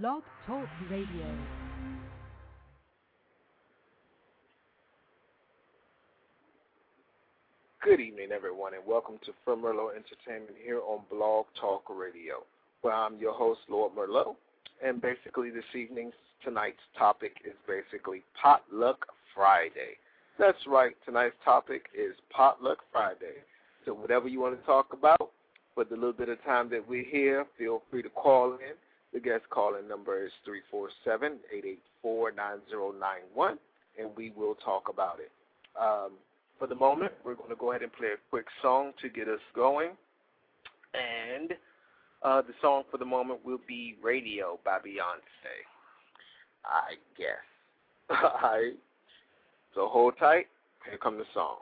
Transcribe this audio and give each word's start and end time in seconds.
Blog 0.00 0.22
Talk 0.46 0.66
Radio. 0.90 1.06
Good 7.84 8.00
evening, 8.00 8.28
everyone, 8.34 8.72
and 8.72 8.82
welcome 8.86 9.18
to 9.26 9.32
From 9.44 9.60
Merlot 9.60 9.90
Entertainment 9.94 10.56
here 10.64 10.80
on 10.80 11.00
Blog 11.10 11.44
Talk 11.60 11.82
Radio, 11.90 12.36
where 12.80 12.94
I'm 12.94 13.18
your 13.18 13.34
host, 13.34 13.60
Lord 13.68 13.92
Merlot. 13.94 14.34
And 14.82 15.02
basically, 15.02 15.50
this 15.50 15.64
evening's 15.74 16.14
tonight's 16.42 16.80
topic 16.98 17.32
is 17.44 17.52
basically 17.68 18.22
Potluck 18.40 19.04
Friday. 19.34 19.98
That's 20.38 20.66
right, 20.66 20.94
tonight's 21.04 21.36
topic 21.44 21.88
is 21.94 22.14
Potluck 22.30 22.78
Friday. 22.90 23.44
So, 23.84 23.92
whatever 23.92 24.26
you 24.26 24.40
want 24.40 24.58
to 24.58 24.64
talk 24.64 24.94
about, 24.94 25.32
for 25.74 25.84
the 25.84 25.96
little 25.96 26.14
bit 26.14 26.30
of 26.30 26.42
time 26.44 26.70
that 26.70 26.88
we're 26.88 27.04
here, 27.04 27.44
feel 27.58 27.82
free 27.90 28.02
to 28.02 28.08
call 28.08 28.54
in. 28.54 28.74
The 29.12 29.20
guest 29.20 29.42
calling 29.50 29.86
number 29.88 30.24
is 30.24 30.32
347 30.44 31.38
884 31.52 32.32
9091, 32.32 33.58
and 33.98 34.10
we 34.16 34.32
will 34.36 34.54
talk 34.64 34.88
about 34.88 35.18
it. 35.20 35.30
Um, 35.78 36.12
for 36.58 36.66
the 36.66 36.74
moment, 36.74 37.12
we're 37.24 37.34
going 37.34 37.50
to 37.50 37.56
go 37.56 37.72
ahead 37.72 37.82
and 37.82 37.92
play 37.92 38.08
a 38.08 38.20
quick 38.30 38.46
song 38.62 38.92
to 39.02 39.08
get 39.08 39.28
us 39.28 39.40
going. 39.54 39.90
And 40.94 41.52
uh, 42.22 42.42
the 42.42 42.54
song 42.60 42.84
for 42.90 42.98
the 42.98 43.04
moment 43.04 43.44
will 43.44 43.60
be 43.66 43.96
Radio 44.02 44.58
by 44.64 44.78
Beyonce. 44.78 45.60
I 46.64 46.94
guess. 47.18 47.42
All 48.10 48.50
right. 48.50 48.74
So 49.74 49.88
hold 49.88 50.14
tight. 50.18 50.46
Here 50.88 50.98
comes 50.98 51.18
the 51.18 51.24
song. 51.34 51.56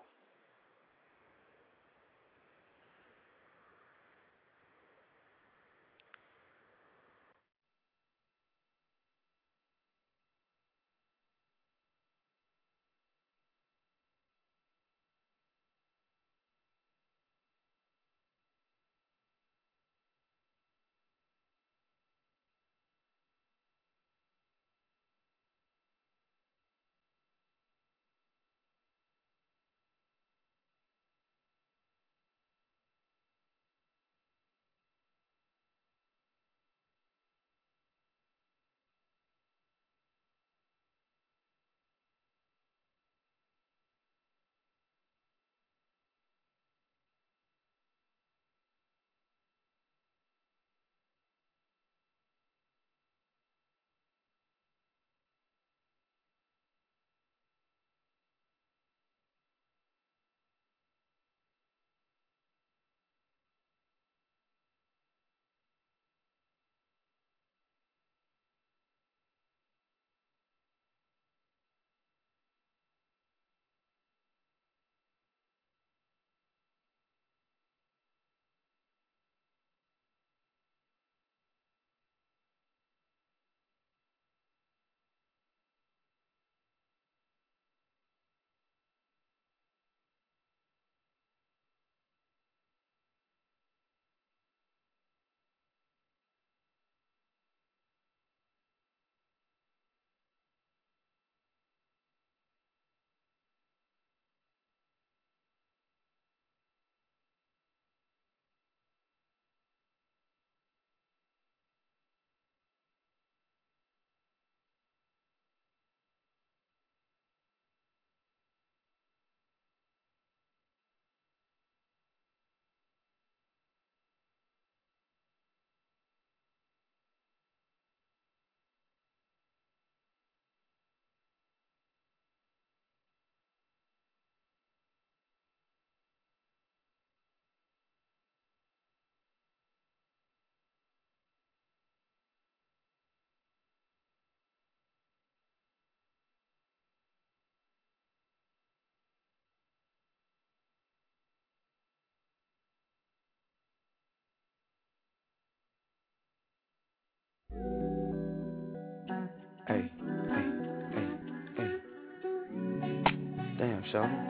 Damn, 163.92 164.28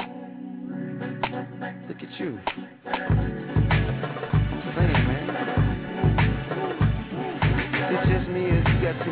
Look 1.86 1.98
at 2.02 2.18
you. 2.18 2.38
Saying, 4.74 5.06
man. 5.06 5.19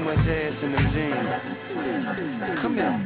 Much 0.09 0.25
ass 0.25 0.57
in 0.65 0.73
them 0.73 0.89
jeans. 0.97 2.63
Come 2.63 2.75
here. 2.81 2.97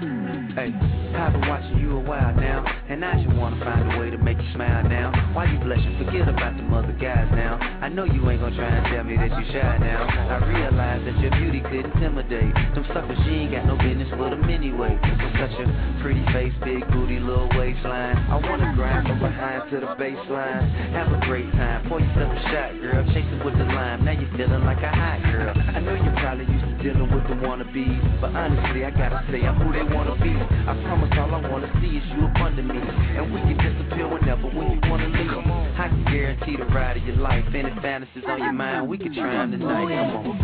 Hey, 0.54 0.70
I've 1.16 1.32
been 1.32 1.48
watching 1.48 1.80
you 1.80 1.96
a 1.96 2.00
while 2.00 2.30
now, 2.36 2.62
and 2.62 3.02
I 3.02 3.16
just 3.18 3.34
wanna 3.34 3.58
find 3.64 3.90
a 3.90 3.98
way 3.98 4.10
to 4.10 4.18
make 4.18 4.36
you 4.36 4.52
smile 4.54 4.84
now. 4.84 5.10
Why 5.32 5.50
you 5.50 5.58
blushing? 5.58 5.96
Forget 5.98 6.28
about 6.28 6.54
the 6.54 6.62
other 6.76 6.92
guys 6.92 7.26
now. 7.32 7.56
I 7.80 7.88
know 7.88 8.04
you 8.04 8.20
ain't 8.30 8.38
gonna 8.38 8.54
try 8.54 8.68
and 8.68 8.86
tell 8.86 9.02
me 9.02 9.16
that 9.16 9.32
you 9.32 9.44
shy 9.50 9.78
now. 9.80 10.04
I 10.06 10.46
realize 10.46 11.02
that 11.08 11.18
your 11.18 11.32
beauty 11.40 11.60
could 11.60 11.90
intimidate 11.90 12.54
them 12.76 12.84
suckers. 12.92 13.18
She 13.24 13.48
ain't 13.48 13.50
got 13.50 13.66
no 13.66 13.74
business 13.80 14.12
with 14.12 14.30
them 14.30 14.44
anyway. 14.44 14.94
Such 15.40 15.56
a 15.58 15.66
pretty 16.04 16.22
face, 16.30 16.54
big 16.62 16.86
booty, 16.92 17.18
little 17.18 17.48
waistline. 17.56 18.14
I 18.30 18.36
wanna 18.36 18.76
grind 18.76 19.08
from 19.08 19.18
behind 19.18 19.70
to 19.72 19.80
the 19.80 19.90
baseline. 19.96 20.68
Have 20.92 21.10
a 21.10 21.18
great 21.26 21.50
time, 21.52 21.88
pour 21.88 21.98
yourself 21.98 22.30
a 22.30 22.40
shot, 22.52 22.78
girl. 22.78 23.02
Chase 23.10 23.26
it 23.26 23.42
with 23.42 23.56
the 23.58 23.64
lime. 23.64 24.04
Now 24.04 24.12
you're 24.12 24.30
feeling 24.36 24.64
like 24.68 24.84
a 24.84 24.92
hot 24.92 25.22
girl. 25.32 25.56
I 25.56 25.80
know 25.80 25.96
you're 25.96 26.20
probably 26.20 26.44
used 26.44 26.68
to 26.76 26.91
dealing 26.92 27.14
with 27.14 27.24
the 27.28 27.34
wannabes, 27.34 28.20
but 28.20 28.34
honestly, 28.34 28.84
I 28.84 28.90
gotta 28.90 29.24
say 29.30 29.42
I'm 29.42 29.56
who 29.56 29.72
they 29.72 29.82
wanna 29.82 30.16
be. 30.16 30.30
I 30.30 30.74
promise 30.84 31.10
all 31.18 31.34
I 31.34 31.48
wanna 31.48 31.70
see 31.80 31.96
is 31.96 32.04
you 32.12 32.26
up 32.26 32.36
under 32.36 32.62
me. 32.62 32.78
And 32.78 33.32
we 33.32 33.40
can 33.40 33.56
disappear 33.56 34.08
whenever 34.08 34.48
when 34.48 34.72
you 34.72 34.80
wanna 34.90 35.08
leave. 35.08 35.30
I 35.78 35.88
can 35.88 36.04
guarantee 36.04 36.56
the 36.56 36.66
ride 36.66 36.96
of 36.96 37.04
your 37.04 37.16
life. 37.16 37.44
Any 37.54 37.70
fantasies 37.80 38.24
on 38.28 38.38
your 38.38 38.52
mind, 38.52 38.88
we 38.88 38.98
can 38.98 39.14
try 39.14 39.32
them 39.32 39.52
tonight. 39.52 40.12
Come 40.12 40.30
on. 40.30 40.40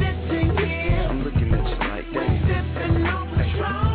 I'm 1.08 1.24
looking 1.24 1.52
at 1.54 1.66
you 1.68 1.76
like 1.88 2.12
that. 2.12 3.87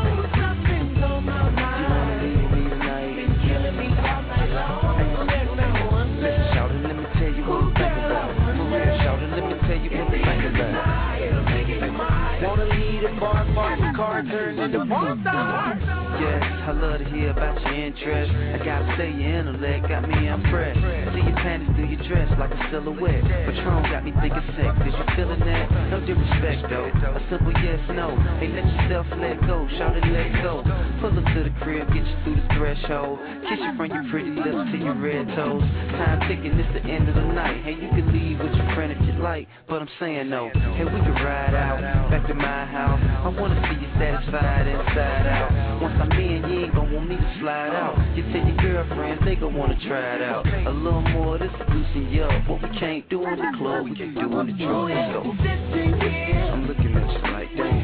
Turn 14.27 14.59
into 14.59 14.85
porn 14.85 15.21
star. 15.21 16.02
Yes, 16.19 16.43
I 16.67 16.71
love 16.71 16.99
to 16.99 17.05
hear 17.09 17.31
about 17.31 17.59
your 17.61 17.73
interest. 17.73 18.31
I 18.31 18.57
gotta 18.63 18.85
say 18.97 19.09
your 19.09 19.33
intellect 19.39 19.89
got 19.89 20.07
me 20.07 20.27
impressed. 20.27 20.79
See 21.13 21.25
your 21.25 21.37
panties 21.41 21.69
through 21.75 21.89
your 21.89 22.03
dress 22.07 22.29
like 22.37 22.51
a 22.51 22.59
silhouette. 22.69 23.23
Patron 23.23 23.83
got 23.89 24.05
me 24.05 24.13
thinking 24.21 24.45
sex. 24.53 24.73
Is 24.85 24.93
you 24.93 25.05
feeling 25.17 25.41
that? 25.41 25.65
No 25.89 25.99
disrespect 26.05 26.69
though. 26.69 26.89
A 26.93 27.21
simple 27.29 27.53
yes, 27.65 27.81
no. 27.97 28.13
Hey, 28.37 28.53
let 28.53 28.65
yourself 28.65 29.07
let 29.17 29.41
go. 29.47 29.65
Shout 29.77 29.97
it, 29.97 30.05
let 30.05 30.43
go. 30.45 30.61
Pull 31.01 31.17
up 31.17 31.25
to 31.33 31.41
the 31.43 31.53
crib, 31.65 31.87
get 31.89 32.05
you 32.05 32.17
through 32.23 32.37
the 32.37 32.47
threshold. 32.55 33.19
Kiss 33.49 33.59
you 33.59 33.73
from 33.75 33.89
your 33.89 34.05
pretty 34.13 34.31
lips 34.37 34.69
to 34.71 34.77
your 34.77 34.95
red 34.95 35.25
toes. 35.33 35.65
Time 35.97 36.21
ticking, 36.29 36.53
it's 36.55 36.71
the 36.77 36.83
end 36.85 37.09
of 37.09 37.15
the 37.15 37.27
night. 37.33 37.65
Hey, 37.65 37.73
you 37.73 37.89
can 37.89 38.05
leave 38.13 38.39
with 38.39 38.53
your 38.53 38.69
friend 38.77 38.93
if 38.93 39.01
you 39.01 39.17
like, 39.21 39.47
but 39.67 39.81
I'm 39.81 39.89
saying 39.99 40.29
no. 40.29 40.49
Hey, 40.77 40.85
we 40.85 40.99
can 41.01 41.17
ride 41.25 41.57
out 41.57 41.81
back 42.09 42.27
to 42.27 42.33
my 42.33 42.65
house. 42.69 43.01
I 43.01 43.29
wanna 43.33 43.57
see 43.67 43.81
you 43.81 43.89
satisfied 43.97 44.67
inside 44.67 45.27
out. 45.27 45.81
Once 45.81 46.02
I'm 46.03 46.11
in, 46.19 46.43
you 46.51 46.65
ain't 46.65 46.75
gon' 46.75 46.91
want 46.93 47.07
me 47.07 47.15
to 47.15 47.37
slide 47.39 47.69
out. 47.69 47.95
You 48.13 48.23
tell 48.23 48.45
your 48.45 48.57
girlfriends 48.57 49.23
they 49.23 49.35
gon' 49.35 49.55
wanna 49.55 49.79
try 49.87 50.15
it 50.15 50.21
out. 50.21 50.45
A 50.45 50.69
little 50.69 51.01
more, 51.01 51.37
this 51.37 51.49
is 51.49 51.69
loosen 51.69 52.09
you 52.11 52.23
up. 52.23 52.49
What 52.49 52.61
we 52.61 52.77
can't 52.77 53.09
do 53.09 53.25
in 53.25 53.37
the 53.37 53.57
club, 53.57 53.85
we 53.85 53.95
can 53.95 54.13
do 54.13 54.39
in 54.41 54.47
the 54.47 54.51
drugstore. 54.51 54.91
I'm 54.91 56.67
looking 56.67 56.93
at 56.95 57.09
you 57.09 57.31
like, 57.31 57.55
damn. 57.55 57.83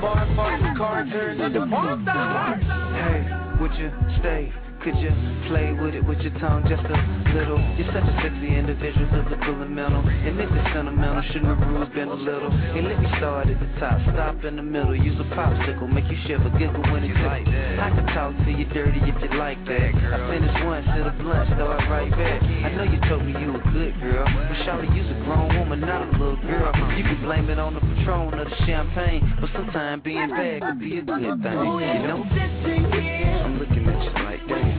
bar, 0.00 0.26
bar, 0.36 0.58
the 0.58 0.78
car 0.78 1.06
turns 1.06 1.40
into 1.40 1.66
porn 1.66 2.02
star. 2.02 2.56
Hey, 2.56 3.35
would 3.60 3.72
you 3.74 3.90
stay? 4.20 4.52
Could 4.86 5.02
you 5.02 5.10
play 5.50 5.74
with 5.74 5.98
it 5.98 6.06
with 6.06 6.22
your 6.22 6.30
tongue 6.38 6.62
just 6.70 6.86
a 6.86 6.94
little? 7.34 7.58
You're 7.74 7.90
such 7.90 8.06
a 8.06 8.14
sexy 8.22 8.54
individual, 8.54 9.02
physical 9.10 9.58
and 9.66 9.74
mental. 9.74 9.98
And 9.98 10.38
if 10.38 10.46
it's 10.46 10.70
sentimental, 10.70 11.26
shouldn't 11.26 11.58
the 11.58 11.66
rules 11.66 11.90
been 11.90 12.06
a 12.06 12.14
little? 12.14 12.54
Hey, 12.70 12.86
let 12.86 13.02
me 13.02 13.10
start 13.18 13.50
at 13.50 13.58
the 13.58 13.66
top, 13.82 13.98
stop 14.14 14.38
in 14.46 14.54
the 14.54 14.62
middle. 14.62 14.94
Use 14.94 15.18
a 15.18 15.26
popsicle, 15.34 15.90
make 15.90 16.06
you 16.06 16.14
shiver, 16.30 16.54
giggle 16.54 16.86
when 16.94 17.02
it's 17.02 17.18
like 17.26 17.50
I 17.50 17.90
can 17.98 18.06
talk 18.14 18.30
to 18.46 18.50
you 18.54 18.62
dirty 18.70 19.02
if 19.02 19.18
you 19.18 19.30
like 19.34 19.58
that. 19.66 19.90
I 19.90 20.22
finish 20.30 20.54
one, 20.62 20.86
sit 20.94 21.02
a 21.02 21.10
blunt, 21.18 21.50
start 21.58 21.82
right 21.90 22.10
back. 22.14 22.38
I 22.46 22.70
know 22.78 22.86
you 22.86 23.02
told 23.10 23.26
me 23.26 23.34
you 23.42 23.58
a 23.58 23.62
good 23.74 23.90
girl, 23.98 24.22
but 24.22 24.54
Charlie, 24.62 24.86
you's 24.94 25.10
a 25.10 25.18
grown 25.26 25.50
woman, 25.58 25.82
not 25.82 26.06
a 26.06 26.10
little 26.14 26.38
girl. 26.46 26.70
You 26.94 27.02
can 27.02 27.26
blame 27.26 27.50
it 27.50 27.58
on 27.58 27.74
the 27.74 27.82
Patron 27.82 28.38
or 28.38 28.38
the 28.38 28.54
champagne, 28.62 29.34
but 29.42 29.50
sometimes 29.50 30.06
being 30.06 30.30
bad 30.30 30.62
could 30.62 30.78
be 30.78 30.98
a 30.98 31.02
good 31.02 31.42
thing, 31.42 31.58
you 31.74 32.06
know? 32.06 32.22
I'm 32.22 33.58
looking 33.58 33.75
at 33.88 34.02
you 34.04 34.24
like, 34.24 34.46
damn. 34.48 34.76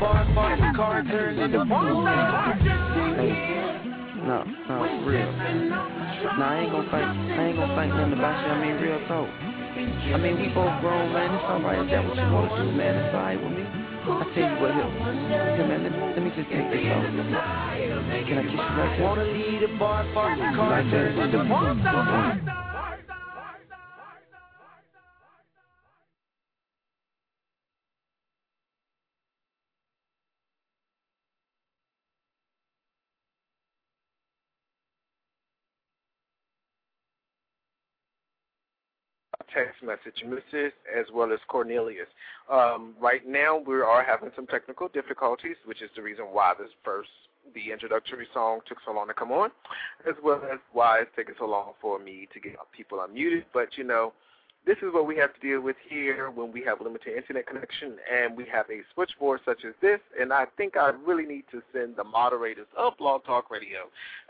bar, 0.00 0.26
bar, 0.34 0.72
car 0.74 1.02
turns 1.04 1.40
into 1.40 1.64
porn 1.64 2.04
No, 4.26 4.44
no, 4.68 5.04
real. 5.06 5.32
No, 6.36 6.44
I 6.44 6.60
ain't 6.60 6.72
gonna. 6.72 6.88
I 6.90 7.46
ain't 7.46 7.56
gonna 7.56 7.74
fight 7.74 7.90
about 8.12 8.46
you. 8.46 8.52
I 8.52 8.60
mean, 8.60 8.76
real 8.82 9.00
talk. 9.08 9.28
I 9.28 10.16
mean, 10.18 10.40
we 10.40 10.48
both 10.48 10.80
grown, 10.80 11.12
man. 11.12 11.34
It's 11.34 11.44
alright. 11.44 11.78
If 11.78 11.90
that's 11.90 12.08
what 12.08 12.16
you 12.16 12.32
wanna 12.32 12.64
do, 12.64 12.72
man, 12.76 12.94
it's 12.96 13.14
alright 13.14 13.42
with 13.42 13.52
me. 13.52 13.85
I 14.08 14.22
tell 14.34 14.50
you 14.50 14.60
what, 14.62 14.70
here, 14.70 15.56
here 15.56 15.66
man, 15.66 15.82
let, 15.82 15.92
let 16.14 16.22
me 16.22 16.30
just 16.30 16.48
take 16.48 16.70
this 16.70 16.86
off. 16.94 17.02
Can 18.26 18.38
I 18.38 18.42
kiss 18.42 18.52
you 18.52 18.58
right 18.58 18.96
there? 18.96 19.02
Wanna 19.02 19.24
lead 19.24 19.62
a 19.64 19.78
bar, 19.78 20.04
bar, 20.14 20.36
car 20.54 20.82
turns 20.82 21.18
into 21.18 21.44
porn 21.48 21.82
text 39.56 39.82
message, 39.82 40.22
Mrs. 40.22 40.72
as 40.92 41.06
well 41.14 41.32
as 41.32 41.38
Cornelius. 41.48 42.08
Um, 42.50 42.94
right 43.00 43.26
now, 43.26 43.58
we 43.58 43.74
are 43.74 44.04
having 44.04 44.30
some 44.36 44.46
technical 44.46 44.88
difficulties, 44.88 45.56
which 45.64 45.82
is 45.82 45.90
the 45.96 46.02
reason 46.02 46.26
why 46.26 46.54
this 46.58 46.70
first, 46.84 47.10
the 47.54 47.72
introductory 47.72 48.26
song 48.32 48.60
took 48.68 48.78
so 48.84 48.92
long 48.92 49.08
to 49.08 49.14
come 49.14 49.32
on, 49.32 49.50
as 50.08 50.14
well 50.22 50.40
as 50.52 50.58
why 50.72 51.00
it's 51.00 51.10
taking 51.16 51.34
so 51.38 51.46
long 51.46 51.72
for 51.80 51.98
me 51.98 52.28
to 52.32 52.40
get 52.40 52.54
people 52.76 52.98
unmuted. 52.98 53.44
But, 53.52 53.76
you 53.76 53.84
know, 53.84 54.12
this 54.66 54.76
is 54.78 54.92
what 54.92 55.06
we 55.06 55.16
have 55.16 55.32
to 55.32 55.40
deal 55.40 55.60
with 55.60 55.76
here 55.88 56.28
when 56.30 56.50
we 56.50 56.60
have 56.64 56.80
limited 56.80 57.16
internet 57.16 57.46
connection 57.46 57.96
and 58.12 58.36
we 58.36 58.44
have 58.50 58.66
a 58.68 58.82
switchboard 58.94 59.40
such 59.44 59.64
as 59.64 59.74
this. 59.80 60.00
And 60.20 60.32
I 60.32 60.46
think 60.56 60.76
I 60.76 60.90
really 61.06 61.24
need 61.24 61.44
to 61.52 61.62
send 61.72 61.94
the 61.94 62.02
moderators 62.02 62.66
of 62.76 62.98
Blog 62.98 63.24
Talk 63.24 63.48
Radio 63.48 63.86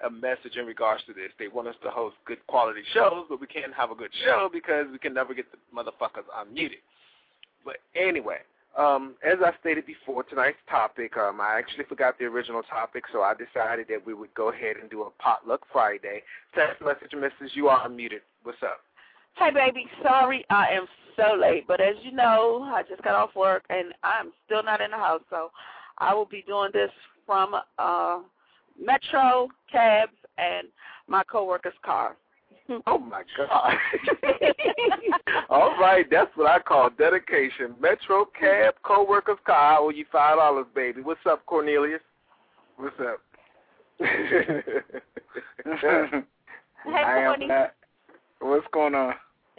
a 0.06 0.10
message 0.10 0.56
in 0.56 0.66
regards 0.66 1.02
to 1.06 1.14
this. 1.14 1.32
They 1.38 1.48
want 1.48 1.68
us 1.68 1.74
to 1.82 1.90
host 1.90 2.16
good 2.26 2.46
quality 2.48 2.82
shows, 2.92 3.24
but 3.30 3.40
we 3.40 3.46
can't 3.46 3.72
have 3.72 3.90
a 3.90 3.94
good 3.94 4.10
show 4.24 4.50
because 4.52 4.86
we 4.92 4.98
can 4.98 5.14
never 5.14 5.32
get 5.32 5.46
the 5.50 5.58
motherfuckers 5.74 6.28
unmuted. 6.38 6.84
But 7.66 7.78
anyway, 7.94 8.38
um, 8.78 9.16
as 9.26 9.38
I 9.44 9.50
stated 9.60 9.84
before, 9.84 10.22
tonight's 10.22 10.56
topic, 10.70 11.16
um, 11.16 11.40
I 11.40 11.58
actually 11.58 11.84
forgot 11.84 12.18
the 12.18 12.26
original 12.26 12.62
topic, 12.62 13.04
so 13.12 13.22
I 13.22 13.34
decided 13.34 13.86
that 13.88 14.06
we 14.06 14.14
would 14.14 14.32
go 14.34 14.50
ahead 14.50 14.76
and 14.80 14.88
do 14.88 15.02
a 15.02 15.10
potluck 15.18 15.62
Friday. 15.72 16.22
Text 16.54 16.80
message, 16.80 17.10
Mrs. 17.12 17.54
You 17.54 17.68
are 17.68 17.86
unmuted. 17.88 18.20
What's 18.44 18.62
up? 18.62 18.78
Hey, 19.36 19.50
baby. 19.50 19.86
Sorry 20.02 20.46
I 20.48 20.68
am 20.68 20.86
so 21.16 21.36
late, 21.38 21.66
but 21.66 21.80
as 21.80 21.96
you 22.02 22.12
know, 22.12 22.62
I 22.72 22.82
just 22.88 23.02
got 23.02 23.14
off 23.14 23.34
work 23.34 23.64
and 23.68 23.92
I'm 24.02 24.32
still 24.44 24.62
not 24.62 24.80
in 24.80 24.92
the 24.92 24.96
house, 24.96 25.22
so 25.28 25.50
I 25.98 26.14
will 26.14 26.26
be 26.26 26.44
doing 26.46 26.70
this 26.72 26.90
from 27.26 27.54
uh 27.78 28.20
Metro, 28.78 29.48
cabs, 29.72 30.12
and 30.36 30.68
my 31.08 31.22
coworker's 31.24 31.72
car. 31.82 32.16
oh 32.86 32.98
my 32.98 33.22
God! 33.36 33.74
All 35.50 35.76
right, 35.78 36.06
that's 36.10 36.30
what 36.36 36.50
I 36.50 36.58
call 36.58 36.90
dedication. 36.90 37.74
Metro, 37.80 38.26
cab, 38.38 38.74
coworker's 38.82 39.38
car. 39.46 39.74
I 39.74 39.78
owe 39.78 39.90
you 39.90 40.04
five 40.10 40.36
dollars, 40.36 40.66
baby. 40.74 41.02
What's 41.02 41.20
up, 41.28 41.44
Cornelius? 41.46 42.00
What's 42.76 42.96
up? 43.00 43.20
hey, 43.98 44.64
I 46.84 47.18
am 47.18 47.48
not. 47.48 47.74
What's 48.40 48.66
going 48.72 48.94
on? 48.94 49.14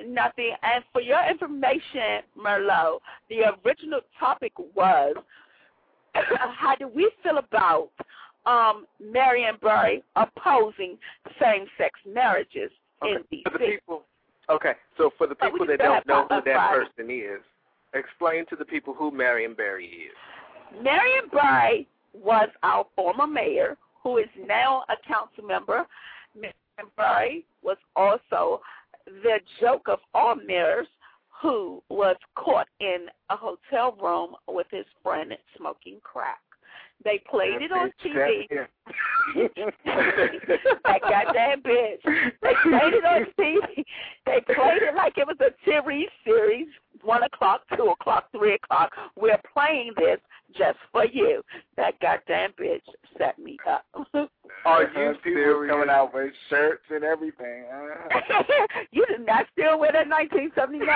nothing. 0.06 0.52
And 0.62 0.84
for 0.94 1.02
your 1.02 1.28
information, 1.30 2.22
Merlot, 2.38 3.00
the 3.30 3.56
original 3.66 4.02
topic 4.20 4.54
was 4.76 5.16
how 6.14 6.76
do 6.76 6.88
we 6.88 7.12
feel 7.24 7.38
about 7.38 7.90
um, 8.46 8.86
Marion 9.00 9.56
Barry 9.62 10.04
opposing 10.16 10.98
same-sex 11.40 12.00
marriages 12.12 12.72
okay. 13.04 13.42
For 13.44 13.52
the 13.52 13.60
people, 13.60 14.04
okay, 14.50 14.74
so 14.98 15.12
for 15.18 15.28
the 15.28 15.36
people 15.36 15.66
that 15.68 15.80
don't 15.80 16.08
know 16.08 16.28
who 16.30 16.42
that 16.46 16.70
person 16.72 17.10
is, 17.12 17.42
explain 17.94 18.46
to 18.50 18.56
the 18.56 18.66
people 18.66 18.94
who 18.94 19.12
Marion 19.12 19.54
Barry 19.54 19.86
is. 19.86 20.84
Marion 20.84 21.26
Barry 21.32 21.88
was 22.14 22.50
our 22.64 22.86
former 22.96 23.28
mayor, 23.28 23.78
who 24.04 24.18
is 24.18 24.28
now 24.46 24.84
a 24.90 25.08
council 25.08 25.44
member. 25.46 25.86
Marion 26.36 26.92
Barry 26.96 27.46
was 27.64 27.78
also 27.96 28.62
the 29.06 29.40
joke 29.62 29.88
of 29.88 30.00
all 30.14 30.36
mayors 30.36 30.88
who 31.42 31.82
was 31.90 32.16
caught 32.36 32.68
in 32.80 33.08
a 33.30 33.36
hotel 33.36 33.96
room 34.02 34.36
with 34.48 34.68
his 34.72 34.86
friend 35.04 35.34
smoking 35.56 36.00
crack. 36.04 36.40
They 37.04 37.22
played 37.30 37.62
it 37.62 37.72
on 37.72 37.92
TV. 38.04 38.48
I 40.86 41.00
got 41.00 41.04
that 41.04 41.26
goddamn 41.28 41.62
bitch. 41.62 42.04
They 42.42 42.54
played 42.64 42.94
it 42.94 43.06
on 43.06 43.26
TV. 43.40 43.86
They 44.26 44.42
played 44.54 44.82
it 44.82 44.96
like 44.96 45.18
it 45.18 45.28
was 45.28 45.38
a 45.42 45.52
series 45.64 46.10
series, 46.24 46.68
one 47.04 47.24
o'clock, 47.24 47.62
two 47.76 47.88
o'clock, 47.88 48.26
three 48.32 48.56
o'clock. 48.56 48.92
We're 49.16 49.40
playing 49.54 49.94
this 49.98 50.20
just 50.58 50.78
for 50.92 51.06
you. 51.06 51.44
That 51.76 52.00
goddamn 52.00 52.52
bitch 52.60 52.82
set 53.18 53.38
me 53.38 53.58
up. 53.70 53.86
Are 54.66 54.84
you 54.84 55.16
still 55.22 55.68
coming 55.68 55.90
out 55.90 56.14
with 56.14 56.34
shirts 56.50 56.84
and 56.90 57.04
everything? 57.04 57.66
you 58.92 59.06
did 59.06 59.26
not 59.26 59.46
still 59.54 59.80
wear 59.80 59.92
that 59.92 60.08
1979 60.08 60.90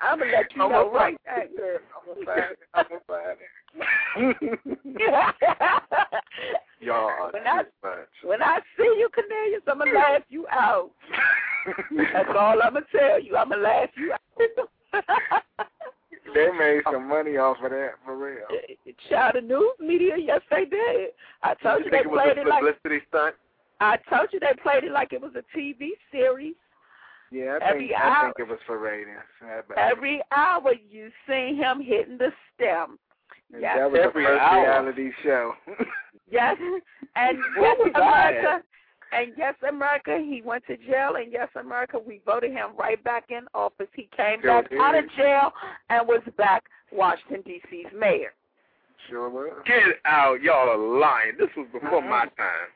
I'm 0.00 0.18
gonna 0.18 0.32
let 0.32 0.52
you 0.52 0.58
know 0.58 0.90
right 0.92 1.16
now. 1.26 1.42
I'm 2.20 2.26
find 2.26 2.52
it. 2.52 2.58
I'm 2.74 2.84
gonna 2.88 3.00
find 3.06 3.38
it. 3.40 4.58
Y'all 6.80 7.30
when 7.32 7.46
I, 7.46 7.62
when 8.24 8.42
I 8.42 8.58
see 8.76 8.84
you, 8.98 9.08
Cornelius, 9.14 9.62
I'm 9.66 9.78
gonna 9.78 9.92
laugh 9.92 10.22
you 10.28 10.46
out. 10.50 10.90
That's 12.12 12.30
all 12.30 12.62
I'm 12.62 12.74
gonna 12.74 12.86
tell 12.90 13.20
you. 13.22 13.36
I'm 13.36 13.50
gonna 13.50 13.62
laugh 13.62 13.90
you 13.96 14.12
out. 14.12 14.20
they 16.34 16.50
made 16.58 16.82
some 16.90 17.08
money 17.08 17.36
off 17.36 17.58
of 17.62 17.70
that 17.70 17.92
for 18.04 18.16
real. 18.16 18.46
Child 19.08 19.34
the 19.36 19.40
news 19.42 19.72
media, 19.78 20.14
yes 20.18 20.40
they 20.50 20.64
did. 20.64 21.10
I 21.42 21.54
told 21.54 21.80
you, 21.80 21.86
you 21.86 21.90
they 21.90 21.98
it 21.98 22.10
played 22.10 22.38
it 22.38 22.46
like 22.46 22.60
publicity 22.60 23.04
stunt. 23.08 23.34
I 23.80 23.96
told 24.08 24.28
you 24.32 24.40
they 24.40 24.52
played 24.62 24.84
it 24.84 24.92
like 24.92 25.12
it 25.12 25.20
was 25.20 25.32
a 25.36 25.58
TV 25.58 25.90
series. 26.12 26.54
Yeah, 27.30 27.58
I 27.62 27.68
every 27.70 27.88
think 27.88 28.00
hour, 28.00 28.10
I 28.12 28.22
think 28.24 28.36
it 28.40 28.48
was 28.50 28.58
for 28.66 28.78
ratings. 28.78 29.18
Every 29.76 30.20
hour 30.36 30.72
you 30.90 31.10
see 31.28 31.54
him 31.56 31.80
hitting 31.80 32.18
the 32.18 32.32
stem. 32.54 32.98
And 33.52 33.62
yes, 33.62 33.76
that 33.78 33.90
was 33.90 34.00
every 34.02 34.22
the 34.24 34.28
first 34.30 34.40
hour. 34.42 34.62
reality 34.62 35.10
show. 35.22 35.52
yes, 36.30 36.56
and 37.16 37.38
yes, 37.60 37.76
America. 37.94 38.62
And 39.12 39.32
yes, 39.36 39.54
America, 39.68 40.18
he 40.24 40.40
went 40.44 40.64
to 40.68 40.76
jail. 40.76 41.16
And 41.20 41.32
yes, 41.32 41.48
America, 41.58 41.98
we 42.04 42.20
voted 42.24 42.52
him 42.52 42.70
right 42.78 43.02
back 43.02 43.24
in 43.30 43.40
office. 43.54 43.88
He 43.94 44.08
came 44.16 44.40
Sure 44.40 44.62
back 44.62 44.70
did. 44.70 44.80
out 44.80 44.96
of 44.96 45.04
jail 45.16 45.52
and 45.88 46.06
was 46.06 46.20
back 46.36 46.62
Washington 46.92 47.42
D.C.'s 47.44 47.92
mayor. 47.98 48.32
Sure 49.08 49.28
was. 49.28 49.50
Get 49.66 49.82
out, 50.04 50.40
y'all 50.42 50.68
are 50.68 51.00
lying. 51.00 51.32
This 51.38 51.48
was 51.56 51.66
before 51.72 51.98
Uh-huh. 51.98 52.08
my 52.08 52.20
time. 52.36 52.70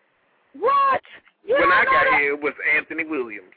What? 0.59 1.01
You 1.45 1.55
when 1.55 1.71
I 1.71 1.85
got 1.85 2.05
that? 2.11 2.19
here, 2.21 2.35
it 2.35 2.41
was 2.43 2.55
Anthony 2.77 3.05
Williams. 3.05 3.53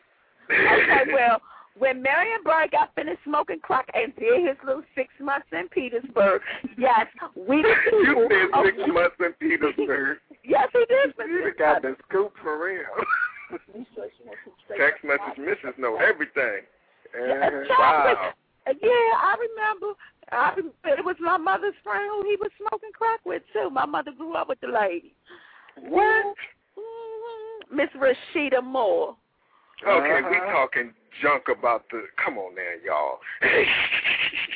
Okay, 0.50 1.12
well, 1.14 1.42
when 1.78 2.02
Marion 2.02 2.40
Barry 2.44 2.68
got 2.70 2.94
finished 2.96 3.20
smoking 3.24 3.60
crack 3.60 3.88
and 3.94 4.16
did 4.16 4.48
his 4.48 4.58
little 4.66 4.84
six 4.96 5.10
months 5.20 5.48
in 5.52 5.68
Petersburg, 5.70 6.42
yes, 6.78 7.06
we 7.36 7.62
the 7.62 7.74
people. 7.86 8.02
you 8.04 8.28
said 8.54 8.60
of- 8.60 8.66
six 8.66 8.94
months 8.94 9.16
in 9.20 9.34
Petersburg. 9.34 10.18
yes, 10.44 10.68
he 10.74 10.86
did. 10.90 11.14
spend 11.14 11.30
You 11.32 11.54
got 11.58 11.84
months. 11.84 12.00
the 12.00 12.04
scoop 12.10 12.34
for 12.42 12.64
real. 12.64 12.84
Text 14.78 15.04
message 15.04 15.38
missus 15.38 15.78
know 15.78 15.98
everything. 15.98 16.66
Yes. 17.16 17.52
Wow. 17.70 18.34
Yeah, 18.68 18.92
I 18.92 19.36
remember. 19.40 19.94
I 20.30 20.54
it 20.98 21.06
was 21.06 21.16
my 21.22 21.38
mother's 21.38 21.74
friend 21.84 22.04
who 22.12 22.30
he 22.30 22.36
was 22.36 22.52
smoking 22.58 22.92
crack 22.94 23.22
with 23.26 23.42
too. 23.54 23.70
My 23.70 23.86
mother 23.86 24.12
grew 24.18 24.34
up 24.34 24.50
with 24.50 24.60
the 24.60 24.68
lady. 24.68 25.14
What? 25.80 26.36
Miss 27.72 27.88
Rasheeda 27.96 28.62
Moore. 28.62 29.16
Okay, 29.86 30.22
we 30.30 30.38
Uh-huh. 30.38 30.52
talking 30.52 30.94
junk 31.22 31.44
about 31.50 31.84
the. 31.92 32.08
Come 32.24 32.38
on 32.38 32.56
now, 32.56 32.74
y'all. 32.84 33.20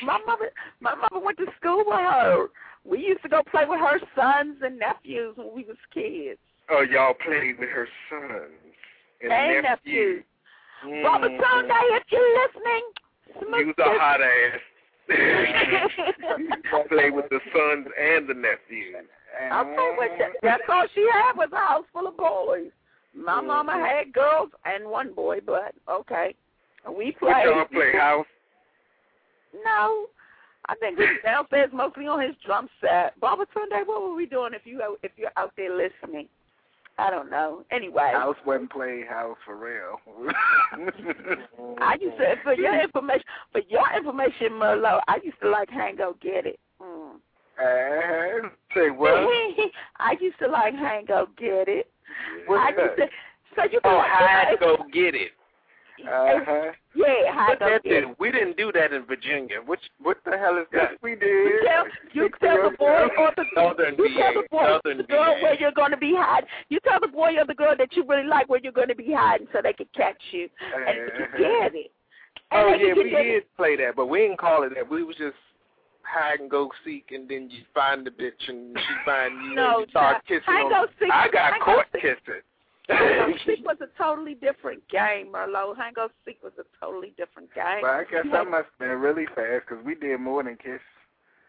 My 0.04 0.18
mother, 0.26 0.52
my 0.80 0.96
mother 0.96 1.20
went 1.20 1.38
to 1.38 1.46
school 1.60 1.84
with 1.86 2.00
her. 2.00 2.48
We 2.84 3.00
used 3.06 3.22
to 3.22 3.30
go 3.30 3.44
play 3.44 3.66
with 3.68 3.80
her 3.80 4.00
sons 4.16 4.58
and 4.64 4.80
nephews 4.80 5.38
when 5.38 5.54
we 5.54 5.64
was 5.64 5.78
kids. 5.94 6.40
oh, 6.72 6.82
y'all 6.82 7.14
played 7.14 7.60
with 7.60 7.70
her 7.70 7.88
sons 8.10 8.50
and, 9.22 9.32
And 9.32 9.64
nephews. 9.64 10.24
nephews. 10.84 11.04
Robert 11.06 11.32
Sunday, 11.40 11.86
if 11.94 12.04
you're 12.10 12.34
listening, 12.42 12.84
You 13.60 13.68
was 13.68 13.76
a 13.78 14.00
hot 14.00 14.22
ass. 14.22 14.60
play 16.90 17.12
with 17.12 17.30
the 17.30 17.40
sons 17.54 17.88
and 18.00 18.28
the 18.28 18.34
nephews. 18.34 18.96
Okay, 19.38 19.96
well, 19.98 20.10
that- 20.18 20.32
that's 20.42 20.64
all 20.68 20.86
she 20.96 21.08
had 21.14 21.34
was 21.38 21.50
a 21.54 21.58
house 21.58 21.86
full 21.94 22.08
of 22.08 22.18
boys. 22.18 22.72
My 23.14 23.42
Mhm. 23.42 23.48
mama 23.48 23.74
had 23.78 24.14
girls 24.14 24.52
and 24.66 24.86
one 24.88 25.14
boy, 25.14 25.42
but 25.42 25.74
okay. 25.88 26.36
We 26.90 27.12
played. 27.12 27.46
y'all 27.46 27.66
play 27.66 27.92
house? 27.94 28.26
No, 29.54 30.08
I 30.68 30.76
think 30.76 30.98
we 30.98 31.06
was 31.06 31.22
downstairs 31.24 31.72
mostly 31.74 32.08
on 32.08 32.22
his 32.22 32.36
drum 32.46 32.70
set. 32.80 33.20
Barbara 33.20 33.46
Sunday, 33.54 33.84
what 33.84 34.02
were 34.02 34.14
we 34.16 34.26
doing 34.26 34.54
if 34.54 34.66
you 34.66 34.98
if 35.04 35.12
you're 35.18 35.32
out 35.38 35.54
there 35.58 35.76
listening? 35.76 36.28
I 36.98 37.10
don't 37.10 37.30
know. 37.30 37.64
Anyway, 37.72 38.12
House 38.14 38.38
wasn't 38.46 38.72
played 38.72 39.08
house 39.08 39.38
for 39.46 39.56
real. 39.56 40.00
I 41.80 41.96
used 42.00 42.18
to 42.18 42.36
for 42.44 42.54
your 42.54 42.80
information 42.80 43.26
for 43.52 43.62
your 43.70 43.86
information, 43.96 44.54
Merlot. 44.54 45.02
I 45.08 45.20
used 45.24 45.40
to 45.42 45.50
like 45.50 45.70
hang 45.70 45.96
go 45.96 46.16
get 46.22 46.46
it. 46.46 46.60
Mm. 46.82 47.16
Uh, 47.60 48.50
say 48.76 48.90
what? 48.90 49.12
I 50.00 50.16
used 50.20 50.38
to 50.40 50.48
like 50.48 50.74
hang 50.76 51.06
go 51.06 51.28
get 51.38 51.68
it. 51.68 51.92
What's 52.48 52.62
I 52.62 52.70
used 52.82 52.98
that? 53.00 53.06
to. 53.06 53.10
So 53.56 53.64
you 53.72 53.80
Oh, 53.84 54.02
hide 54.06 54.56
go 54.60 54.78
get 54.94 55.16
it. 55.16 55.32
Uh-huh. 56.02 56.72
Yeah, 56.96 57.32
hide 57.32 57.60
But 57.60 57.60
go 57.60 57.70
that 57.74 57.84
get 57.84 58.04
it. 58.04 58.20
we 58.20 58.32
didn't 58.32 58.58
do 58.58 58.72
that 58.74 58.92
in 58.94 59.06
Virginia. 59.06 59.58
Which 59.66 59.82
what 60.02 60.18
the 60.26 60.38
hell 60.38 60.58
is 60.58 60.66
Yes, 60.74 60.88
that? 60.92 61.04
we 61.04 61.12
You 61.12 61.16
did. 61.18 61.64
tell, 61.68 61.86
you 62.14 62.30
tell 62.42 62.70
the 62.72 62.76
boy 62.78 63.08
or 63.18 63.32
the 63.36 63.46
Southern 63.56 63.96
you 63.98 64.10
tell 64.18 64.34
the 64.34 64.48
boy 64.50 64.66
Southern 64.66 64.98
the 64.98 65.04
girl 65.04 65.36
VA. 65.36 65.44
where 65.44 65.60
you're 65.60 65.72
going 65.74 65.92
to 65.92 65.98
be 65.98 66.14
hiding. 66.18 66.50
You 66.70 66.80
tell 66.80 67.00
the 67.00 67.08
boy 67.08 67.36
or 67.38 67.46
the 67.46 67.54
girl 67.54 67.76
that 67.78 67.96
you 67.96 68.04
really 68.08 68.28
like 68.28 68.50
where 68.50 68.60
you're 68.64 68.72
going 68.72 68.88
to 68.88 68.96
be 68.96 69.14
hiding 69.14 69.48
so 69.54 69.60
they 69.62 69.74
can 69.74 69.88
catch 69.96 70.18
you 70.32 70.50
and 70.88 70.98
they 70.98 71.12
can 71.18 71.28
get 71.38 71.76
it. 71.76 71.92
And 72.52 72.62
Oh 72.66 72.74
yeah, 72.74 72.94
we 72.94 73.12
that- 73.12 73.24
did 73.24 73.56
play 73.56 73.76
that, 73.78 73.96
but 73.96 74.08
we 74.08 74.20
didn't 74.20 74.40
call 74.40 74.64
it 74.64 74.74
that. 74.76 74.90
We 74.90 75.04
was 75.04 75.16
just 75.18 75.36
hide 76.12 76.40
and 76.42 76.50
go 76.50 76.70
seek, 76.86 77.12
and 77.12 77.28
then 77.30 77.50
you 77.50 77.62
find 77.74 78.06
the 78.06 78.12
bitch 78.12 78.48
and 78.50 78.78
she 78.78 78.94
find 79.06 79.34
you 79.46 79.56
No, 79.56 79.78
and 79.78 79.86
you 79.86 79.90
start 79.90 80.14
child. 80.16 80.24
kissing. 80.28 80.44
Hide 80.46 80.66
on- 80.66 80.72
go 80.72 80.88
seek- 81.00 81.12
I 81.12 81.28
got 81.30 81.42
hide 81.42 81.54
and 81.54 81.60
go 81.62 81.66
caught 81.76 81.86
seek- 81.94 82.02
kissing. 82.02 82.42
Hide 82.90 83.02
and 83.02 83.34
go 83.34 83.40
seek 83.46 83.66
was 83.72 83.78
a 83.82 83.88
totally 83.98 84.34
different 84.36 84.88
game, 84.90 85.28
Merlot. 85.32 85.76
Hide 85.78 85.88
and 85.88 85.96
go 85.96 86.10
seek 86.26 86.42
was 86.44 86.54
a 86.60 86.66
totally 86.84 87.14
different 87.18 87.54
game. 87.54 87.82
But 87.82 87.90
I 87.92 88.04
guess 88.10 88.26
I 88.34 88.44
must 88.44 88.68
have 88.70 88.80
been 88.80 89.00
really 89.00 89.26
fast 89.28 89.66
because 89.68 89.84
we 89.86 89.96
did 89.96 90.20
more 90.20 90.44
than 90.44 90.58
kiss. 90.58 90.82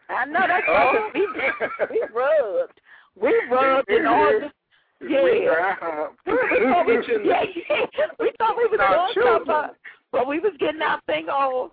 I 0.09 0.25
know 0.25 0.41
that's 0.47 0.65
Oh. 0.67 0.73
right. 0.73 1.11
We, 1.13 1.19
did- 1.21 1.89
we 1.91 2.03
rubbed. 2.13 2.79
We 3.15 3.33
rubbed 3.51 3.89
and 3.89 4.07
all 4.07 4.31
the 4.39 4.51
We 5.01 5.09
Yeah. 5.11 5.75
dry 5.75 6.07
we 6.25 6.33
thought 6.71 6.85
we, 6.87 6.93
yeah, 7.25 7.43
yeah. 7.69 8.05
we 8.19 8.31
thought 8.37 8.55
we 8.57 8.65
was 8.67 8.79
Our 8.79 8.95
doing 8.95 9.13
children. 9.13 9.45
something, 9.47 9.75
but 10.13 10.27
we 10.27 10.39
was 10.39 10.53
getting 10.59 10.81
our 10.81 11.01
thing 11.07 11.27
on. 11.27 11.71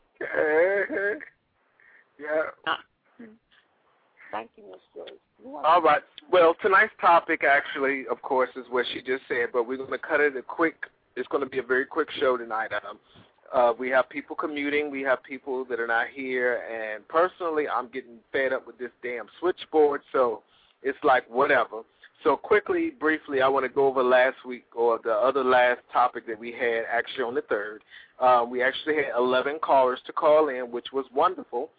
Yeah. 2.21 2.75
Thank 4.33 4.51
you, 4.57 4.65
Miss 4.71 4.81
Joyce. 4.95 5.19
All 5.65 5.83
right. 5.83 6.03
Well, 6.31 6.55
tonight's 6.63 6.93
topic 7.01 7.43
actually, 7.45 8.05
of 8.11 8.23
course, 8.23 8.51
is 8.57 8.65
what 8.71 8.87
she 8.93 9.01
just 9.01 9.23
said, 9.27 9.49
but 9.53 9.67
we're 9.67 9.79
going 9.79 9.91
to 9.91 9.99
cut 9.99 10.21
it 10.21 10.37
a 10.37 10.43
quick. 10.43 10.77
It's 11.17 11.27
going 11.29 11.43
to 11.43 11.51
be 11.51 11.59
a 11.59 11.63
very 11.63 11.87
quick 11.87 12.09
show 12.21 12.37
tonight. 12.37 12.71
Um, 12.89 12.99
uh, 13.53 13.73
we 13.77 13.91
have 13.91 14.09
people 14.09 14.37
commuting. 14.37 14.91
We 14.91 15.03
have 15.03 15.23
people 15.25 15.65
that 15.65 15.81
are 15.81 15.87
not 15.87 16.07
here, 16.15 16.63
and 16.71 17.07
personally, 17.09 17.65
I'm 17.69 17.89
getting 17.89 18.19
fed 18.33 18.53
up 18.53 18.67
with 18.67 18.79
this 18.79 18.93
damn 19.03 19.27
switchboard. 19.41 20.03
So 20.13 20.43
it's 20.83 20.99
like 21.03 21.29
whatever. 21.29 21.83
So 22.23 22.37
quickly, 22.37 22.91
briefly, 22.91 23.41
I 23.41 23.49
want 23.49 23.65
to 23.65 23.69
go 23.69 23.87
over 23.87 24.03
last 24.03 24.37
week 24.47 24.67
or 24.77 25.01
the 25.03 25.13
other 25.13 25.43
last 25.43 25.81
topic 25.93 26.27
that 26.27 26.39
we 26.39 26.53
had 26.53 26.83
actually 26.93 27.25
on 27.25 27.35
the 27.35 27.43
third. 27.43 27.83
Um, 28.21 28.51
we 28.51 28.63
actually 28.63 28.97
had 28.97 29.17
11 29.17 29.59
callers 29.63 29.99
to 30.07 30.13
call 30.13 30.51
in, 30.51 30.71
which 30.71 30.89
was 30.93 31.07
wonderful. 31.15 31.71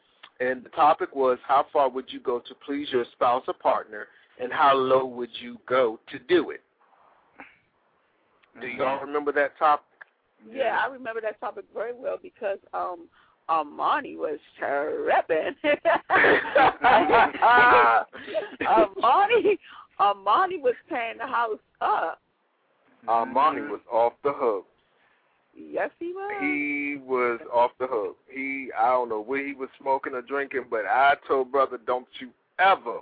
And 0.42 0.64
the 0.64 0.70
topic 0.70 1.16
was 1.16 1.38
how 1.48 1.68
far 1.72 1.88
would 1.90 2.06
you 2.08 2.20
go 2.20 2.40
to 2.40 2.56
please 2.66 2.88
your 2.92 3.06
spouse 3.12 3.44
or 3.48 3.54
partner, 3.54 4.08
and 4.42 4.52
how 4.52 4.76
low 4.76 5.06
would 5.06 5.30
you 5.40 5.60
go 5.70 6.00
to 6.12 6.18
do 6.18 6.50
it? 6.50 6.62
Do 8.60 8.66
y'all 8.68 9.00
remember 9.00 9.32
that 9.34 9.56
topic? 9.60 9.86
Yeah, 10.52 10.80
I 10.84 10.88
remember 10.92 11.22
that 11.22 11.40
topic 11.40 11.66
very 11.74 11.94
well 11.94 12.18
because 12.22 12.58
um 12.74 13.08
Armani 13.50 14.18
was 14.18 14.40
tripping. 14.58 15.56
Armani 18.68 19.60
Armani 20.00 20.60
was 20.60 20.76
paying 20.90 21.20
the 21.20 21.28
house 21.28 21.60
up. 21.82 22.20
Armani 23.08 23.70
was 23.70 23.82
off 23.92 24.14
the 24.24 24.34
hook. 24.34 24.66
Yes, 25.56 25.90
he 26.00 26.14
was. 26.14 26.38
He 26.42 26.98
was 27.06 27.40
off 27.54 27.72
the 27.80 27.88
hook. 27.88 28.18
He, 28.30 28.70
I 28.78 28.90
don't 28.90 29.10
know 29.10 29.22
what 29.22 29.42
he 29.42 29.54
was 29.54 29.70
smoking 29.80 30.14
or 30.14 30.22
drinking, 30.22 30.66
but 30.70 30.86
I 30.86 31.16
told 31.28 31.52
brother, 31.52 31.78
don't 31.86 32.08
you 32.20 32.30
ever 32.60 33.00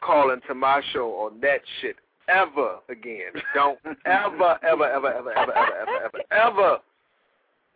call 0.00 0.30
into 0.32 0.54
my 0.54 0.82
show 0.92 1.10
on 1.12 1.40
that 1.40 1.60
shit 1.80 1.96
ever 2.28 2.76
again. 2.88 3.32
Don't 3.54 3.78
ever, 4.04 4.58
ever, 4.62 4.84
ever, 4.84 5.12
ever, 5.12 5.32
ever, 5.32 5.32
ever, 5.32 5.52
ever, 5.52 5.96
ever, 6.04 6.18
ever, 6.30 6.78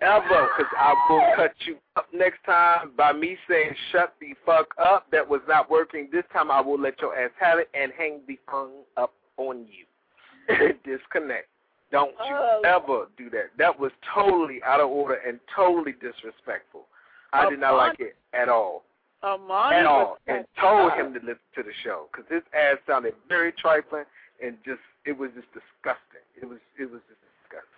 ever, 0.01 0.49
because 0.57 0.73
I 0.79 0.95
will 1.09 1.23
cut 1.37 1.53
you 1.67 1.77
up 1.97 2.07
next 2.13 2.45
time 2.45 2.93
by 2.97 3.13
me 3.13 3.37
saying 3.49 3.75
shut 3.91 4.15
the 4.21 4.35
fuck 4.45 4.75
up. 4.83 5.07
That 5.11 5.29
was 5.29 5.41
not 5.49 5.71
working. 5.71 6.09
This 6.13 6.25
time 6.33 6.51
I 6.51 6.61
will 6.61 6.81
let 6.81 7.01
your 7.01 7.17
ass 7.19 7.31
have 7.41 7.59
it 7.59 7.71
and 7.75 7.93
hang 7.97 8.21
the 8.29 8.39
phone 8.51 8.83
up 8.97 9.13
on 9.37 9.67
you. 9.67 9.87
Disconnect. 10.85 11.49
Don't 11.93 12.11
you 12.27 12.35
Oh. 12.35 12.63
ever 12.65 13.07
do 13.17 13.29
that. 13.31 13.51
That 13.59 13.79
was 13.79 13.93
totally 14.15 14.61
out 14.65 14.81
of 14.81 14.89
order 14.91 15.15
and 15.27 15.39
totally 15.55 15.93
disrespectful. 15.93 16.87
I 17.33 17.49
did 17.49 17.61
not 17.61 17.77
like 17.77 18.01
it 18.01 18.17
at 18.33 18.49
all. 18.49 18.85
Armani 19.23 19.73
At 19.81 19.87
all. 19.87 20.19
And 20.27 20.45
told 20.61 20.93
him 20.95 21.13
to 21.15 21.21
listen 21.21 21.39
to 21.55 21.63
the 21.63 21.73
show 21.85 22.09
because 22.11 22.27
his 22.29 22.43
ass 22.53 22.79
sounded 22.89 23.15
very 23.29 23.53
trifling 23.53 24.05
and 24.43 24.57
just 24.65 24.81
it 25.05 25.17
was 25.17 25.31
just 25.37 25.47
disgusting. 25.53 26.25
It 26.41 26.49
was 26.49 26.59
it 26.79 26.91
was 26.91 27.01
just 27.09 27.21
disgusting. 27.21 27.69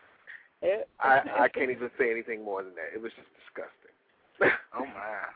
It- 0.62 0.88
I 1.00 1.20
I 1.44 1.48
can't 1.48 1.70
even 1.70 1.90
say 1.98 2.10
anything 2.10 2.42
more 2.44 2.62
than 2.62 2.74
that. 2.76 2.94
It 2.94 3.02
was 3.02 3.12
just 3.12 3.28
disgusting. 3.44 3.92
Oh 4.76 4.84
my. 4.86 5.28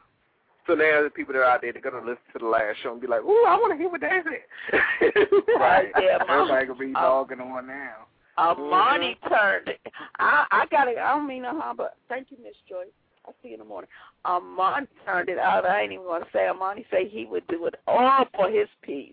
So 0.67 0.75
now 0.75 1.03
the 1.03 1.11
people 1.11 1.33
that 1.33 1.41
are 1.41 1.45
out 1.45 1.63
there, 1.63 1.73
they're 1.73 1.81
gonna 1.83 1.99
listen 2.05 2.23
to 2.33 2.39
the 2.41 2.47
last 2.47 2.79
show 2.83 2.93
and 2.93 3.01
be 3.01 3.07
like, 3.07 3.23
"Ooh, 3.23 3.45
I 3.47 3.55
want 3.57 3.73
to 3.73 3.79
hear 3.79 3.89
what 3.89 4.01
they 4.01 4.21
said." 4.23 5.15
Right. 5.59 5.91
Yeah. 5.99 6.19
Everybody 6.29 6.67
gonna 6.67 6.79
be 6.79 6.93
Oh. 6.97 7.25
dogging 7.25 7.41
on 7.41 7.67
now. 7.67 8.07
Amani 8.39 9.17
mm-hmm. 9.23 9.35
turned. 9.35 9.71
I 10.19 10.47
I 10.51 10.67
got 10.71 10.89
it. 10.89 10.99
I 10.99 11.15
don't 11.15 11.27
mean 11.27 11.43
no 11.43 11.59
harm, 11.59 11.77
but 11.77 11.97
thank 12.09 12.29
you, 12.31 12.37
Miss 12.43 12.55
Joy. 12.69 12.85
I'll 13.27 13.35
see 13.43 13.49
you 13.49 13.55
in 13.55 13.61
the 13.61 13.67
morning. 13.67 13.91
Amani 14.25 14.87
turned 15.05 15.29
it 15.29 15.39
out. 15.39 15.67
I 15.67 15.83
ain't 15.83 15.93
even 15.93 16.07
gonna 16.07 16.25
say. 16.33 16.49
Amani 16.49 16.87
say 16.91 17.09
he 17.09 17.27
would 17.27 17.47
do 17.49 17.67
it 17.67 17.75
all 17.87 18.25
for 18.35 18.51
his 18.51 18.69
piece. 18.83 19.13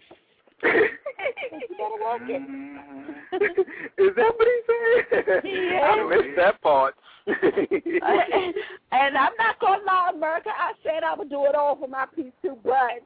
Mm-hmm. 0.64 0.86
Is 3.36 4.12
that 4.16 4.32
what 4.36 4.48
he 4.48 4.60
said? 4.68 5.42
Yeah. 5.44 5.82
I 5.82 6.08
missed 6.08 6.36
that 6.38 6.62
part. 6.62 6.96
and 7.28 9.18
I'm 9.18 9.34
not 9.38 9.60
gonna 9.60 9.84
lie, 9.86 10.12
America. 10.14 10.50
I 10.50 10.74
said 10.84 11.04
I 11.04 11.16
would 11.16 11.30
do 11.30 11.46
it 11.46 11.56
all 11.56 11.76
for 11.76 11.88
my 11.88 12.06
piece 12.16 12.32
too, 12.42 12.58
but 12.64 13.02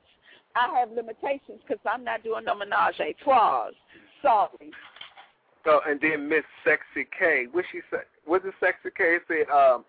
I 0.55 0.79
have 0.79 0.91
limitations 0.91 1.61
because 1.65 1.79
I'm 1.89 2.03
not 2.03 2.23
doing 2.23 2.43
no 2.45 2.55
menage 2.55 2.99
a 2.99 3.15
trois. 3.23 3.69
Sorry. 4.21 4.71
Oh, 5.71 5.81
and 5.87 6.01
then 6.01 6.27
Miss 6.27 6.43
Sexy 6.63 7.07
K, 7.17 7.45
what 7.51 7.63
she 7.71 7.81
said? 7.91 8.05
What 8.25 8.43
did 8.43 8.53
Sexy 8.59 8.89
K 8.97 9.17
say? 9.27 9.45
Um, 9.53 9.85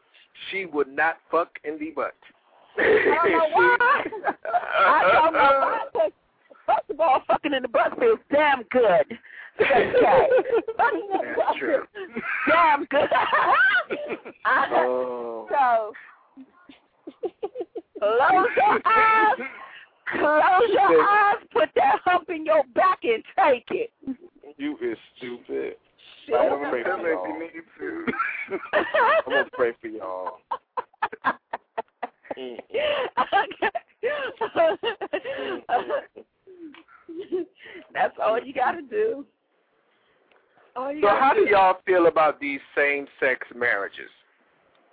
she 0.50 0.66
would 0.66 0.88
not 0.88 1.16
fuck 1.30 1.48
in 1.64 1.78
the 1.78 1.90
butt. 1.92 2.14
I 2.78 2.82
don't 3.24 3.32
know 3.32 3.48
why. 3.54 4.04
I 4.78 5.10
don't 5.10 5.32
know 5.32 5.78
why. 5.92 6.08
First 6.66 6.90
of 6.90 7.00
all, 7.00 7.22
fucking 7.26 7.54
in 7.54 7.62
the 7.62 7.68
butt 7.68 7.98
feels 7.98 8.18
damn 8.30 8.62
good. 8.70 9.18
Okay. 9.58 9.92
That's 10.76 11.58
true. 11.58 11.84
Damn 12.46 12.84
good. 12.84 13.08
oh. 14.46 15.48
So, 18.00 18.06
close 18.16 18.48
your 18.56 18.80
eyes. 18.86 19.36
Close 20.12 20.70
your 20.72 21.02
eyes. 21.02 21.36
Put 21.52 21.68
that 21.74 22.00
hump 22.06 22.30
in 22.30 22.46
your 22.46 22.62
back 22.74 23.00
and 23.02 23.22
take 23.36 23.66
it. 23.70 23.90
You 24.56 24.76
is 24.82 24.98
stupid. 25.16 25.76
Shit. 26.26 26.34
I'm 26.34 26.48
gonna 26.48 26.70
pray 26.70 26.82
for 26.82 26.88
y'all. 27.08 28.06
I'm 28.72 29.32
gonna 29.32 29.50
pray 29.52 29.72
for 29.80 29.88
y'all. 29.88 30.38
That's 37.92 38.16
all 38.22 38.38
you 38.40 38.52
gotta 38.52 38.82
do. 38.82 39.24
All 40.76 40.92
you 40.92 41.02
so 41.02 41.08
how 41.08 41.32
do 41.34 41.46
y'all 41.48 41.78
feel 41.84 42.06
about 42.06 42.40
these 42.40 42.60
same-sex 42.76 43.46
marriages? 43.54 44.10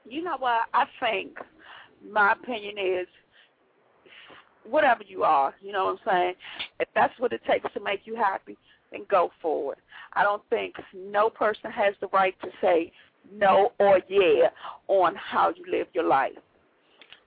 You 0.05 0.23
know 0.23 0.37
what? 0.39 0.61
I 0.73 0.85
think 0.99 1.37
my 2.09 2.33
opinion 2.33 2.77
is 2.77 3.07
whatever 4.69 5.03
you 5.07 5.23
are, 5.23 5.53
you 5.61 5.71
know 5.71 5.85
what 5.85 5.91
I'm 5.91 5.99
saying? 6.05 6.33
If 6.79 6.87
that's 6.95 7.13
what 7.19 7.31
it 7.33 7.41
takes 7.47 7.71
to 7.73 7.79
make 7.79 8.01
you 8.05 8.15
happy, 8.15 8.57
then 8.91 9.05
go 9.09 9.31
forward. 9.41 9.77
I 10.13 10.23
don't 10.23 10.43
think 10.49 10.75
no 10.93 11.29
person 11.29 11.71
has 11.71 11.93
the 12.01 12.07
right 12.07 12.35
to 12.41 12.49
say 12.61 12.91
no 13.33 13.71
or 13.79 13.99
yeah 14.07 14.49
on 14.87 15.15
how 15.15 15.53
you 15.55 15.65
live 15.69 15.87
your 15.93 16.05
life. 16.05 16.31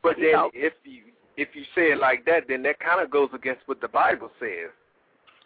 But 0.03 0.19
you 0.19 0.25
then 0.25 0.33
know, 0.33 0.51
if 0.55 0.73
you 0.85 1.03
if 1.37 1.49
you 1.55 1.63
say 1.75 1.93
it 1.93 1.99
like 1.99 2.25
that, 2.27 2.45
then 2.49 2.63
that 2.65 2.81
kind 2.81 3.03
of 3.03 3.11
goes 3.11 3.31
against 3.35 3.63
what 3.67 3.81
the 3.81 3.89
Bible 3.89 4.31
says 4.39 4.71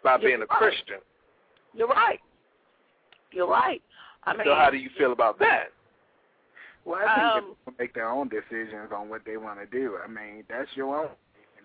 about 0.01 0.21
being 0.21 0.35
a 0.35 0.39
right. 0.39 0.49
Christian. 0.49 0.99
You're 1.73 1.87
right. 1.87 2.19
You're 3.31 3.47
right. 3.47 3.81
I 4.23 4.33
mean, 4.33 4.45
so 4.45 4.55
how 4.55 4.69
do 4.69 4.77
you 4.77 4.89
feel 4.97 5.11
about 5.11 5.39
that? 5.39 5.65
Well, 6.85 6.99
I 6.99 7.33
think 7.35 7.43
um, 7.43 7.55
people 7.55 7.73
make 7.79 7.93
their 7.93 8.09
own 8.09 8.29
decisions 8.29 8.91
on 8.95 9.09
what 9.09 9.21
they 9.25 9.37
want 9.37 9.59
to 9.59 9.65
do. 9.65 9.97
I 10.03 10.07
mean, 10.07 10.43
that's 10.47 10.69
your 10.75 10.95
own. 10.95 11.09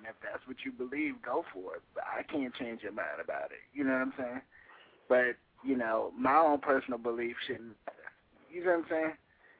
And 0.00 0.08
if 0.08 0.16
that's 0.22 0.40
what 0.48 0.56
you 0.64 0.72
believe, 0.72 1.20
go 1.20 1.44
for 1.52 1.76
it. 1.76 1.82
But 1.94 2.04
I 2.08 2.22
can't 2.22 2.54
change 2.54 2.82
your 2.82 2.92
mind 2.92 3.20
about 3.22 3.52
it. 3.52 3.60
You 3.74 3.84
know 3.84 3.92
what 3.92 4.00
I'm 4.00 4.14
saying? 4.16 4.40
But, 5.10 5.36
you 5.62 5.76
know, 5.76 6.10
my 6.18 6.36
own 6.36 6.58
personal 6.60 6.98
belief 6.98 7.36
shouldn't. 7.46 7.76
You 8.50 8.64
know 8.64 8.70
what 8.70 8.78
I'm 8.78 8.86
saying? 8.88 9.12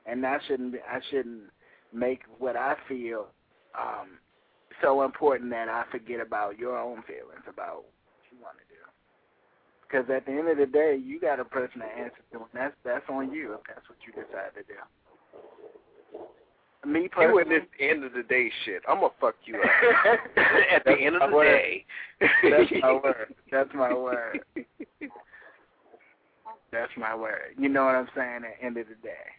And 0.07 0.27
I 0.27 0.39
shouldn't 0.49 0.75
I 0.77 1.01
shouldn't 1.11 1.53
make 1.93 2.23
what 2.39 2.57
I 2.57 2.75
feel 2.89 3.27
um 3.79 4.17
so 4.81 5.03
important 5.05 5.51
that 5.51 5.69
I 5.69 5.85
forget 5.93 6.21
about 6.21 6.59
your 6.59 6.79
own 6.79 7.03
feelings 7.03 7.45
about 7.47 7.85
what 7.85 8.25
you 8.33 8.39
want 8.41 8.57
to 8.57 8.65
do. 8.73 8.81
Because 9.85 10.09
at 10.09 10.25
the 10.25 10.33
end 10.33 10.49
of 10.49 10.57
the 10.57 10.67
day, 10.67 10.97
you 10.97 11.21
got 11.21 11.39
a 11.39 11.45
person 11.45 11.81
to 11.81 11.87
answer 11.87 12.25
to, 12.33 12.39
and 12.39 12.55
that's 12.55 12.75
that's 12.83 13.05
on 13.11 13.31
you 13.31 13.53
if 13.55 13.61
that's 13.69 13.87
what 13.91 13.99
you 14.07 14.13
decide 14.17 14.57
to 14.57 14.63
do. 14.65 14.81
Me 16.91 17.09
personally, 17.09 17.45
you 17.47 17.55
in 17.55 17.61
this 17.61 17.69
end 17.79 18.05
of 18.05 18.13
the 18.13 18.23
day 18.23 18.51
shit. 18.65 18.83
I'm 18.89 18.97
gonna 18.97 19.13
fuck 19.21 19.37
you 19.45 19.57
up 19.57 20.17
at 20.73 20.85
the 20.85 20.93
end 20.93 21.17
of 21.17 21.31
the 21.31 21.37
word. 21.37 21.45
day. 21.45 21.85
That's 22.21 22.71
my 22.83 22.93
word. 22.93 23.35
That's 23.51 23.71
my 23.75 23.95
word. 23.95 24.41
That's 26.73 26.93
my 26.97 27.15
word. 27.15 27.55
You 27.59 27.69
know 27.69 27.85
what 27.85 27.95
I'm 27.95 28.09
saying? 28.15 28.43
At 28.45 28.61
the 28.61 28.67
end 28.67 28.77
of 28.77 28.87
the 28.89 28.95
day. 29.03 29.31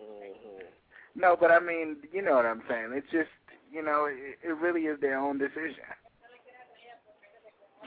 Mm-hmm. 0.00 1.20
No, 1.20 1.36
but 1.38 1.50
I 1.50 1.60
mean, 1.60 1.96
you 2.12 2.22
know 2.22 2.34
what 2.34 2.46
I'm 2.46 2.62
saying. 2.68 2.90
It's 2.92 3.10
just, 3.12 3.28
you 3.70 3.82
know, 3.82 4.06
it, 4.06 4.38
it 4.46 4.52
really 4.52 4.82
is 4.82 5.00
their 5.00 5.18
own 5.18 5.38
decision. 5.38 5.84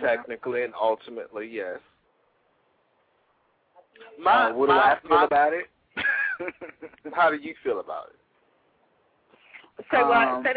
Technically 0.02 0.64
and 0.64 0.74
ultimately, 0.80 1.50
yes. 1.52 1.80
My, 4.22 4.50
uh, 4.50 4.54
what 4.54 4.68
do 4.68 4.74
my, 4.74 4.80
I 4.80 5.00
feel 5.02 5.10
my, 5.10 5.26
about 5.26 5.54
it? 5.54 5.66
how 7.14 7.30
do 7.30 7.38
you 7.38 7.56
feel 7.64 7.80
about 7.80 8.10
it? 8.10 8.20
Say 9.92 10.04
what? 10.04 10.28
Um, 10.28 10.44
say. 10.44 10.54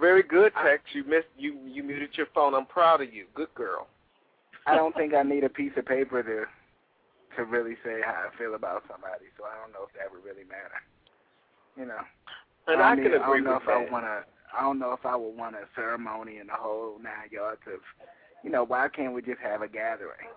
Very 0.00 0.22
good, 0.22 0.52
Tex. 0.62 0.82
You 0.92 1.04
missed 1.04 1.28
you 1.38 1.58
you 1.66 1.82
muted 1.82 2.10
your 2.14 2.26
phone. 2.34 2.54
I'm 2.54 2.66
proud 2.66 3.02
of 3.02 3.12
you. 3.12 3.26
Good 3.34 3.52
girl. 3.54 3.86
I 4.66 4.74
don't 4.76 4.94
think 4.96 5.14
I 5.14 5.22
need 5.22 5.44
a 5.44 5.48
piece 5.48 5.72
of 5.76 5.86
paper 5.86 6.22
to 6.22 6.44
to 7.36 7.44
really 7.44 7.76
say 7.84 8.00
how 8.04 8.26
I 8.26 8.38
feel 8.38 8.54
about 8.54 8.82
somebody, 8.90 9.26
so 9.36 9.44
I 9.44 9.60
don't 9.60 9.72
know 9.72 9.86
if 9.86 9.92
that 9.98 10.12
would 10.12 10.24
really 10.24 10.48
matter. 10.48 10.80
You 11.76 11.86
know. 11.86 12.00
And 12.66 12.82
I, 12.82 12.92
I, 12.92 12.96
can 12.96 13.06
agree 13.06 13.16
I 13.16 13.26
don't 13.26 13.44
know 13.44 13.52
with 13.54 13.62
if 13.62 13.66
that. 13.68 13.88
I 13.88 13.92
want 13.92 14.04
to. 14.04 14.24
I 14.56 14.62
don't 14.62 14.78
know 14.78 14.92
if 14.92 15.04
I 15.04 15.16
would 15.16 15.36
want 15.36 15.54
a 15.54 15.66
ceremony 15.74 16.38
and 16.38 16.48
the 16.48 16.54
whole 16.54 16.98
nine 17.02 17.28
yards 17.30 17.60
of, 17.66 17.80
you 18.42 18.50
know, 18.50 18.64
why 18.64 18.88
can't 18.88 19.12
we 19.12 19.20
just 19.20 19.40
have 19.40 19.60
a 19.60 19.68
gathering? 19.68 20.30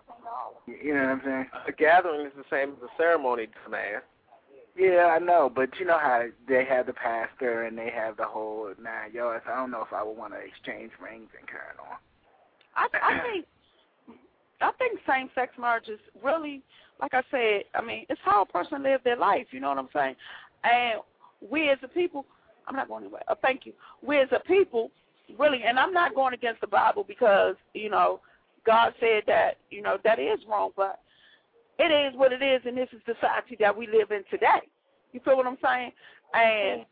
You, 0.68 0.94
know 0.94 1.02
what 1.02 1.10
I'm 1.10 1.22
saying? 1.24 1.46
A 1.68 1.72
gathering 1.72 2.26
is 2.26 2.34
the 2.36 2.44
same 2.50 2.72
as 2.72 2.84
a 2.84 2.90
ceremony, 2.98 3.48
dumbass. 3.48 4.02
Yeah, 4.78 5.16
I 5.16 5.20
know, 5.20 5.52
but 5.54 5.70
you 5.80 5.86
know 5.86 5.98
how 5.98 6.26
they 6.48 6.64
have 6.66 6.86
the 6.86 6.94
pastor 6.94 7.64
and 7.64 7.78
they 7.78 7.90
have 7.90 8.18
the 8.18 8.26
whole 8.26 8.72
nine 8.82 9.14
yards. 9.14 9.44
I 9.48 9.56
don't 9.56 9.72
know 9.72 9.82
if 9.82 9.92
I 9.92 10.04
would 10.04 10.18
want 10.18 10.34
to 10.34 10.40
exchange 10.40 10.92
rings 11.02 11.30
and 11.38 11.48
carry 11.48 11.76
on. 11.80 11.98
I, 12.76 12.88
I 13.04 13.20
think 13.22 13.46
I 14.62 14.72
think 14.74 15.00
same 15.08 15.30
sex 15.36 15.54
marriages 15.60 16.00
really, 16.24 16.62
like 17.02 17.14
I 17.14 17.24
said, 17.32 17.64
I 17.76 17.82
mean, 17.82 18.06
it's 18.10 18.20
how 18.24 18.44
a 18.44 18.46
person 18.46 18.84
live 18.84 19.02
their 19.04 19.16
life. 19.16 19.48
You 19.52 19.60
know 19.60 19.70
what 19.70 19.78
I'm 19.78 19.90
saying? 19.94 20.16
And 20.64 21.00
we 21.50 21.70
as 21.70 21.78
a 21.84 21.88
people, 21.88 22.26
I'm 22.68 22.76
not 22.76 22.88
going 22.88 23.04
anywhere. 23.04 23.24
Uh, 23.28 23.36
thank 23.42 23.66
you. 23.66 23.74
We 24.02 24.20
as 24.20 24.30
a 24.32 24.40
people, 24.40 24.92
really, 25.38 25.64
and 25.64 25.80
I'm 25.80 25.94
not 25.94 26.16
going 26.16 26.34
against 26.34 26.62
the 26.62 26.68
Bible 26.68 27.04
because 27.08 27.56
you 27.74 27.90
know 27.90 28.20
God 28.66 28.94
said 29.00 29.24
that 29.28 29.58
you 29.72 29.82
know 29.82 29.98
that 30.04 30.20
is 30.20 30.40
wrong, 30.48 30.72
but 30.76 31.00
it 31.80 31.92
is 31.92 32.18
what 32.18 32.34
it 32.34 32.42
is, 32.42 32.62
and 32.66 32.78
this 32.78 32.90
is 32.92 33.02
society 33.06 33.56
that 33.60 33.76
we 33.76 33.88
live 33.88 34.12
in 34.12 34.24
today. 34.30 34.68
You 35.14 35.22
feel 35.24 35.38
what 35.38 35.48
I'm 35.48 35.58
saying? 35.64 35.92
And 36.34 36.86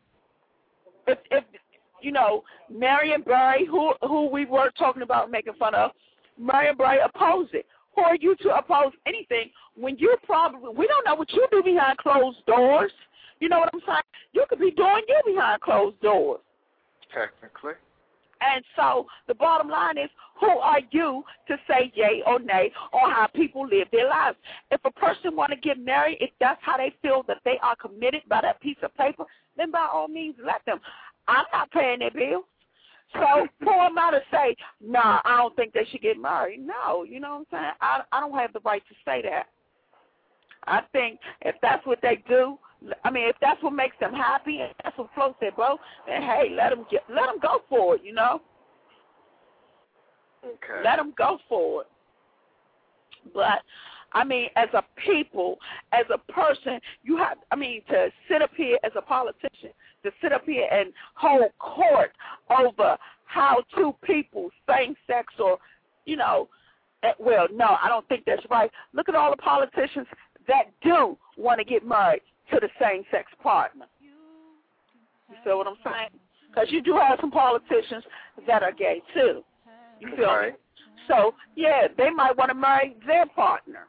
if 1.06 1.18
if 1.30 1.44
you 2.02 2.10
know 2.10 2.42
Marion 2.70 3.22
Barry, 3.22 3.66
who 3.66 3.92
who 4.02 4.28
we 4.28 4.46
were 4.46 4.70
talking 4.78 5.02
about 5.02 5.30
making 5.30 5.54
fun 5.54 5.74
of, 5.74 5.90
Marion 6.38 6.76
Barry 6.76 6.98
opposed 7.04 7.54
it. 7.54 7.66
Who 7.94 8.02
are 8.02 8.16
you 8.16 8.36
to 8.42 8.56
oppose 8.56 8.92
anything 9.06 9.50
when 9.76 9.96
you 9.98 10.16
probably 10.24 10.70
we 10.74 10.86
don't 10.86 11.04
know 11.06 11.14
what 11.14 11.32
you 11.32 11.46
do 11.50 11.62
behind 11.62 11.98
closed 11.98 12.44
doors? 12.46 12.92
You 13.40 13.48
know 13.48 13.58
what 13.58 13.70
I'm 13.72 13.80
saying? 13.86 14.02
You 14.32 14.44
could 14.48 14.58
be 14.58 14.70
doing 14.70 15.02
you 15.06 15.34
behind 15.34 15.60
closed 15.60 16.00
doors. 16.00 16.40
Technically. 17.12 17.74
And 18.40 18.64
so 18.76 19.06
the 19.26 19.34
bottom 19.34 19.68
line 19.68 19.98
is, 19.98 20.10
who 20.40 20.48
are 20.48 20.80
you 20.90 21.24
to 21.48 21.56
say 21.68 21.92
yay 21.94 22.22
or 22.26 22.38
nay 22.38 22.72
on 22.92 23.10
how 23.10 23.26
people 23.26 23.66
live 23.66 23.88
their 23.92 24.08
lives? 24.08 24.36
If 24.70 24.80
a 24.84 24.90
person 24.90 25.34
want 25.34 25.50
to 25.50 25.56
get 25.56 25.78
married, 25.78 26.18
if 26.20 26.30
that's 26.40 26.60
how 26.62 26.76
they 26.76 26.94
feel 27.02 27.24
that 27.28 27.38
they 27.44 27.58
are 27.62 27.76
committed 27.76 28.22
by 28.28 28.40
that 28.42 28.60
piece 28.60 28.76
of 28.82 28.94
paper, 28.96 29.24
then 29.56 29.70
by 29.70 29.88
all 29.92 30.08
means 30.08 30.36
let 30.44 30.64
them. 30.66 30.80
I'm 31.26 31.44
not 31.52 31.70
paying 31.72 31.98
their 31.98 32.10
bills. 32.10 32.44
So 33.14 33.46
who 33.60 33.70
am 33.70 33.98
I 33.98 34.10
to 34.12 34.20
say, 34.30 34.54
nah, 34.84 35.20
I 35.24 35.38
don't 35.38 35.56
think 35.56 35.72
they 35.72 35.86
should 35.90 36.02
get 36.02 36.20
married? 36.20 36.60
No, 36.60 37.04
you 37.04 37.20
know 37.20 37.44
what 37.50 37.58
I'm 37.58 37.62
saying? 37.62 37.72
I 37.80 38.00
I 38.12 38.20
don't 38.20 38.38
have 38.38 38.52
the 38.52 38.60
right 38.64 38.82
to 38.86 38.94
say 39.04 39.22
that. 39.22 39.46
I 40.64 40.82
think 40.92 41.18
if 41.42 41.56
that's 41.62 41.86
what 41.86 42.00
they 42.02 42.22
do, 42.28 42.58
I 43.04 43.10
mean, 43.10 43.28
if 43.28 43.36
that's 43.40 43.62
what 43.62 43.72
makes 43.72 43.96
them 44.00 44.12
happy 44.12 44.60
and 44.60 44.72
that's 44.82 44.96
what 44.96 45.08
floats 45.14 45.36
their 45.40 45.52
boat, 45.52 45.78
then 46.06 46.22
hey, 46.22 46.52
let 46.56 46.70
them 46.70 46.86
get, 46.90 47.02
let 47.08 47.26
them 47.26 47.38
go 47.42 47.62
for 47.68 47.96
it. 47.96 48.02
You 48.04 48.14
know, 48.14 48.40
Okay. 50.44 50.82
let 50.84 50.96
them 50.96 51.12
go 51.16 51.38
for 51.48 51.82
it. 51.82 51.88
But 53.34 53.62
I 54.12 54.24
mean, 54.24 54.48
as 54.56 54.68
a 54.74 54.82
people, 55.04 55.58
as 55.92 56.06
a 56.12 56.18
person, 56.32 56.80
you 57.02 57.16
have. 57.16 57.38
I 57.50 57.56
mean, 57.56 57.82
to 57.88 58.08
sit 58.30 58.42
up 58.42 58.50
here 58.56 58.78
as 58.84 58.92
a 58.96 59.02
politician, 59.02 59.70
to 60.04 60.10
sit 60.22 60.32
up 60.32 60.44
here 60.44 60.68
and 60.70 60.92
hold 61.14 61.50
court 61.58 62.12
over 62.48 62.96
how 63.24 63.62
two 63.74 63.94
people, 64.02 64.50
same 64.68 64.94
sex 65.06 65.34
or, 65.38 65.58
you 66.06 66.16
know, 66.16 66.48
eh, 67.02 67.12
well, 67.18 67.46
no, 67.52 67.76
I 67.82 67.88
don't 67.88 68.08
think 68.08 68.24
that's 68.24 68.42
right. 68.50 68.70
Look 68.94 69.08
at 69.08 69.14
all 69.14 69.30
the 69.30 69.36
politicians 69.36 70.06
that 70.46 70.64
do 70.82 71.18
want 71.36 71.58
to 71.58 71.64
get 71.64 71.86
married 71.86 72.22
to 72.52 72.60
the 72.60 72.68
same-sex 72.80 73.30
partner. 73.42 73.86
You 74.00 75.36
see 75.44 75.50
what 75.50 75.66
I'm 75.66 75.76
saying? 75.84 76.08
Because 76.48 76.68
you 76.70 76.82
do 76.82 76.96
have 76.96 77.18
some 77.20 77.30
politicians 77.30 78.04
that 78.46 78.62
are 78.62 78.72
gay 78.72 79.02
too. 79.14 79.44
You 80.00 80.16
feel 80.16 80.26
Right. 80.26 80.52
me? 80.52 80.58
So 81.06 81.34
yeah, 81.56 81.88
they 81.96 82.10
might 82.10 82.36
want 82.36 82.48
to 82.50 82.54
marry 82.54 82.96
their 83.06 83.26
partner. 83.26 83.86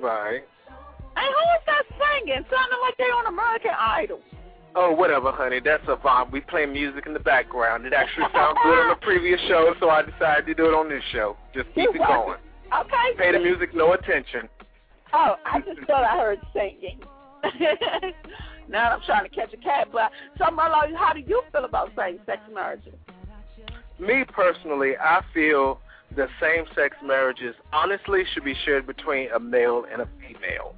Right. 0.00 0.42
And 1.16 1.26
who 1.26 1.44
is 1.54 1.62
that 1.66 1.82
singing? 1.98 2.44
Sounding 2.50 2.80
like 2.82 2.96
they 2.96 3.04
on 3.04 3.26
American 3.26 3.70
Idol. 3.78 4.20
Oh, 4.74 4.90
whatever, 4.90 5.30
honey. 5.30 5.60
That's 5.64 5.84
a 5.86 5.94
vibe. 5.96 6.32
We 6.32 6.40
play 6.40 6.66
music 6.66 7.06
in 7.06 7.12
the 7.14 7.20
background. 7.20 7.86
It 7.86 7.92
actually 7.92 8.26
sounds 8.34 8.58
good 8.64 8.76
on 8.78 8.88
the 8.88 8.96
previous 9.06 9.40
show, 9.46 9.72
so 9.78 9.88
I 9.88 10.02
decided 10.02 10.46
to 10.46 10.54
do 10.54 10.66
it 10.66 10.74
on 10.74 10.88
this 10.88 11.02
show. 11.12 11.36
Just 11.54 11.66
keep 11.76 11.90
it 11.94 11.98
going. 11.98 12.38
Okay. 12.76 13.16
Pay 13.16 13.32
the 13.32 13.38
music 13.38 13.72
no 13.72 13.92
attention. 13.92 14.48
Oh, 15.16 15.36
I 15.46 15.60
just 15.60 15.78
thought 15.86 16.02
I 16.02 16.18
heard 16.18 16.40
singing. 16.52 16.98
now 18.68 18.90
I'm 18.90 19.00
trying 19.06 19.22
to 19.22 19.34
catch 19.34 19.52
a 19.54 19.56
cat, 19.58 19.88
but 19.92 20.10
so 20.38 20.46
Marlo, 20.46 20.92
how 20.96 21.12
do 21.12 21.20
you 21.20 21.40
feel 21.52 21.64
about 21.64 21.90
same-sex 21.96 22.40
marriages? 22.52 22.94
Me 24.00 24.24
personally, 24.26 24.94
I 25.00 25.20
feel 25.32 25.78
the 26.16 26.26
same-sex 26.40 26.96
marriages 27.04 27.54
honestly 27.72 28.22
should 28.32 28.44
be 28.44 28.54
shared 28.64 28.88
between 28.88 29.30
a 29.30 29.38
male 29.38 29.84
and 29.90 30.02
a 30.02 30.08
female 30.20 30.74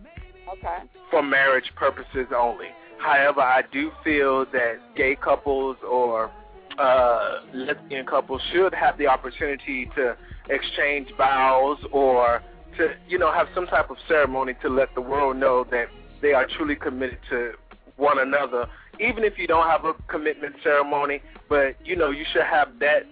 Okay. 0.53 0.85
for 1.11 1.23
marriage 1.23 1.71
purposes 1.75 2.27
only. 2.37 2.69
However, 2.99 3.41
I 3.41 3.63
do 3.73 3.91
feel 4.05 4.45
that 4.53 4.77
gay 4.97 5.17
couples 5.17 5.79
or 5.89 6.31
uh, 6.79 7.41
lesbian 7.55 8.05
couples 8.05 8.43
should 8.53 8.75
have 8.75 8.99
the 8.99 9.07
opportunity 9.07 9.89
to 9.97 10.15
exchange 10.51 11.09
vows 11.17 11.79
or 11.91 12.43
to, 12.79 12.95
you 13.09 13.19
know, 13.19 13.33
have 13.33 13.49
some 13.55 13.67
type 13.67 13.91
of 13.91 13.97
ceremony 14.09 14.55
to 14.63 14.69
let 14.69 14.95
the 14.95 15.01
world 15.01 15.37
know 15.37 15.65
that 15.71 15.87
they 16.23 16.33
are 16.33 16.47
truly 16.57 16.77
committed 16.77 17.19
to 17.31 17.53
one 17.97 18.19
another. 18.19 18.67
Even 19.01 19.25
if 19.25 19.39
you 19.39 19.47
don't 19.47 19.67
have 19.67 19.85
a 19.85 19.95
commitment 20.09 20.57
ceremony, 20.63 21.21
but 21.49 21.77
you 21.85 21.97
know, 21.97 22.11
you 22.11 22.25
should 22.33 22.45
have 22.45 22.69
that 22.81 23.03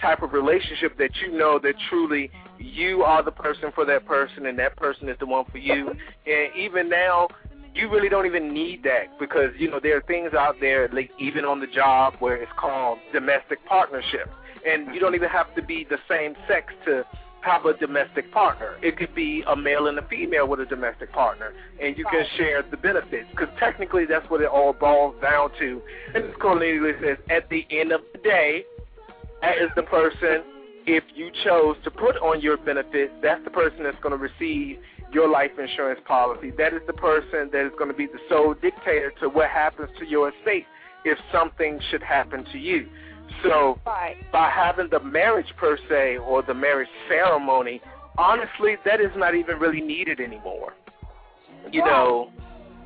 type 0.00 0.22
of 0.22 0.32
relationship 0.32 0.98
that 0.98 1.10
you 1.24 1.32
know 1.32 1.58
that 1.62 1.74
truly 1.88 2.30
you 2.58 3.02
are 3.02 3.22
the 3.22 3.30
person 3.30 3.70
for 3.74 3.84
that 3.84 4.04
person 4.04 4.46
and 4.46 4.58
that 4.58 4.76
person 4.76 5.08
is 5.08 5.16
the 5.18 5.26
one 5.26 5.44
for 5.50 5.58
you. 5.58 5.90
And 5.90 6.56
even 6.56 6.88
now, 6.88 7.28
you 7.74 7.88
really 7.88 8.08
don't 8.08 8.26
even 8.26 8.52
need 8.52 8.82
that 8.82 9.18
because 9.18 9.50
you 9.58 9.70
know 9.70 9.80
there 9.80 9.96
are 9.96 10.02
things 10.02 10.34
out 10.34 10.56
there, 10.60 10.88
like 10.92 11.10
even 11.18 11.44
on 11.44 11.60
the 11.60 11.66
job, 11.66 12.14
where 12.18 12.36
it's 12.36 12.52
called 12.58 12.98
domestic 13.12 13.64
partnership, 13.66 14.30
and 14.66 14.94
you 14.94 15.00
don't 15.00 15.14
even 15.14 15.30
have 15.30 15.54
to 15.54 15.62
be 15.62 15.86
the 15.88 15.98
same 16.08 16.34
sex 16.46 16.72
to 16.84 17.04
have 17.42 17.66
a 17.66 17.76
domestic 17.76 18.32
partner. 18.32 18.76
It 18.82 18.96
could 18.96 19.14
be 19.14 19.42
a 19.46 19.56
male 19.56 19.88
and 19.88 19.98
a 19.98 20.06
female 20.08 20.48
with 20.48 20.60
a 20.60 20.66
domestic 20.66 21.12
partner, 21.12 21.52
and 21.80 21.96
you 21.98 22.04
can 22.10 22.24
share 22.36 22.62
the 22.62 22.76
benefits 22.76 23.26
because 23.30 23.48
technically 23.58 24.06
that's 24.06 24.28
what 24.30 24.40
it 24.40 24.48
all 24.48 24.72
boils 24.72 25.16
down 25.20 25.50
to. 25.58 25.82
And 26.14 26.24
this 26.24 26.34
Cornelia 26.40 26.94
says, 27.02 27.18
at 27.30 27.48
the 27.50 27.66
end 27.70 27.92
of 27.92 28.00
the 28.12 28.18
day, 28.18 28.64
that 29.42 29.58
is 29.58 29.70
the 29.74 29.82
person, 29.82 30.42
if 30.86 31.04
you 31.14 31.30
chose 31.44 31.76
to 31.84 31.90
put 31.90 32.16
on 32.18 32.40
your 32.40 32.56
benefits, 32.56 33.12
that's 33.22 33.42
the 33.44 33.50
person 33.50 33.82
that's 33.82 34.00
going 34.02 34.16
to 34.16 34.22
receive 34.22 34.78
your 35.12 35.28
life 35.28 35.50
insurance 35.58 36.00
policy. 36.06 36.52
That 36.56 36.72
is 36.72 36.80
the 36.86 36.92
person 36.92 37.50
that 37.52 37.66
is 37.66 37.72
going 37.76 37.90
to 37.90 37.96
be 37.96 38.06
the 38.06 38.20
sole 38.28 38.54
dictator 38.54 39.12
to 39.20 39.28
what 39.28 39.50
happens 39.50 39.90
to 39.98 40.06
your 40.06 40.30
estate 40.30 40.64
if 41.04 41.18
something 41.32 41.80
should 41.90 42.02
happen 42.02 42.44
to 42.52 42.58
you. 42.58 42.88
So 43.42 43.78
Right. 43.86 44.16
by 44.32 44.48
having 44.50 44.88
the 44.88 45.00
marriage 45.00 45.52
per 45.56 45.76
se 45.88 46.18
or 46.18 46.42
the 46.42 46.54
marriage 46.54 46.88
ceremony, 47.08 47.80
honestly, 48.18 48.76
that 48.84 49.00
is 49.00 49.14
not 49.16 49.34
even 49.34 49.58
really 49.58 49.80
needed 49.80 50.20
anymore. 50.20 50.74
You 51.70 51.82
Right. 51.82 51.90
know, 51.90 52.30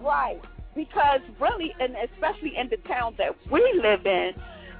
Right. 0.00 0.40
Because 0.74 1.20
really, 1.40 1.74
and 1.80 1.96
especially 1.96 2.56
in 2.56 2.68
the 2.68 2.76
town 2.88 3.14
that 3.16 3.34
we 3.50 3.62
live 3.82 4.04
in, 4.06 4.34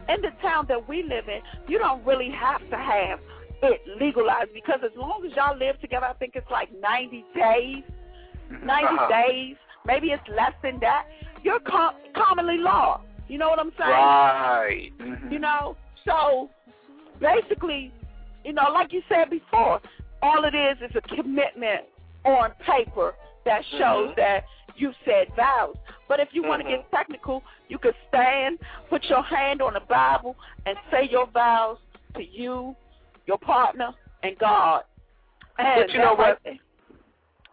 in 0.09 0.21
the 0.21 0.31
town 0.43 0.67
that 0.67 0.87
we 0.87 1.03
live 1.03 1.27
in, 1.29 1.41
you 1.67 1.79
don't 1.79 2.05
really 2.05 2.31
have 2.31 2.61
to 2.71 2.77
have 2.77 3.19
it 3.63 3.81
legalized 3.99 4.53
because 4.53 4.81
as 4.85 4.95
long 4.95 5.25
as 5.25 5.35
y'all 5.35 5.57
live 5.57 5.81
together, 5.81 6.05
I 6.07 6.13
think 6.13 6.37
it's 6.37 6.51
like 6.51 6.69
90 6.81 7.25
days, 7.35 7.83
90 8.63 8.87
Uh-huh. 8.87 9.09
days, 9.09 9.57
maybe 9.87 10.13
it's 10.13 10.29
less 10.29 10.53
than 10.63 10.79
that, 10.81 11.07
you're 11.43 11.61
com- 11.61 11.95
commonly 12.15 12.59
law. 12.59 13.01
You 13.29 13.39
know 13.39 13.49
what 13.49 13.59
I'm 13.59 13.73
saying? 13.79 13.91
right. 13.91 14.93
You 15.31 15.39
know? 15.39 15.77
So 16.05 16.49
basically, 17.21 17.93
you 18.45 18.53
know, 18.53 18.71
like 18.73 18.93
you 18.93 19.03
said 19.09 19.31
before, 19.31 19.81
all 20.23 20.45
it 20.45 20.55
is 20.55 20.79
is 20.89 20.97
a 20.97 21.17
commitment 21.17 21.83
on 22.25 22.53
paper 22.65 23.15
that 23.45 23.63
shows 23.79 24.11
Mhm. 24.11 24.17
that 24.17 24.45
you 24.77 24.93
said 25.05 25.33
vows. 25.35 25.77
But 26.09 26.21
if 26.21 26.29
you 26.33 26.43
want 26.43 26.63
to 26.63 26.69
get 26.69 26.91
technical, 26.91 27.43
you 27.69 27.79
could 27.79 27.95
stand, 28.09 28.59
put 28.89 29.05
your 29.05 29.23
hand 29.23 29.63
on 29.63 29.75
the 29.75 29.81
Bible, 29.81 30.37
and 30.67 30.79
say 30.91 31.05
your 31.05 31.27
vows 31.27 31.79
to 32.15 32.25
you, 32.25 32.77
your 33.27 33.39
partner, 33.39 33.93
and 34.23 34.39
God. 34.39 34.85
And 35.59 35.83
But 35.83 35.93
you 35.93 35.99
know 36.01 36.15
what? 36.15 36.41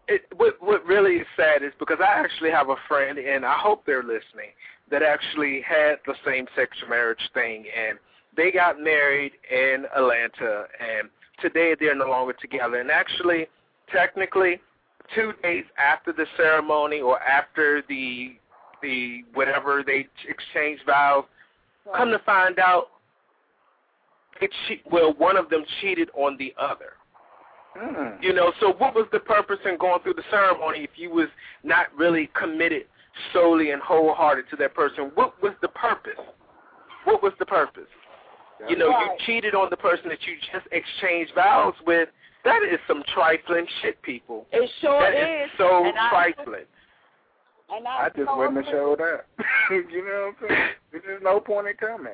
it, 0.08 0.26
what 0.36 0.62
what 0.62 0.86
really 0.86 1.18
is 1.18 1.28
sad 1.38 1.64
is 1.64 1.74
because 1.80 2.00
I 2.02 2.06
actually 2.20 2.52
have 2.52 2.70
a 2.70 2.76
friend, 2.88 3.18
and 3.18 3.46
I 3.46 3.54
hope 3.54 3.86
they're 3.86 4.04
listening, 4.04 4.52
that 4.94 5.02
actually 5.02 5.64
had 5.68 5.96
the 6.06 6.14
same-sex 6.24 6.78
marriage 6.88 7.32
thing, 7.34 7.66
and 7.76 7.98
they 8.38 8.52
got 8.52 8.80
married 8.80 9.32
in 9.50 9.86
Atlanta, 9.98 10.66
and 10.80 11.10
today 11.42 11.76
they're 11.80 11.96
no 11.96 12.06
longer 12.06 12.34
together. 12.40 12.80
And 12.80 12.92
actually, 12.92 13.48
technically, 13.92 14.62
two 15.16 15.34
days 15.42 15.64
after 15.80 16.14
the 16.14 16.28
ceremony 16.38 17.02
or 17.02 17.20
after 17.20 17.82
the 17.90 18.36
the 18.84 19.24
whatever 19.34 19.84
they 19.84 20.06
exchanged 20.30 20.84
vows, 20.86 21.24
come 21.96 22.12
to 22.12 22.20
find 22.20 22.60
out, 22.60 22.90
it 24.42 24.52
che- 24.68 24.84
well, 24.92 25.16
one 25.18 25.38
of 25.38 25.50
them 25.50 25.64
cheated 25.82 26.10
on 26.14 26.38
the 26.38 26.54
other. 26.60 26.94
Mm. 27.82 28.22
You 28.22 28.34
know, 28.34 28.54
so 28.60 28.74
what 28.74 28.94
was 28.94 29.08
the 29.12 29.20
purpose 29.20 29.58
in 29.66 29.78
going 29.80 30.04
through 30.04 30.16
the 30.16 30.24
ceremony 30.30 30.84
if 30.84 30.92
you 30.98 31.10
was 31.10 31.30
not 31.64 31.88
really 31.98 32.30
committed 32.40 32.84
solely 33.32 33.72
and 33.72 33.82
wholehearted 33.82 34.46
to 34.52 34.56
that 34.58 34.74
person? 34.76 35.12
What 35.16 35.42
was 35.42 35.54
the 35.62 35.68
purpose? 35.70 36.20
What 37.06 37.22
was 37.24 37.34
the 37.40 37.46
purpose? 37.46 37.88
You 38.70 38.78
know, 38.78 38.90
Right. 38.90 39.12
you 39.20 39.26
cheated 39.26 39.56
on 39.56 39.70
the 39.70 39.78
person 39.78 40.08
that 40.10 40.20
you 40.26 40.36
just 40.54 40.66
exchanged 40.72 41.34
vows 41.36 41.74
with. 41.86 42.10
That 42.46 42.62
is 42.64 42.80
some 42.88 43.04
trifling 43.14 43.66
shit, 43.82 44.02
people. 44.02 44.46
It 44.52 44.70
sure 44.82 45.00
That 45.02 45.14
is. 45.14 45.46
is 45.50 45.58
so 45.58 45.86
and 45.86 45.98
I, 45.98 46.10
trifling. 46.10 46.66
and 47.74 47.88
I, 47.88 48.06
I 48.06 48.10
just 48.16 48.28
so 48.30 48.38
wouldn't 48.38 48.58
have 48.58 48.68
agree. 48.68 48.80
showed 48.80 49.02
up. 49.02 49.26
you 49.72 50.06
know 50.06 50.34
what 50.40 50.50
I'm 50.52 50.56
saying? 50.92 51.04
There's 51.06 51.24
no 51.24 51.40
point 51.40 51.68
in 51.68 51.74
coming. 51.76 52.14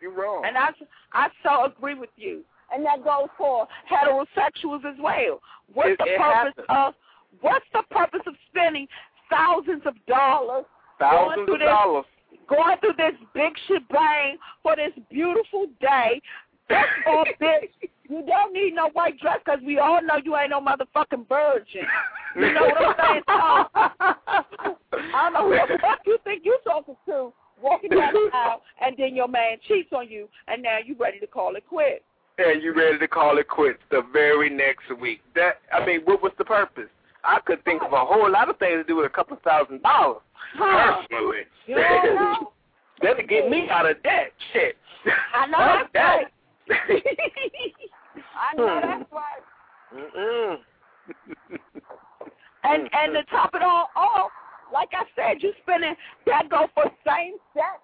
You're 0.00 0.12
wrong. 0.12 0.44
And 0.46 0.56
I, 0.56 0.68
I 1.12 1.28
so 1.42 1.64
agree 1.64 1.94
with 1.94 2.10
you. 2.16 2.42
And 2.72 2.84
that 2.84 3.02
goes 3.02 3.28
for 3.36 3.66
heterosexuals 3.90 4.84
as 4.84 4.96
well. 5.00 5.40
What's 5.72 5.90
It- 5.90 5.98
the 5.98 6.04
it 6.14 6.18
purpose 6.18 6.54
happens. 6.56 6.66
of 6.68 6.94
what's 7.40 7.66
the 7.72 7.82
purpose 7.90 8.20
of 8.26 8.34
spending 8.50 8.86
thousands 9.30 9.82
of 9.86 9.94
dollars 10.06 10.64
Thousands 10.98 11.48
of 11.48 11.58
this- 11.58 11.66
dollars. 11.68 12.04
going 12.48 12.76
through 12.78 12.94
this 12.96 13.14
big 13.34 13.52
shebang 13.66 14.36
for 14.62 14.74
this 14.76 14.92
beautiful 15.10 15.66
day 15.80 16.20
just 16.70 16.88
for 17.04 17.22
a 17.22 17.34
bit? 17.38 17.70
You 18.08 18.24
don't 18.26 18.52
need 18.54 18.74
no 18.74 18.88
white 18.90 19.18
dress 19.20 19.38
because 19.44 19.60
we 19.64 19.78
all 19.78 20.00
know 20.02 20.16
you 20.24 20.36
ain't 20.36 20.50
no 20.50 20.60
motherfucking 20.60 21.28
virgin. 21.28 21.86
You 22.36 22.52
know 22.52 22.62
what 22.62 22.98
I'm 22.98 23.22
saying? 23.22 23.22
So, 24.90 24.98
I 25.14 25.30
don't 25.30 25.32
know 25.34 25.50
who 25.66 25.74
the 25.74 25.78
fuck 25.80 26.00
you 26.06 26.16
think 26.24 26.44
you 26.44 26.58
talking 26.64 26.96
to 27.06 27.32
walking 27.60 27.90
down 27.90 28.12
the 28.14 28.30
aisle 28.32 28.62
and 28.80 28.96
then 28.96 29.14
your 29.14 29.28
man 29.28 29.58
cheats 29.68 29.90
on 29.94 30.08
you 30.08 30.28
and 30.46 30.62
now 30.62 30.78
you 30.84 30.96
ready 30.98 31.18
to 31.20 31.26
call 31.26 31.56
it 31.56 31.64
quits. 31.68 32.04
and 32.38 32.62
you 32.62 32.72
ready 32.74 32.98
to 32.98 33.06
call 33.08 33.36
it 33.38 33.48
quits 33.48 33.80
the 33.90 34.02
very 34.12 34.48
next 34.48 34.84
week. 35.00 35.20
That 35.34 35.56
I 35.72 35.84
mean, 35.84 36.00
what 36.04 36.22
was 36.22 36.32
the 36.38 36.44
purpose? 36.44 36.88
I 37.24 37.40
could 37.44 37.64
think 37.64 37.82
of 37.82 37.92
a 37.92 38.04
whole 38.04 38.30
lot 38.30 38.48
of 38.48 38.58
things 38.58 38.78
to 38.78 38.84
do 38.84 38.96
with 38.96 39.06
a 39.06 39.10
couple 39.10 39.36
thousand 39.44 39.82
dollars. 39.82 40.22
Personally, 40.56 41.42
You 41.66 41.76
know? 41.76 42.52
that'll 43.02 43.26
get 43.26 43.50
me 43.50 43.68
out 43.70 43.90
of 43.90 44.02
debt. 44.02 44.32
Shit. 44.52 44.76
I 45.34 45.46
know 45.46 45.58
that's 45.58 45.92
that. 45.94 46.24
I 46.70 48.56
know 48.56 48.80
that's 48.82 49.08
hmm. 49.08 49.16
right. 49.16 49.42
Mm-mm. 49.94 50.56
And 52.64 52.88
and 52.92 53.14
to 53.14 53.22
top 53.30 53.50
it 53.54 53.62
all 53.62 53.88
off, 53.96 54.30
like 54.72 54.90
I 54.92 55.04
said, 55.16 55.42
you 55.42 55.52
spending 55.62 55.94
that 56.26 56.48
go 56.50 56.66
for 56.74 56.84
same 57.06 57.34
sex, 57.54 57.80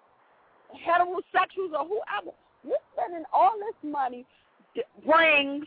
heterosexuals 0.86 1.72
or 1.72 1.86
whoever. 1.86 2.36
You're 2.64 2.78
spending 2.94 3.24
all 3.32 3.52
this 3.58 3.90
money, 3.90 4.26
d- 4.74 4.82
rings, 5.06 5.66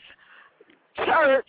church, 0.98 1.46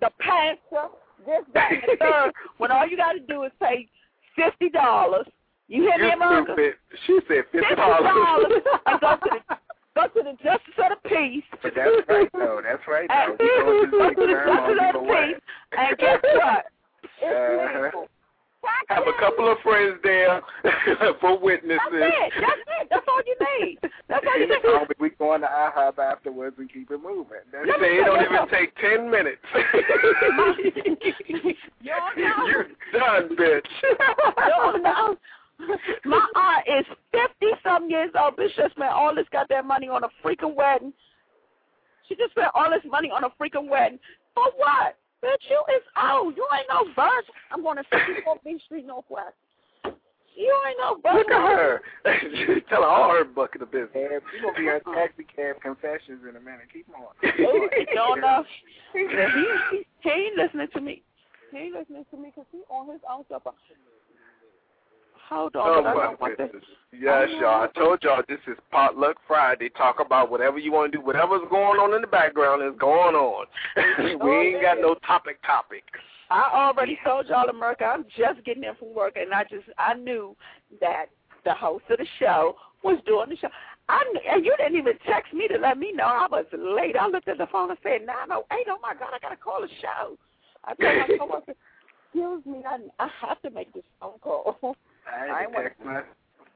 the 0.00 0.10
pastor, 0.18 0.88
this, 1.26 1.42
that, 1.54 1.72
and 1.72 1.82
the 1.86 1.96
third. 1.98 2.32
when 2.58 2.70
all 2.70 2.86
you 2.86 2.96
got 2.96 3.12
to 3.12 3.20
do 3.20 3.44
is 3.44 3.52
pay 3.62 3.88
fifty 4.36 4.68
dollars. 4.70 5.26
You 5.68 5.82
hear 5.82 5.98
me, 5.98 6.06
You 6.06 6.12
America? 6.14 6.52
stupid. 6.54 6.74
She 7.06 7.18
said 7.28 7.44
fifty 7.52 7.74
dollars 7.76 8.00
and 8.04 9.00
go 9.00 9.16
to 9.16 9.30
the 9.30 9.56
go 9.94 10.06
to 10.08 10.22
the 10.22 10.36
justice 10.42 10.74
of 10.78 10.98
the 11.02 11.08
peace. 11.08 11.44
But 11.62 11.72
that's 11.76 11.90
right, 12.08 12.28
though. 12.32 12.60
That's 12.62 12.82
right, 12.88 13.08
though. 13.08 13.30
And 13.30 13.38
go 13.38 13.84
to 13.84 13.90
the 13.90 14.20
to 14.20 14.26
the 14.26 14.32
ceremony 14.32 14.74
justice 14.74 14.94
of 14.94 15.06
the 15.06 15.10
peace. 15.10 15.42
And 15.78 15.98
guess 15.98 16.20
what? 16.22 16.66
It's 17.22 17.22
Uh-huh. 17.22 17.84
legal. 17.84 18.08
Have 18.88 19.04
a 19.06 19.12
couple 19.20 19.50
of 19.50 19.58
friends 19.62 19.98
there 20.02 20.42
for 21.20 21.38
witnesses. 21.38 21.78
That's 21.92 22.12
it. 22.12 22.32
That's 22.40 22.60
it. 22.80 22.88
That's 22.90 23.06
all 23.08 23.20
you 23.24 23.36
need. 23.60 23.78
That's 24.08 24.26
all 24.26 24.38
you 24.38 24.48
need. 24.48 24.96
We 24.98 25.10
going 25.10 25.42
to 25.42 25.46
IHOP 25.46 25.98
afterwards 25.98 26.56
and 26.58 26.70
keep 26.72 26.90
it 26.90 27.00
moving. 27.02 27.46
That's 27.52 27.66
You 27.66 27.74
say 27.80 27.96
it 27.98 28.04
don't 28.04 28.22
even 28.22 28.48
take 28.50 28.74
ten 28.76 29.10
minutes. 29.10 29.40
you 31.80 31.92
don't 31.92 32.18
know. 32.18 32.46
You're 32.46 32.66
done, 32.92 33.36
bitch. 33.36 33.66
You 33.82 33.96
don't. 33.98 35.18
My 36.04 36.26
aunt 36.34 36.80
is 36.80 36.86
fifty 37.12 37.52
some 37.62 37.88
years 37.88 38.10
old. 38.18 38.36
Bitch 38.36 38.54
just 38.56 38.72
spent 38.72 38.92
all 38.92 39.14
this 39.14 39.26
goddamn 39.32 39.66
money 39.66 39.88
on 39.88 40.04
a 40.04 40.08
freaking 40.24 40.54
wedding. 40.54 40.92
She 42.08 42.16
just 42.16 42.32
spent 42.32 42.48
all 42.54 42.70
this 42.70 42.82
money 42.90 43.10
on 43.10 43.24
a 43.24 43.30
freaking 43.40 43.68
wedding. 43.68 43.98
For 44.34 44.44
what? 44.56 44.96
Bitch, 45.24 45.44
you 45.50 45.60
is 45.76 45.84
old. 46.00 46.36
You 46.36 46.46
ain't 46.56 46.66
no 46.68 46.84
virgin. 46.96 47.34
I'm 47.52 47.62
going 47.62 47.76
to 47.76 47.84
64 47.92 48.36
B 48.44 48.58
Street 48.64 48.86
Northwest. 48.86 49.36
You 50.36 50.54
ain't 50.68 50.78
no 50.80 50.96
virgin. 51.02 51.18
Look 51.18 51.30
at 51.30 51.42
her. 51.58 51.82
Tell 52.70 52.82
her 52.82 52.88
all 52.88 53.10
her 53.12 53.24
bucket 53.24 53.62
of 53.62 53.70
business. 53.70 53.92
Cab, 53.92 54.22
you 54.32 54.40
gonna 54.40 54.58
be 54.58 54.68
on 54.68 54.94
taxi 54.94 55.24
cab 55.24 55.60
confessions 55.60 56.24
in 56.24 56.36
a 56.36 56.40
minute. 56.40 56.72
Keep 56.72 56.88
on. 56.96 57.12
Oh, 57.22 57.68
you 57.76 57.86
don't 57.94 58.20
know. 58.20 58.44
He, 58.94 59.06
he, 59.70 59.84
he 60.00 60.10
ain't 60.10 60.36
listening 60.36 60.68
to 60.72 60.80
me. 60.80 61.02
He 61.52 61.58
ain't 61.58 61.74
listening 61.74 62.06
to 62.10 62.16
me 62.16 62.32
because 62.34 62.46
he 62.52 62.62
on 62.70 62.90
his 62.90 63.02
own 63.10 63.24
stuff. 63.26 63.42
Hold 65.30 65.54
on. 65.54 65.86
Oh 65.86 65.88
I 65.88 66.14
my 66.20 66.28
goodness. 66.30 66.50
this. 66.54 67.00
Yes, 67.00 67.28
y'all. 67.40 67.62
I 67.62 67.68
told 67.78 68.02
y'all 68.02 68.22
this 68.28 68.40
is 68.48 68.58
potluck 68.72 69.16
Friday. 69.28 69.68
Talk 69.68 70.00
about 70.04 70.28
whatever 70.28 70.58
you 70.58 70.72
want 70.72 70.90
to 70.90 70.98
do. 70.98 71.04
Whatever's 71.04 71.46
going 71.48 71.78
on 71.78 71.94
in 71.94 72.00
the 72.00 72.08
background 72.08 72.64
is 72.64 72.76
going 72.80 73.14
on. 73.14 73.46
we 74.24 74.30
ain't 74.32 74.60
got 74.60 74.80
no 74.80 74.96
topic 75.06 75.40
topic. 75.46 75.84
I 76.30 76.50
already 76.52 76.98
told 77.04 77.28
y'all, 77.28 77.48
America, 77.48 77.84
I'm 77.84 78.04
just 78.16 78.44
getting 78.44 78.64
in 78.64 78.74
from 78.74 78.92
work, 78.92 79.14
and 79.14 79.32
I 79.32 79.44
just 79.44 79.66
I 79.78 79.94
knew 79.94 80.36
that 80.80 81.06
the 81.44 81.54
host 81.54 81.84
of 81.90 81.98
the 81.98 82.06
show 82.18 82.56
was 82.82 82.98
doing 83.06 83.30
the 83.30 83.36
show. 83.36 83.48
I 83.88 84.02
and 84.32 84.44
you 84.44 84.52
didn't 84.58 84.78
even 84.78 84.94
text 85.06 85.32
me 85.32 85.46
to 85.46 85.58
let 85.58 85.78
me 85.78 85.92
know 85.92 86.04
I 86.06 86.26
was 86.28 86.46
late. 86.52 86.96
I 87.00 87.06
looked 87.06 87.28
at 87.28 87.38
the 87.38 87.46
phone 87.52 87.70
and 87.70 87.78
said 87.84 88.04
nine 88.04 88.32
oh 88.32 88.46
eight. 88.52 88.66
Oh 88.68 88.78
my 88.82 88.94
God, 88.94 89.10
I 89.14 89.20
gotta 89.20 89.36
call 89.36 89.60
the 89.60 89.68
show. 89.80 90.18
I 90.64 90.74
told 90.74 91.08
my 91.08 91.16
coworker, 91.18 91.54
excuse 92.06 92.44
me, 92.46 92.64
I 92.68 92.78
I 92.98 93.08
have 93.20 93.40
to 93.42 93.50
make 93.50 93.72
this 93.72 93.84
phone 94.00 94.18
call. 94.20 94.56
I 95.06 95.26
I 95.26 95.42
ain't 95.42 95.52
wanna- 95.52 95.68
text 95.68 95.84
my. 95.84 96.02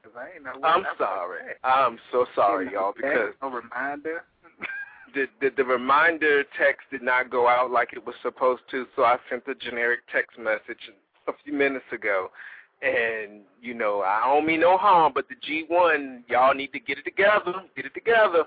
Cause 0.03 0.13
I 0.17 0.35
ain't 0.35 0.43
know. 0.43 0.51
what 0.59 0.69
I'm 0.69 0.85
sorry. 0.99 1.41
I'm 1.63 1.97
so 2.11 2.25
sorry, 2.35 2.71
y'all, 2.71 2.93
because 2.95 3.33
no 3.41 3.49
reminder. 3.49 4.23
the, 5.15 5.25
the 5.41 5.49
the 5.57 5.63
reminder 5.63 6.43
text 6.59 6.81
did 6.91 7.01
not 7.01 7.29
go 7.31 7.47
out 7.47 7.71
like 7.71 7.89
it 7.93 8.05
was 8.05 8.15
supposed 8.21 8.61
to, 8.71 8.85
so 8.95 9.03
I 9.03 9.17
sent 9.29 9.43
a 9.47 9.55
generic 9.55 10.01
text 10.11 10.37
message 10.37 10.91
a 11.27 11.31
few 11.43 11.53
minutes 11.53 11.85
ago. 11.91 12.29
And 12.81 13.41
you 13.61 13.73
know, 13.73 14.01
I 14.01 14.21
don't 14.25 14.45
mean 14.45 14.59
no 14.59 14.77
harm, 14.77 15.13
but 15.15 15.25
the 15.29 15.35
G1, 15.35 16.23
y'all 16.27 16.53
need 16.53 16.71
to 16.73 16.79
get 16.79 16.97
it 16.99 17.03
together. 17.05 17.53
Get 17.75 17.85
it 17.85 17.93
together. 17.93 18.43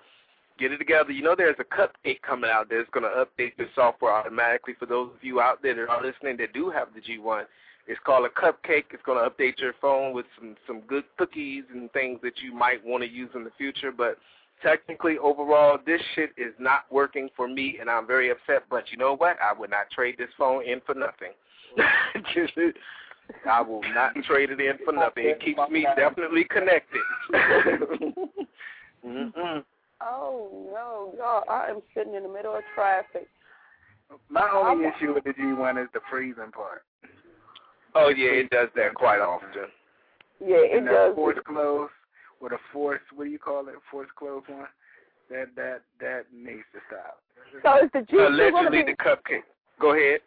Get 0.58 0.72
it 0.72 0.78
together. 0.78 1.10
You 1.10 1.22
know, 1.22 1.34
there's 1.36 1.56
a 1.58 1.64
cupcake 1.64 2.20
coming 2.22 2.50
out 2.50 2.68
that's 2.70 2.90
going 2.90 3.04
to 3.04 3.24
update 3.24 3.56
the 3.56 3.66
software 3.74 4.12
automatically 4.12 4.74
for 4.78 4.86
those 4.86 5.10
of 5.16 5.24
you 5.24 5.40
out 5.40 5.62
there 5.62 5.74
that 5.74 5.88
are 5.88 6.02
listening 6.04 6.36
that 6.38 6.52
do 6.52 6.68
have 6.70 6.88
the 6.94 7.00
G1. 7.00 7.44
It's 7.88 7.98
called 8.04 8.26
a 8.26 8.28
cupcake. 8.28 8.84
It's 8.92 9.02
going 9.04 9.18
to 9.18 9.28
update 9.30 9.58
your 9.58 9.72
phone 9.80 10.12
with 10.12 10.26
some 10.38 10.56
some 10.66 10.80
good 10.80 11.04
cookies 11.16 11.64
and 11.72 11.90
things 11.92 12.20
that 12.22 12.34
you 12.42 12.54
might 12.54 12.84
want 12.84 13.02
to 13.02 13.08
use 13.08 13.30
in 13.34 13.44
the 13.44 13.50
future. 13.56 13.90
But 13.90 14.18
technically, 14.62 15.16
overall, 15.16 15.78
this 15.86 16.02
shit 16.14 16.30
is 16.36 16.52
not 16.58 16.84
working 16.90 17.30
for 17.34 17.48
me, 17.48 17.78
and 17.80 17.88
I'm 17.88 18.06
very 18.06 18.30
upset. 18.30 18.64
But 18.68 18.92
you 18.92 18.98
know 18.98 19.16
what? 19.16 19.38
I 19.42 19.58
would 19.58 19.70
not 19.70 19.90
trade 19.90 20.16
this 20.18 20.28
phone 20.36 20.64
in 20.64 20.82
for 20.84 20.94
nothing. 20.94 21.32
I 23.48 23.60
will 23.62 23.82
not 23.94 24.14
trade 24.26 24.50
it 24.50 24.60
in 24.60 24.78
for 24.84 24.92
nothing. 24.92 25.26
It 25.26 25.40
keeps 25.40 25.60
me 25.70 25.86
definitely 25.96 26.44
connected. 26.44 27.00
Mm-mm. 29.06 29.64
Oh 30.02 30.50
no, 30.72 31.14
y'all! 31.16 31.44
I 31.48 31.70
am 31.70 31.80
sitting 31.94 32.14
in 32.14 32.22
the 32.22 32.28
middle 32.28 32.54
of 32.54 32.62
traffic. 32.74 33.28
My 34.28 34.48
only 34.52 34.86
I'm- 34.86 34.94
issue 34.96 35.14
with 35.14 35.24
the 35.24 35.30
G1 35.30 35.82
is 35.82 35.88
the 35.94 36.00
freezing 36.10 36.52
part. 36.52 36.82
Oh 37.94 38.08
yeah, 38.08 38.30
it 38.30 38.50
does 38.50 38.68
that 38.76 38.94
quite 38.94 39.20
often. 39.20 39.48
Yeah, 40.40 40.56
it 40.56 40.78
and 40.78 40.86
that 40.86 40.92
does. 40.92 41.14
force 41.14 41.38
close 41.46 41.90
or 42.40 42.52
a 42.52 42.58
force, 42.72 43.00
what 43.14 43.24
do 43.24 43.30
you 43.30 43.38
call 43.38 43.66
it? 43.68 43.74
Force 43.90 44.08
close 44.16 44.42
one. 44.46 44.66
That 45.30 45.48
that 45.56 45.82
that 46.00 46.24
needs 46.32 46.64
to 46.72 46.80
stop. 46.86 47.20
So 47.62 47.84
is 47.84 47.90
the 47.92 48.00
G 48.00 48.06
two 48.12 48.16
going 48.16 48.32
to 48.32 48.44
Allegedly, 48.44 48.82
be? 48.84 48.92
the 48.92 48.96
cupcake. 48.96 49.42
Go 49.80 49.92
ahead. 49.94 50.20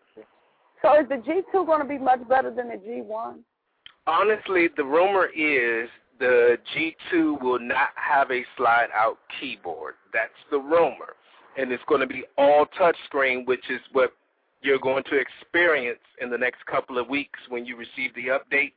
So 0.82 1.00
is 1.00 1.08
the 1.10 1.17
G 1.26 1.41
two 1.52 1.65
going 1.65 1.82
to 1.82 1.88
be 1.88 1.97
much 1.97 2.28
better 2.28 2.54
than 2.54 2.69
the 2.69 2.78
G 2.78 3.02
one? 3.02 3.43
Honestly, 4.08 4.67
the 4.76 4.84
rumor 4.84 5.28
is 5.28 5.88
the 6.19 6.58
G2 6.76 7.41
will 7.41 7.60
not 7.60 7.89
have 7.95 8.32
a 8.32 8.43
slide 8.58 8.88
out 8.95 9.17
keyboard. 9.39 9.95
That's 10.13 10.32
the 10.50 10.58
rumor. 10.58 11.15
And 11.58 11.71
it's 11.71 11.84
going 11.88 12.02
to 12.02 12.08
be 12.08 12.24
all 12.38 12.65
touchscreen, 12.80 13.45
which 13.45 13.69
is 13.69 13.80
what 13.91 14.13
you're 14.62 14.80
going 14.80 15.04
to 15.06 15.17
experience 15.17 16.00
in 16.21 16.30
the 16.30 16.38
next 16.38 16.65
couple 16.65 16.97
of 16.97 17.08
weeks 17.08 17.39
when 17.50 17.65
you 17.65 17.76
receive 17.76 18.13
the 18.15 18.28
update. 18.28 18.74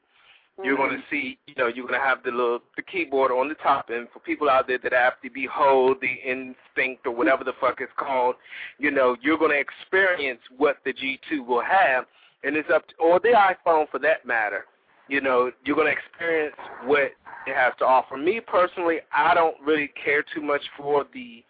You're 0.63 0.77
going 0.77 0.91
to 0.91 0.97
mm-hmm. 0.97 1.11
see, 1.11 1.39
you 1.47 1.55
know, 1.59 1.67
you're 1.67 1.87
going 1.87 1.99
to 1.99 2.07
have 2.07 2.23
the 2.23 2.31
little 2.31 2.61
the 2.77 2.83
keyboard 2.83 3.33
on 3.33 3.49
the 3.49 3.57
top, 3.57 3.91
and 3.91 4.07
for 4.13 4.21
people 4.21 4.49
out 4.49 4.69
there 4.69 4.79
that 4.85 4.93
have 4.93 5.21
to 5.23 5.31
behold 5.31 5.97
the 6.01 6.15
instinct 6.25 7.07
or 7.07 7.11
whatever 7.11 7.43
the 7.43 7.55
fuck 7.61 7.81
it's 7.81 7.91
called, 7.97 8.37
you 8.79 8.93
know, 8.93 9.17
you're 9.21 9.37
going 9.37 9.51
to 9.51 9.59
experience 9.59 10.41
what 10.57 10.77
the 10.85 10.93
G2 10.93 11.45
will 11.45 11.63
have, 11.63 12.05
and 12.45 12.57
it's 12.57 12.69
up 12.73 12.87
to, 12.87 12.95
or 13.01 13.19
the 13.19 13.31
iPhone 13.31 13.91
for 13.91 13.99
that 14.01 14.25
matter. 14.25 14.67
You 15.09 15.21
know, 15.21 15.51
you're 15.65 15.77
going 15.77 15.93
to 15.93 15.99
experience 16.01 16.57
what 16.85 17.03
it 17.03 17.55
has 17.55 17.73
to 17.81 17.85
offer. 17.85 18.17
Me 18.17 18.41
personally, 18.41 18.99
I 19.13 19.35
don't 19.35 19.57
really 19.61 19.91
care 20.03 20.25
too 20.35 20.41
much 20.41 20.63
for 20.79 21.05
the 21.13 21.43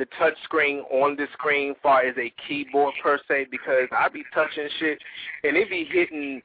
the 0.00 0.06
touch 0.18 0.32
screen 0.44 0.78
on 0.90 1.14
the 1.14 1.26
screen 1.34 1.74
far 1.82 2.00
as 2.00 2.16
a 2.16 2.32
keyboard 2.48 2.94
per 3.02 3.20
se 3.28 3.48
because 3.50 3.86
I 3.92 4.08
be 4.08 4.24
touching 4.34 4.66
shit 4.78 4.98
and 5.44 5.56
it 5.58 5.68
be 5.68 5.86
hitting 5.92 6.40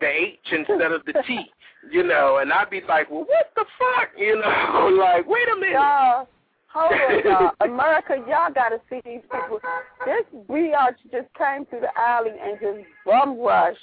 the 0.00 0.06
H 0.06 0.38
instead 0.50 0.90
of 0.90 1.04
the 1.06 1.14
T, 1.24 1.46
you 1.90 2.02
know, 2.02 2.38
and 2.42 2.52
I'd 2.52 2.68
be 2.68 2.82
like, 2.88 3.08
well, 3.08 3.20
what 3.20 3.52
the 3.54 3.64
fuck, 3.78 4.08
you 4.18 4.34
know, 4.34 4.90
like, 4.98 5.26
wait 5.26 5.46
a 5.52 5.60
minute. 5.60 5.74
Y'all, 5.74 6.28
hold 6.66 6.92
on, 6.92 7.24
y'all. 7.24 7.50
America, 7.60 8.16
y'all 8.28 8.52
got 8.52 8.70
to 8.70 8.80
see 8.90 9.00
these 9.04 9.22
people. 9.22 9.60
This 10.04 10.24
biatch 10.50 10.96
just 11.12 11.32
came 11.38 11.64
through 11.66 11.82
the 11.82 11.98
alley 11.98 12.32
and 12.42 12.58
just 12.60 12.88
bum 13.06 13.38
rushed. 13.38 13.78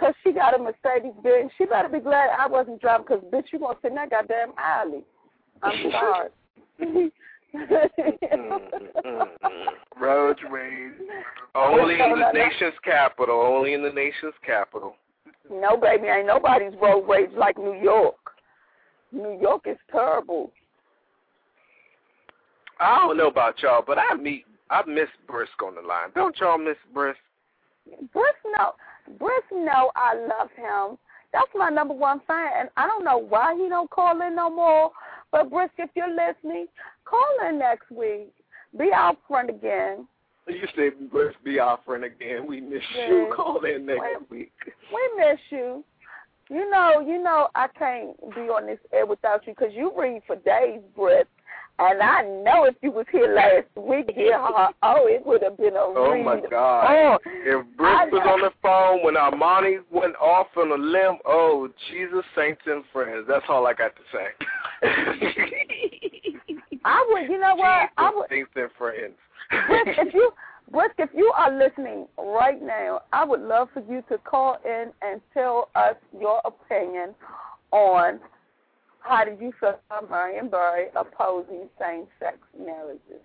Cause 0.00 0.14
she 0.24 0.32
got 0.32 0.58
a 0.58 0.58
Mercedes 0.58 1.12
Benz. 1.22 1.52
She 1.56 1.66
better 1.66 1.88
be 1.88 2.00
glad 2.00 2.30
I 2.36 2.48
wasn't 2.48 2.80
driving. 2.80 3.06
Cause 3.06 3.20
bitch, 3.32 3.44
you 3.52 3.60
gonna 3.60 3.76
sit 3.82 3.90
in 3.90 3.96
that 3.96 4.10
goddamn 4.10 4.52
alley. 4.58 5.04
I'm 5.62 5.90
sorry. 5.92 7.12
Mm-hmm. 7.54 9.22
Roads 10.02 10.40
rage. 10.50 10.92
Only 11.54 11.94
in 11.94 12.18
the 12.18 12.32
nation's 12.32 12.74
capital, 12.84 13.40
only 13.40 13.74
in 13.74 13.82
the 13.82 13.90
nation's 13.90 14.34
capital. 14.44 14.96
No, 15.50 15.76
baby, 15.76 16.08
ain't 16.08 16.26
nobody's 16.26 16.72
road 16.80 17.06
rage 17.08 17.30
like 17.36 17.58
New 17.58 17.74
York. 17.74 18.16
New 19.12 19.38
York 19.40 19.66
is 19.66 19.76
terrible. 19.90 20.50
I 22.80 23.06
don't 23.06 23.16
know 23.16 23.28
about 23.28 23.62
y'all, 23.62 23.84
but 23.86 23.98
I 23.98 24.14
meet, 24.14 24.44
I 24.70 24.82
miss 24.86 25.08
Brisk 25.28 25.62
on 25.62 25.74
the 25.74 25.82
line. 25.82 26.10
Don't 26.14 26.36
y'all 26.40 26.58
miss 26.58 26.78
Brisk? 26.92 27.18
Brisk 28.12 28.38
no 28.56 28.72
Brisk 29.18 29.44
no, 29.52 29.90
I 29.96 30.14
love 30.14 30.48
him. 30.56 30.96
That's 31.32 31.50
my 31.54 31.70
number 31.70 31.94
one 31.94 32.20
fan, 32.26 32.50
and 32.58 32.68
I 32.76 32.86
don't 32.86 33.04
know 33.04 33.18
why 33.18 33.54
he 33.56 33.68
don't 33.68 33.90
call 33.90 34.20
in 34.20 34.36
no 34.36 34.50
more. 34.50 34.90
But 35.32 35.50
Brisk, 35.50 35.72
if 35.78 35.90
you're 35.96 36.14
listening, 36.14 36.66
call 37.04 37.48
in 37.48 37.58
next 37.58 37.90
week. 37.90 38.32
Be 38.78 38.90
our 38.94 39.16
friend 39.26 39.50
again. 39.50 40.06
You 40.46 40.66
say 40.76 40.90
Brisk 41.10 41.36
be 41.44 41.58
offering 41.58 42.04
again. 42.04 42.46
We 42.46 42.60
miss 42.60 42.82
Yeah. 42.94 43.08
you. 43.08 43.32
Call 43.34 43.64
in 43.64 43.86
next 43.86 44.00
Well, 44.00 44.26
week. 44.28 44.52
We 44.92 45.10
miss 45.16 45.40
you. 45.50 45.84
You 46.50 46.68
know, 46.68 47.00
you 47.00 47.22
know, 47.22 47.48
I 47.54 47.68
can't 47.68 48.18
be 48.34 48.42
on 48.42 48.66
this 48.66 48.80
air 48.92 49.06
without 49.06 49.46
you 49.46 49.54
because 49.54 49.72
you 49.74 49.92
read 49.96 50.22
for 50.26 50.36
days, 50.36 50.82
Brisk. 50.94 51.28
And 51.78 52.00
I 52.02 52.22
know 52.22 52.64
if 52.64 52.74
you 52.82 52.92
was 52.92 53.06
here 53.10 53.34
last 53.34 53.66
week, 53.76 54.10
here, 54.14 54.38
oh, 54.38 55.06
it 55.06 55.24
would 55.26 55.42
have 55.42 55.56
been 55.56 55.74
a 55.74 55.80
Oh 55.80 56.12
read. 56.12 56.24
my 56.24 56.40
God! 56.48 56.86
Oh, 56.88 57.18
If 57.24 57.66
I 57.80 58.06
Brisk 58.08 58.12
was 58.12 58.22
on 58.28 58.40
the 58.40 58.50
phone 58.62 59.02
when 59.04 59.14
Armani 59.14 59.78
went 59.90 60.14
off 60.16 60.48
on 60.56 60.70
a 60.70 60.74
limb, 60.76 61.18
oh 61.26 61.68
Jesus, 61.90 62.24
saints 62.36 62.62
and 62.66 62.84
friends. 62.92 63.26
That's 63.28 63.44
all 63.48 63.66
I 63.66 63.72
got 63.74 63.92
to 63.96 64.02
say. 64.12 64.28
I 66.84 67.06
would, 67.10 67.30
you 67.30 67.38
know 67.40 67.54
what? 67.54 67.90
I 67.96 68.10
Jesus, 68.10 68.14
would, 68.16 68.28
saints 68.30 68.50
and 68.56 68.70
friends. 68.78 69.14
Brisk, 69.68 69.98
if 69.98 70.14
you, 70.14 70.32
Brisk, 70.70 70.94
if 70.98 71.10
you 71.14 71.32
are 71.36 71.52
listening 71.56 72.06
right 72.18 72.60
now, 72.62 73.00
I 73.12 73.24
would 73.24 73.40
love 73.40 73.68
for 73.72 73.82
you 73.88 74.02
to 74.10 74.18
call 74.18 74.58
in 74.64 74.90
and 75.02 75.20
tell 75.34 75.68
us 75.74 75.94
your 76.18 76.40
opinion 76.44 77.14
on 77.70 78.18
How 79.02 79.24
did 79.24 79.40
you 79.40 79.52
feel 79.58 79.78
about 79.90 80.10
Marion 80.10 80.48
Barry 80.48 80.86
opposing 80.94 81.68
same-sex 81.80 82.38
marriages? 82.58 83.22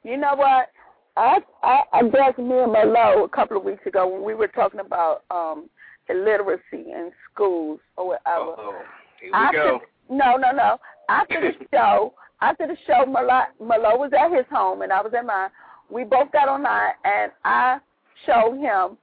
You 0.03 0.17
know 0.17 0.33
what? 0.35 0.69
I 1.17 1.39
I 1.63 1.81
I 1.93 2.01
guess 2.03 2.37
me 2.37 2.57
and 2.57 2.73
Merlot 2.73 3.25
a 3.25 3.29
couple 3.29 3.57
of 3.57 3.63
weeks 3.63 3.85
ago 3.85 4.07
when 4.07 4.23
we 4.23 4.33
were 4.33 4.47
talking 4.47 4.79
about 4.79 5.23
um 5.29 5.69
illiteracy 6.09 6.91
in 6.91 7.11
schools 7.31 7.79
or 7.97 8.07
whatever. 8.07 8.51
Uh-oh. 8.51 8.81
Here 9.21 9.31
we 9.31 9.33
After, 9.33 9.57
go. 9.57 9.79
No, 10.09 10.35
no, 10.37 10.51
no. 10.51 10.77
After 11.09 11.41
the 11.41 11.65
show, 11.73 12.13
after 12.41 12.67
the 12.67 12.77
show, 12.87 13.05
Merlot 13.05 13.49
was 13.59 14.11
at 14.17 14.35
his 14.35 14.45
home 14.51 14.81
and 14.81 14.91
I 14.91 15.01
was 15.01 15.13
at 15.17 15.25
mine. 15.25 15.49
We 15.91 16.03
both 16.03 16.31
got 16.31 16.47
online 16.47 16.93
and 17.03 17.31
I 17.43 17.79
showed 18.25 18.57
him 18.57 18.97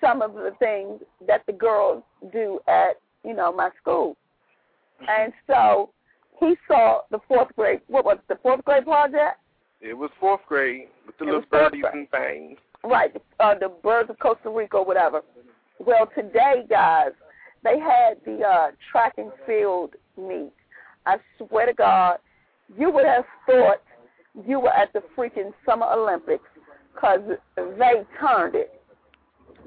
some 0.00 0.22
of 0.22 0.34
the 0.34 0.52
things 0.58 1.00
that 1.26 1.44
the 1.46 1.52
girls 1.52 2.02
do 2.32 2.60
at 2.68 3.00
you 3.24 3.34
know 3.34 3.52
my 3.52 3.70
school, 3.80 4.16
and 5.08 5.32
so 5.46 5.90
he 6.40 6.54
saw 6.66 7.00
the 7.10 7.18
fourth 7.26 7.48
grade. 7.56 7.80
What 7.88 8.04
was 8.04 8.18
the 8.28 8.38
fourth 8.42 8.64
grade 8.64 8.84
project? 8.84 9.40
It 9.80 9.94
was 9.94 10.10
fourth 10.20 10.40
grade 10.48 10.88
with 11.06 11.16
the 11.18 11.24
It 11.24 11.26
little 11.26 11.42
birdies 11.50 11.84
and 11.92 12.08
things. 12.10 12.58
Right, 12.84 13.10
uh, 13.40 13.54
the 13.58 13.68
Birds 13.82 14.08
of 14.10 14.18
Costa 14.18 14.50
Rica, 14.50 14.76
or 14.78 14.84
whatever. 14.84 15.22
Well, 15.78 16.08
today, 16.14 16.64
guys, 16.68 17.12
they 17.62 17.78
had 17.78 18.18
the 18.24 18.42
uh, 18.44 18.70
track 18.90 19.14
and 19.16 19.30
field 19.46 19.94
meet. 20.16 20.52
I 21.06 21.16
swear 21.38 21.66
to 21.66 21.72
God, 21.72 22.18
you 22.76 22.90
would 22.90 23.06
have 23.06 23.24
thought 23.46 23.82
you 24.46 24.60
were 24.60 24.72
at 24.72 24.92
the 24.92 25.02
freaking 25.16 25.52
Summer 25.64 25.86
Olympics 25.86 26.44
because 26.94 27.20
they 27.56 28.04
turned 28.20 28.54
it. 28.54 28.80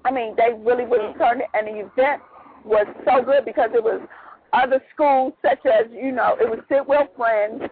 I 0.03 0.11
mean, 0.11 0.35
they 0.35 0.49
really, 0.57 0.85
really 0.85 1.13
turned 1.17 1.41
it, 1.41 1.47
and 1.53 1.67
the 1.67 1.79
event 1.79 2.21
was 2.65 2.87
so 3.05 3.23
good 3.23 3.45
because 3.45 3.69
it 3.73 3.83
was 3.83 4.01
other 4.53 4.81
schools 4.93 5.33
such 5.41 5.65
as, 5.65 5.87
you 5.91 6.11
know, 6.11 6.35
it 6.39 6.49
was 6.49 6.59
Sidwell 6.67 7.07
Friends, 7.15 7.63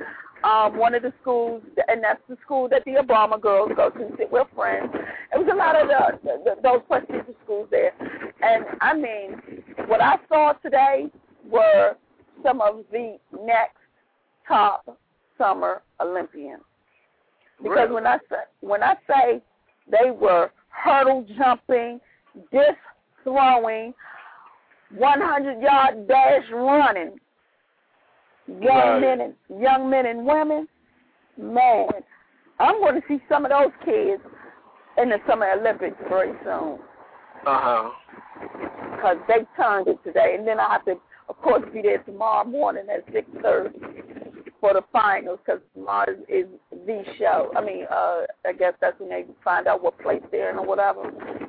um, 0.43 0.78
one 0.78 0.95
of 0.95 1.02
the 1.02 1.13
schools, 1.21 1.62
and 1.88 2.04
that's 2.04 2.21
the 2.30 2.38
school 2.43 2.69
that 2.69 2.84
the 2.86 2.91
Obama 2.91 3.39
girls 3.39 3.71
go 3.75 3.89
to, 3.89 4.10
Sidwell 4.17 4.47
Friends. 4.56 4.89
It 5.34 5.38
was 5.38 5.49
a 5.52 5.56
lot 5.56 5.75
of 5.75 5.88
the, 5.88 6.39
the, 6.43 6.56
those 6.63 6.82
prestigious 6.88 7.36
schools 7.43 7.67
there, 7.69 7.91
and 8.41 8.65
I 8.82 8.93
mean, 8.93 9.41
what 9.88 10.02
I 10.02 10.15
saw 10.28 10.54
today 10.54 11.08
were 11.49 11.95
some 12.43 12.62
of 12.62 12.84
the 12.91 13.17
next 13.43 13.78
top 14.47 14.97
summer 15.38 15.82
Olympians. 16.02 16.62
Because 17.62 17.78
Really? 17.78 17.93
when 17.93 18.08
I 18.08 18.17
say 18.30 18.43
when 18.62 18.84
I 18.84 18.95
say 19.08 19.41
they 19.89 20.12
were 20.12 20.52
hurdle 20.69 21.25
jumping, 21.38 21.99
disc 22.52 22.78
throwing, 23.23 23.93
100 24.95 25.62
yard 25.62 26.08
dash 26.08 26.43
running, 26.52 27.19
young 28.47 28.62
Right. 28.62 28.99
men 29.02 29.21
and 29.21 29.62
young 29.62 29.89
men 29.89 30.06
and 30.06 30.25
women, 30.25 30.67
man, 31.38 31.88
I'm 32.60 32.80
going 32.80 32.95
to 33.02 33.08
see 33.08 33.21
some 33.30 33.45
of 33.45 33.52
those 33.52 33.71
kids 33.86 34.23
in 34.97 35.10
the 35.10 35.17
Summer 35.28 35.52
Olympics 35.52 35.97
very 36.10 36.34
soon 36.43 36.80
Uh-huh. 37.45 37.89
Because 38.95 39.17
they 39.28 39.45
turned 39.62 39.88
it 39.88 39.97
today, 40.04 40.36
and 40.38 40.47
then 40.47 40.60
I 40.60 40.69
have 40.69 40.86
to, 40.86 40.95
of 41.30 41.38
course, 41.41 41.63
be 41.73 41.82
there 41.82 41.99
tomorrow 41.99 42.45
morning 42.47 42.84
at 42.93 43.04
six 43.13 43.28
thirty 43.41 43.78
for 44.60 44.73
the 44.73 44.82
finals 44.91 45.39
because 45.45 45.62
tomorrow 45.73 46.12
is, 46.28 46.45
is 46.45 46.47
the 46.86 47.04
show. 47.17 47.52
I 47.56 47.62
mean, 47.63 47.86
uh, 47.89 48.21
I 48.45 48.54
guess 48.58 48.73
that's 48.82 48.99
when 48.99 49.10
they 49.10 49.25
find 49.43 49.67
out 49.67 49.82
what 49.82 49.97
place 49.99 50.21
they're 50.32 50.52
in 50.52 50.58
or 50.58 50.65
whatever. 50.65 51.04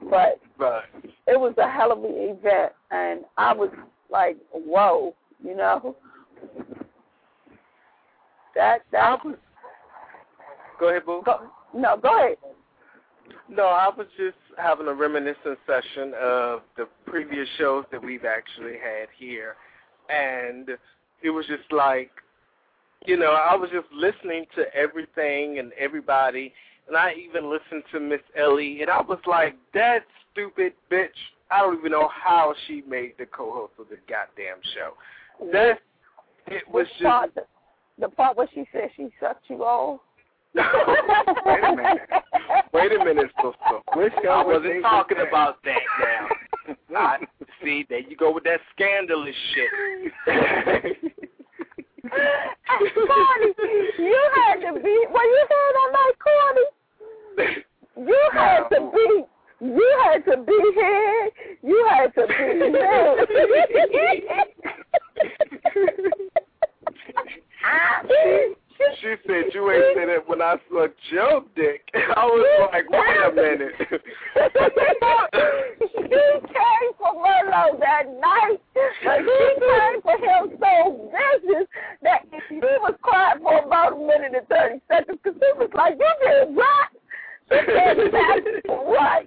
But 0.09 0.38
Right. 0.59 0.85
it 1.26 1.38
was 1.38 1.55
a 1.59 1.68
hell 1.68 1.92
of 1.92 1.98
an 2.05 2.12
event, 2.14 2.72
and 2.90 3.24
I 3.37 3.53
was 3.53 3.70
like, 4.11 4.37
whoa, 4.53 5.14
you 5.44 5.57
know. 5.57 5.96
That 8.55 8.83
that 8.92 9.24
was 9.24 9.37
Go 10.79 10.88
ahead, 10.88 11.05
Boo. 11.05 11.22
go, 11.24 11.40
no, 11.74 11.96
go 11.96 12.16
ahead. 12.16 12.37
No, 13.50 13.64
I 13.64 13.90
was 13.96 14.06
just 14.16 14.36
having 14.58 14.86
a 14.86 14.94
reminiscent 14.94 15.58
session 15.66 16.12
of 16.20 16.60
the 16.76 16.86
previous 17.04 17.48
shows 17.58 17.84
that 17.90 18.02
we've 18.02 18.24
actually 18.24 18.74
had 18.74 19.08
here. 19.18 19.56
And 20.08 20.68
it 21.22 21.30
was 21.30 21.46
just 21.46 21.70
like, 21.72 22.10
you 23.06 23.16
know, 23.16 23.32
I 23.32 23.56
was 23.56 23.68
just 23.70 23.88
listening 23.92 24.44
to 24.54 24.72
everything 24.74 25.58
and 25.58 25.72
everybody. 25.72 26.52
And 26.86 26.96
I 26.96 27.14
even 27.14 27.50
listened 27.50 27.82
to 27.92 27.98
Miss 27.98 28.20
Ellie. 28.38 28.82
And 28.82 28.90
I 28.90 29.02
was 29.02 29.18
like, 29.26 29.56
that 29.74 30.00
stupid 30.32 30.74
bitch. 30.90 31.08
I 31.50 31.60
don't 31.60 31.78
even 31.78 31.90
know 31.90 32.08
how 32.08 32.54
she 32.68 32.84
made 32.88 33.14
the 33.18 33.26
co 33.26 33.52
host 33.52 33.72
of 33.80 33.88
the 33.88 33.96
goddamn 34.08 34.58
show. 34.74 35.50
That, 35.52 35.80
it 36.46 36.62
was 36.68 36.86
Which 36.86 36.88
just. 37.00 37.02
part, 37.02 37.34
the, 37.34 37.42
the 37.98 38.08
part 38.10 38.36
where 38.36 38.48
she 38.54 38.64
said 38.70 38.90
she 38.96 39.08
sucked 39.18 39.44
you 39.48 39.64
off. 39.64 40.00
Wait 40.54 41.64
a 41.64 41.76
minute. 41.76 42.08
Wait 42.72 42.92
a 42.92 43.04
minute, 43.04 43.30
sister. 43.36 43.78
Which 43.94 44.12
I 44.28 44.42
was 44.42 44.46
wasn't 44.46 44.74
this? 44.74 44.82
talking 44.82 45.18
about 45.26 45.62
that 45.64 45.78
now. 46.00 46.28
I, 46.96 47.18
see, 47.62 47.84
there 47.88 48.00
you 48.00 48.16
go 48.16 48.32
with 48.32 48.44
that 48.44 48.60
scandalous 48.74 49.34
shit. 49.54 49.70
Corny, 52.10 53.54
you 53.98 54.30
had 54.34 54.60
to 54.60 54.72
be. 54.80 55.06
Well, 55.12 55.24
you 55.24 55.46
heard 55.50 55.74
that 55.76 55.90
night, 55.92 56.16
Corny. 56.24 56.66
You 57.96 58.30
had 58.32 58.68
to 58.70 58.90
be. 58.92 59.24
You 59.62 60.00
had 60.04 60.24
to 60.24 60.36
be 60.42 60.72
here. 60.74 61.30
You 61.62 61.86
had 61.90 62.14
to 62.14 62.26
be 62.26 62.34
here. 62.72 63.26
She 69.00 69.14
said 69.26 69.44
you 69.54 69.70
ain't 69.70 69.84
said 69.96 70.08
it 70.08 70.28
when 70.28 70.42
I 70.42 70.56
sucked 70.72 70.98
your 71.10 71.42
dick. 71.54 71.82
I 71.94 72.24
was 72.24 72.68
like, 72.72 72.88
wait 72.90 73.16
a 73.24 73.32
minute. 73.34 73.74
she 75.80 76.08
came 76.08 76.92
for 76.98 77.12
Merlot 77.14 77.80
that 77.80 78.06
night. 78.20 78.60
But 79.04 79.20
she 79.24 79.60
came 79.60 80.02
for 80.02 80.16
him 80.18 80.58
so 80.60 81.10
vicious 81.12 81.68
that 82.02 82.20
he 82.48 82.56
was 82.56 82.94
quiet 83.02 83.42
for 83.42 83.58
about 83.64 83.92
a 83.92 83.96
minute 83.96 84.34
and 84.34 84.48
30 84.48 84.80
seconds 84.88 85.18
because 85.22 85.40
he 85.40 85.58
was 85.58 85.70
like, 85.74 85.98
you 85.98 86.12
did 86.26 86.54
what? 86.54 86.88
She 87.50 87.56
said, 87.66 87.96
that's 88.12 88.46
what? 88.66 89.26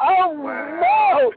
I 0.00 0.16
oh, 0.22 0.32
no. 0.36 1.32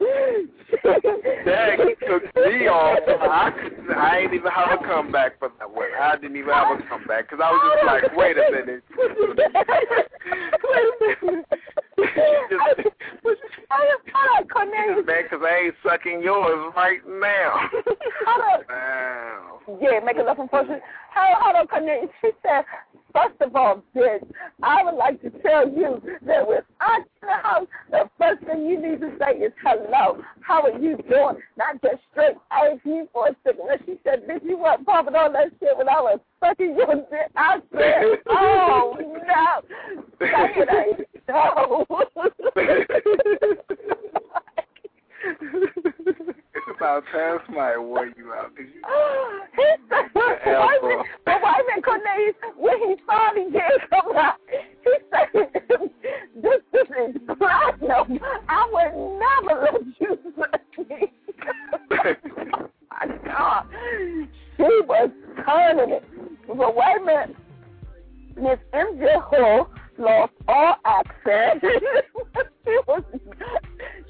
that 1.44 1.76
took 2.06 2.22
me 2.36 2.68
off. 2.68 2.98
I 3.08 3.50
could, 3.50 3.96
I 3.96 4.18
ain't 4.18 4.34
even 4.34 4.50
have 4.50 4.80
a 4.80 4.84
comeback 4.84 5.38
for 5.38 5.50
that 5.58 5.70
one. 5.70 5.88
I 6.00 6.16
didn't 6.16 6.36
even 6.36 6.52
have 6.52 6.78
a 6.78 6.82
comeback 6.88 7.28
because 7.28 7.42
I 7.44 7.50
was 7.50 7.60
just 7.74 7.86
like, 7.86 8.16
wait 8.16 8.36
a 8.38 8.50
minute. 8.50 8.84
Wait 11.98 12.08
a 12.08 12.56
minute. 12.76 12.92
Hold 13.70 14.38
on, 14.38 14.48
Cornelius. 14.48 15.06
Man, 15.06 15.22
because 15.22 15.44
I 15.44 15.66
ain't 15.66 15.74
sucking 15.84 16.22
yours 16.22 16.72
right 16.76 17.00
now. 17.06 17.68
Hold 18.26 18.40
on. 18.40 18.60
Wow. 18.68 19.60
Yeah, 19.80 20.00
make 20.04 20.16
it 20.16 20.26
up 20.26 20.36
from 20.36 20.48
first. 20.48 20.68
Hold, 20.68 20.80
hold 21.14 21.56
on, 21.56 21.66
Cornelius. 21.66 22.10
She 22.20 22.30
said, 22.42 22.64
first 23.12 23.40
of 23.40 23.54
all, 23.56 23.82
bitch, 23.94 24.26
I 24.62 24.82
would 24.84 24.94
like 24.94 25.20
to 25.22 25.30
tell 25.30 25.68
you 25.68 26.02
that 26.26 26.64
I 26.80 26.98
get 26.98 27.06
in 27.22 27.28
the 27.28 27.34
house, 27.42 27.66
the 27.90 28.10
first 28.18 28.44
thing 28.44 28.66
you 28.66 28.80
need 28.80 29.00
to 29.00 29.12
say 29.18 29.38
is 29.38 29.52
hello. 29.62 30.22
How 30.40 30.62
are 30.62 30.78
you 30.78 30.96
doing? 31.08 31.36
Not 31.56 31.82
just 31.82 32.02
straight 32.10 32.36
ask 32.50 32.84
you 32.84 33.08
for 33.12 33.28
a 33.28 33.36
cigarette. 33.46 33.80
She 33.86 33.98
said, 34.04 34.26
bitch, 34.28 34.44
you 34.44 34.58
weren't 34.58 34.86
pumping 34.86 35.14
all 35.14 35.32
that 35.32 35.52
shit 35.60 35.76
when 35.76 35.88
I 35.88 36.00
was 36.00 36.20
sucking 36.40 36.76
your 36.76 36.94
dick. 36.94 37.30
I 37.36 37.60
said, 37.72 38.18
oh, 38.28 38.96
no. 38.98 39.62
Say 40.18 40.52
it 40.56 40.68
ain't 40.70 41.06
so. 41.26 41.86
about 46.82 47.04
time 47.12 47.38
somebody 47.46 47.78
wore 47.78 48.06
you 48.06 48.32
out. 48.32 48.56
Did 48.56 48.66
you? 48.66 48.82
he 49.54 49.62
said, 49.88 50.10
wait 50.16 50.38
a 50.44 50.86
minute, 50.86 51.06
but 51.24 51.34
a 51.34 51.62
minute, 51.68 51.84
Cornelius, 51.84 52.34
when 52.56 52.76
he 52.78 52.96
finally 53.06 53.52
did 53.52 53.62
come 53.88 54.16
out, 54.16 54.34
he 54.82 54.90
said, 55.12 55.28
this, 55.68 55.80
this 56.72 56.88
is 57.06 57.20
platinum. 57.38 58.18
I 58.48 58.68
would 58.72 58.94
never 59.20 59.62
let 59.62 59.82
you 60.00 60.18
touch 60.36 60.88
me. 60.90 61.12
my 62.90 63.06
God. 63.26 63.66
She 64.56 64.62
was 64.62 65.10
turning 65.46 65.92
it. 65.94 66.04
But 66.48 66.74
wait 66.74 66.96
a 67.00 67.04
minute. 67.04 67.36
Miss 68.34 68.58
MJ 68.74 69.22
Hall 69.22 69.70
lost 69.98 70.32
all 70.48 70.74
access. 70.84 71.58
she 72.64 72.78
was 72.88 73.04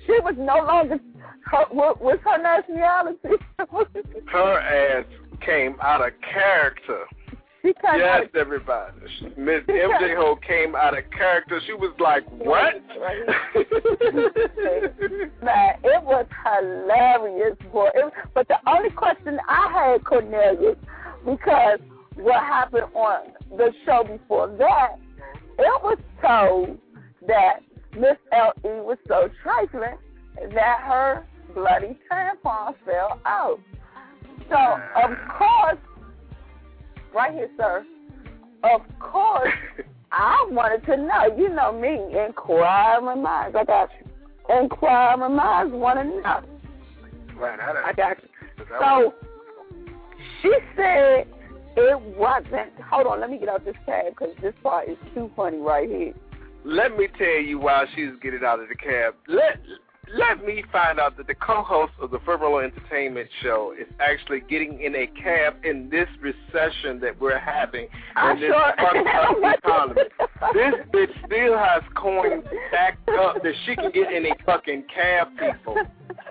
she 0.07 0.13
was 0.21 0.35
no 0.37 0.57
longer 0.65 0.99
her, 1.47 1.65
what 1.71 2.01
was 2.01 2.19
her 2.25 2.39
nationality? 2.41 3.19
Her 4.31 4.59
ass 4.61 5.05
came 5.45 5.77
out 5.83 6.07
of 6.07 6.13
character. 6.23 7.05
She 7.63 7.73
came 7.75 7.99
Yes, 8.01 8.23
out 8.23 8.37
everybody. 8.37 8.93
Miss 9.37 9.63
MJ 9.69 10.17
Ho 10.17 10.37
came 10.47 10.75
out 10.75 10.97
of 10.99 11.05
character. 11.17 11.61
She 11.67 11.75
was 11.75 11.95
like, 12.01 12.25
"What?" 12.31 12.75
Man, 15.43 15.75
it 15.85 16.03
was 16.03 16.27
hilarious, 16.45 17.57
boy. 17.73 17.91
It, 17.95 18.13
but 18.35 18.49
the 18.49 18.57
only 18.67 18.91
question 18.91 19.39
I 19.49 19.69
had, 19.73 20.05
Cornelius, 20.05 20.77
because 21.25 21.79
what 22.17 22.43
happened 22.43 22.87
on 22.95 23.29
the 23.57 23.73
show 23.85 24.03
before 24.05 24.49
that, 24.59 24.97
it 25.59 25.83
was 25.85 25.99
told 26.21 26.79
that 27.29 27.61
Miss 27.95 28.17
L.E. 28.33 28.61
was 28.65 28.99
so 29.07 29.29
trifling 29.43 29.99
that 30.55 30.81
her 30.85 31.27
bloody 31.55 31.99
tampon 32.11 32.75
fell 32.85 33.21
out. 33.27 33.61
So, 34.49 34.57
of 34.57 35.11
course, 35.39 35.79
right 37.15 37.33
here, 37.33 37.51
sir, 37.57 37.85
of 38.65 38.81
course, 38.99 39.53
I 40.13 40.47
wanted 40.51 40.85
to 40.87 40.97
know. 40.97 41.37
You 41.37 41.49
know 41.49 41.73
me, 41.73 42.19
inquiring 42.27 43.23
minds. 43.23 43.57
I 43.59 43.65
got 43.65 43.91
you. 44.01 44.57
Inquiring 44.63 45.37
minds 45.37 45.73
want 45.73 45.99
to 45.99 46.05
know. 46.05 46.43
Right, 47.41 47.59
I, 47.59 47.91
I 47.91 47.93
got 47.93 48.17
you. 48.23 48.65
So 48.79 49.15
she 50.43 50.53
said 50.77 51.27
it 51.77 52.01
wasn't. 52.17 52.73
Hold 52.91 53.07
on, 53.07 53.21
let 53.21 53.31
me 53.31 53.39
get 53.39 53.49
out 53.49 53.65
this 53.65 53.75
tab 53.87 54.11
because 54.11 54.35
this 54.43 54.55
part 54.63 54.89
is 54.89 54.97
too 55.15 55.31
funny 55.35 55.59
right 55.59 55.89
here. 55.89 56.15
Let 56.65 56.97
me 56.97 57.09
tell 57.19 57.41
you 57.41 57.59
while 57.59 57.87
she's 57.95 58.11
getting 58.23 58.45
out 58.45 58.61
of 58.61 58.69
the 58.69 58.75
cab. 58.75 59.15
Let 59.27 59.61
let 60.15 60.45
me 60.45 60.63
find 60.71 61.01
out 61.01 61.17
that 61.17 61.27
the 61.27 61.35
co-host 61.35 61.93
of 62.01 62.11
the 62.11 62.19
Firmolo 62.19 62.63
Entertainment 62.63 63.29
Show 63.43 63.73
is 63.79 63.87
actually 63.99 64.41
getting 64.41 64.83
in 64.83 64.95
a 64.95 65.07
cab 65.07 65.55
in 65.65 65.89
this 65.91 66.09
recession 66.21 67.01
that 67.01 67.19
we're 67.19 67.39
having 67.39 67.85
in 67.85 68.41
this 68.41 68.51
sure. 68.51 68.73
fucked 68.79 69.65
economy. 69.65 70.03
This 70.53 70.75
bitch 70.93 71.27
still 71.27 71.57
has 71.57 71.83
coins 71.97 72.45
stacked 72.69 73.09
up 73.11 73.43
that 73.43 73.55
she 73.65 73.77
can 73.77 73.91
get 73.93 74.13
in 74.13 74.27
a 74.27 74.35
fucking 74.45 74.85
cab, 74.93 75.29
people. 75.39 75.77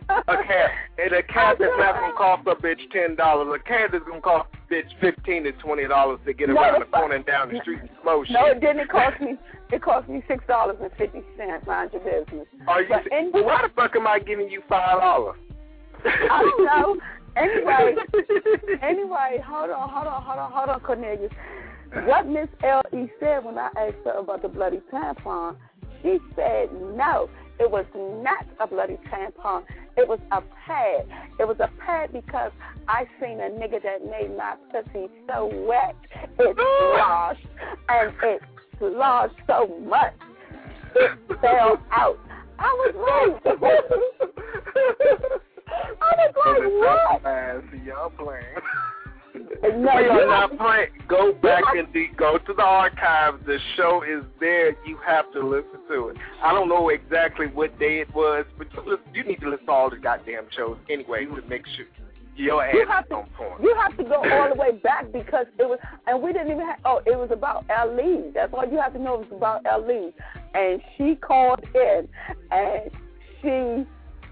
A 0.09 0.23
cab. 0.25 0.69
And 0.97 1.13
a 1.13 1.23
cab 1.23 1.57
that's 1.59 1.73
not 1.77 1.95
gonna 1.95 2.13
cost 2.13 2.47
a 2.47 2.55
bitch 2.55 2.89
ten 2.91 3.15
dollars. 3.15 3.59
A 3.59 3.67
cab 3.67 3.91
that's 3.91 4.05
gonna 4.05 4.21
cost 4.21 4.49
a 4.53 4.73
bitch 4.73 4.89
fifteen 4.99 5.43
to 5.43 5.51
twenty 5.53 5.87
dollars 5.87 6.19
to 6.25 6.33
get 6.33 6.49
No, 6.49 6.55
around 6.55 6.81
the 6.81 6.85
corner 6.85 7.15
and 7.15 7.25
down 7.25 7.53
the 7.53 7.59
street 7.61 7.79
and 7.81 7.89
slow 8.03 8.23
shit. 8.23 8.33
No, 8.33 8.45
it 8.47 8.61
didn't. 8.61 8.87
Cost 8.91 9.19
me. 9.21 9.37
It 9.71 9.81
cost 9.81 10.09
me 10.09 10.21
six 10.27 10.43
dollars 10.47 10.77
and 10.81 10.91
fifty 10.97 11.21
cents. 11.37 11.65
Mind 11.65 11.91
your 11.93 12.01
business. 12.01 12.47
Are 12.67 12.81
you? 12.81 12.89
But 12.89 13.07
in- 13.11 13.31
well, 13.33 13.45
why 13.45 13.61
the 13.61 13.73
fuck 13.73 13.95
am 13.95 14.07
I 14.07 14.19
giving 14.19 14.49
you 14.49 14.61
five 14.67 14.99
dollars? 14.99 15.37
I 16.05 16.41
don't 16.41 16.65
know. 16.65 16.97
Anyway, 17.37 17.95
anyway, 18.81 19.41
hold 19.45 19.69
on, 19.69 19.89
hold 19.89 20.07
on, 20.07 20.21
hold 20.21 20.39
on, 20.39 20.51
hold 20.51 20.69
on, 20.69 20.79
Cornelius. 20.81 21.31
What 22.05 22.27
Miss 22.27 22.47
L.E. 22.63 23.09
said 23.19 23.45
when 23.45 23.57
I 23.57 23.69
asked 23.77 24.03
her 24.05 24.17
about 24.17 24.41
the 24.41 24.49
bloody 24.49 24.81
tampon, 24.91 25.55
she 26.01 26.17
said 26.35 26.69
no, 26.73 27.29
it 27.61 27.69
was 27.69 27.85
not 28.23 28.43
a 28.59 28.65
bloody 28.65 28.97
tampon. 29.11 29.63
It 29.95 30.07
was 30.07 30.19
a 30.31 30.41
pad. 30.65 31.05
It 31.39 31.47
was 31.47 31.57
a 31.59 31.69
pad 31.79 32.11
because 32.11 32.51
I 32.87 33.05
seen 33.19 33.39
a 33.39 33.49
nigga 33.51 33.83
that 33.83 34.03
made 34.03 34.35
my 34.35 34.55
pussy 34.71 35.09
so 35.27 35.45
wet, 35.67 35.95
it 36.39 36.57
sloshed, 36.57 37.45
and 37.87 38.13
it 38.23 38.41
sloshed 38.79 39.35
so 39.45 39.67
much, 39.87 40.15
it 40.95 41.11
fell 41.39 41.77
out. 41.91 42.17
I 42.57 42.63
was 42.63 42.95
like, 43.43 43.45
I 46.01 46.15
was 46.17 46.33
like, 46.45 46.63
what? 47.21 47.85
Y'all 47.85 48.09
playing. 48.09 48.43
No, 49.33 49.95
we 49.95 50.03
you 50.03 50.09
are 50.11 50.25
not 50.27 50.57
playing. 50.57 50.89
Go 51.07 51.33
back 51.33 51.63
and 51.75 51.91
de- 51.93 52.11
go 52.17 52.37
to 52.37 52.53
the 52.53 52.61
archives. 52.63 53.37
The 53.45 53.57
show 53.77 54.03
is 54.03 54.23
there. 54.39 54.71
You 54.85 54.97
have 55.05 55.31
to 55.33 55.39
listen 55.45 55.79
to 55.89 56.09
it. 56.09 56.17
I 56.43 56.51
don't 56.53 56.67
know 56.69 56.89
exactly 56.89 57.47
what 57.47 57.77
day 57.79 57.99
it 57.99 58.13
was, 58.13 58.45
but 58.57 58.67
you, 58.73 58.79
listen, 58.81 59.05
you 59.13 59.23
need 59.23 59.39
to 59.41 59.49
listen 59.49 59.65
to 59.67 59.71
all 59.71 59.89
the 59.89 59.97
goddamn 59.97 60.45
shows 60.55 60.77
anyway 60.89 61.25
to 61.25 61.41
make 61.47 61.65
sure 61.75 61.85
your 62.35 62.63
ass 62.65 62.73
You 62.73 62.87
have 62.87 63.05
is 63.05 63.09
to- 63.09 63.15
on 63.15 63.25
point. 63.37 63.61
You 63.61 63.75
have 63.75 63.95
to 63.97 64.03
go 64.03 64.15
all 64.29 64.49
the 64.49 64.55
way 64.59 64.71
back 64.71 65.11
because 65.11 65.45
it 65.59 65.63
was, 65.63 65.79
and 66.07 66.21
we 66.21 66.33
didn't 66.33 66.51
even 66.51 66.65
have. 66.65 66.79
Oh, 66.85 67.01
it 67.05 67.17
was 67.17 67.29
about 67.31 67.65
Ali. 67.69 68.31
That's 68.33 68.53
all 68.53 68.65
you 68.69 68.79
have 68.79 68.93
to 68.93 68.99
know. 68.99 69.15
It 69.21 69.29
was 69.31 69.37
about 69.37 69.65
Ali, 69.65 70.13
and 70.53 70.81
she 70.97 71.15
called 71.15 71.59
in, 71.75 72.07
and 72.51 72.89
she, 73.41 73.85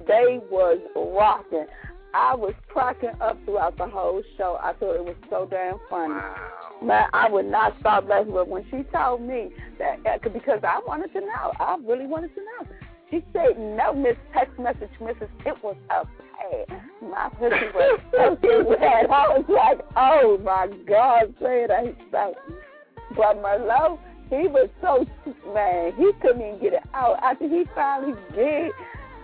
they 0.08 0.40
was 0.50 0.80
rocking. 0.96 1.68
I 2.14 2.36
was 2.36 2.54
cracking 2.68 3.12
up 3.22 3.38
throughout 3.46 3.78
the 3.78 3.88
whole 3.88 4.24
show. 4.38 4.58
I 4.62 4.74
thought 4.74 4.96
it 4.96 5.06
was 5.06 5.16
so 5.30 5.48
damn 5.50 5.80
funny. 5.90 6.16
Wow. 6.16 6.80
Man, 6.82 7.08
I 7.14 7.30
would 7.30 7.46
not 7.46 7.76
stop 7.80 8.08
laughing. 8.08 8.34
But 8.34 8.48
when 8.48 8.66
she 8.72 8.84
told 8.92 9.22
me 9.22 9.50
that, 9.78 10.00
uh, 10.06 10.30
because 10.30 10.62
I 10.64 10.80
wanted 10.88 11.14
to 11.14 11.22
know, 11.22 11.54
I 11.60 11.78
really 11.86 12.08
wanted 12.08 12.34
to 12.36 12.42
know. 12.42 12.76
She 13.12 13.24
said, 13.34 13.60
"No, 13.60 13.94
Miss 13.94 14.16
Text 14.34 14.58
Message, 14.60 14.90
Mrs. 15.00 15.30
It 15.46 15.64
was 15.64 15.76
a 15.90 16.06
pad. 16.06 16.82
My 17.02 17.30
pussy 17.30 17.66
was 17.74 18.00
soaking 18.12 18.66
wet." 18.66 19.10
I 19.10 19.38
was 19.38 19.46
like, 19.50 19.80
"Oh 19.96 20.38
my 20.44 20.68
God, 20.88 21.34
say 21.42 21.64
it 21.64 21.72
ain't 21.72 21.98
so." 22.12 22.36
But 23.16 23.42
Merlot, 23.42 24.00
he 24.30 24.48
was 24.48 24.70
so 24.82 25.06
man, 25.54 25.94
he 25.94 26.12
couldn't 26.22 26.42
even 26.42 26.60
get 26.60 26.74
it 26.74 26.84
out. 26.94 27.20
After 27.24 27.48
he 27.48 27.66
finally 27.74 28.14
did 28.36 28.72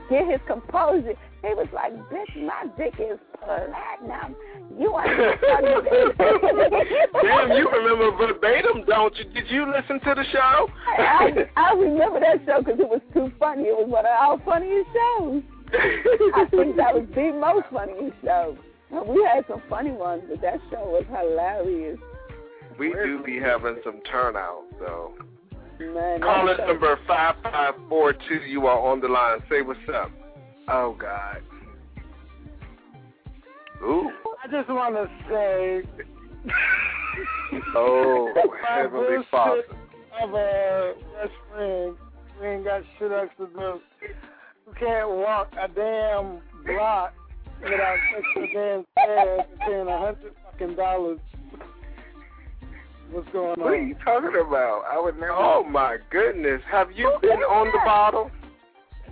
get 0.09 0.27
his 0.27 0.39
composure, 0.47 1.13
he 1.47 1.53
was 1.53 1.67
like, 1.73 1.93
"Bitch, 2.09 2.45
my 2.45 2.65
dick 2.77 2.93
is 2.99 3.19
platinum. 3.43 4.35
You 4.77 4.93
understand?" 4.95 5.65
Damn, 7.21 7.51
you 7.51 7.69
remember 7.69 8.11
verbatim, 8.17 8.83
don't 8.87 9.15
you? 9.17 9.25
Did 9.25 9.49
you 9.49 9.65
listen 9.71 9.99
to 10.01 10.15
the 10.15 10.23
show? 10.31 10.69
I, 10.97 11.47
I 11.55 11.73
remember 11.73 12.19
that 12.19 12.41
show 12.45 12.59
because 12.59 12.79
it 12.79 12.89
was 12.89 13.01
too 13.13 13.31
funny. 13.39 13.63
It 13.63 13.77
was 13.77 13.89
one 13.89 14.05
of 14.05 14.11
our 14.11 14.41
funniest 14.45 14.89
shows. 14.93 15.43
I 15.73 16.45
think 16.51 16.75
that 16.77 16.93
was 16.93 17.05
the 17.15 17.31
most 17.33 17.65
funniest 17.71 18.15
show. 18.23 18.57
And 18.91 19.07
we 19.07 19.23
had 19.23 19.45
some 19.47 19.61
funny 19.69 19.91
ones, 19.91 20.23
but 20.29 20.41
that 20.41 20.59
show 20.71 20.85
was 20.85 21.05
hilarious. 21.09 21.99
we 22.77 22.93
do 22.93 23.21
be 23.25 23.39
having 23.39 23.77
some 23.83 24.01
turnout, 24.11 24.63
though. 24.79 25.13
Man, 25.79 26.21
Call 26.21 26.49
us 26.49 26.59
number 26.65 26.97
5542. 27.07 28.45
You 28.47 28.67
are 28.67 28.79
on 28.79 29.01
the 29.01 29.09
line. 29.09 29.39
Say 29.49 29.61
what's 29.61 29.79
up. 29.93 30.09
Oh 30.67 30.95
God. 30.99 31.41
Ooh. 33.83 34.11
I 34.43 34.47
just 34.49 34.69
want 34.69 34.95
to 34.95 35.09
say, 35.29 35.83
Oh, 37.75 38.33
Heavenly 38.67 39.25
Father. 39.29 39.63
of 40.21 40.33
a 40.33 40.93
best 41.13 41.33
friend, 41.51 41.95
we 42.41 42.47
ain't 42.47 42.63
got 42.63 42.81
shit 42.97 43.11
else 43.11 43.29
to 43.37 43.47
do. 43.47 43.79
We 44.67 44.73
can't 44.79 45.09
walk 45.09 45.51
a 45.53 45.67
damn 45.67 46.39
block 46.65 47.13
without 47.61 47.97
taking 48.13 48.43
a 48.43 48.53
damn 48.53 48.85
fare 48.95 49.39
and 49.39 49.59
paying 49.59 49.87
a 49.87 49.97
hundred 49.97 50.33
fucking 50.51 50.75
dollars. 50.75 51.19
What's 53.11 53.29
going 53.31 53.51
on? 53.51 53.59
What 53.59 53.73
are 53.73 53.81
you 53.81 53.95
talking 54.03 54.41
about? 54.41 54.83
I 54.91 54.99
would 54.99 55.15
never. 55.15 55.31
Oh 55.31 55.63
my 55.63 55.97
goodness. 56.09 56.61
Have 56.71 56.91
you 56.91 57.17
been 57.21 57.31
on 57.31 57.67
the 57.67 57.79
bottle? 57.85 58.31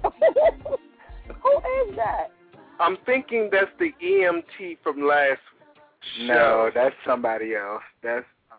Who 1.28 1.90
is 1.90 1.96
that? 1.96 2.28
I'm 2.80 2.98
thinking 3.06 3.50
that's 3.52 3.72
the 3.80 3.92
EMT 4.04 4.80
from 4.84 5.08
last 5.08 5.40
show. 6.18 6.26
No, 6.26 6.72
that's 6.74 6.96
somebody 7.06 7.56
else. 7.56 7.84
That's 8.02 8.26
um, 8.52 8.58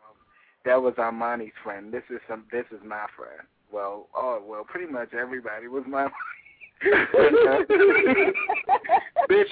that 0.65 0.81
was 0.81 0.95
Armani's 0.95 1.53
friend. 1.63 1.93
This 1.93 2.05
is 2.11 2.21
some. 2.29 2.45
This 2.51 2.65
is 2.71 2.81
my 2.85 3.07
friend. 3.17 3.41
Well, 3.73 4.09
oh 4.15 4.43
well, 4.47 4.65
pretty 4.65 4.91
much 4.91 5.13
everybody 5.15 5.69
was 5.69 5.85
my. 5.87 6.05
Bitch, 6.85 6.99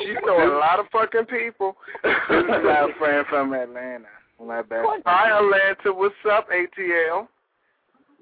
you 0.00 0.18
know 0.26 0.44
a 0.44 0.52
lot 0.58 0.78
of 0.78 0.86
fucking 0.92 1.24
people. 1.26 1.76
this 2.02 2.12
is 2.30 2.44
my 2.48 2.90
friend 2.98 3.26
from 3.28 3.54
Atlanta. 3.54 4.08
My 4.44 4.62
best. 4.62 4.86
Hi, 5.06 5.38
Atlanta. 5.38 5.96
What's 5.96 6.14
up, 6.30 6.48
ATL? 6.50 7.28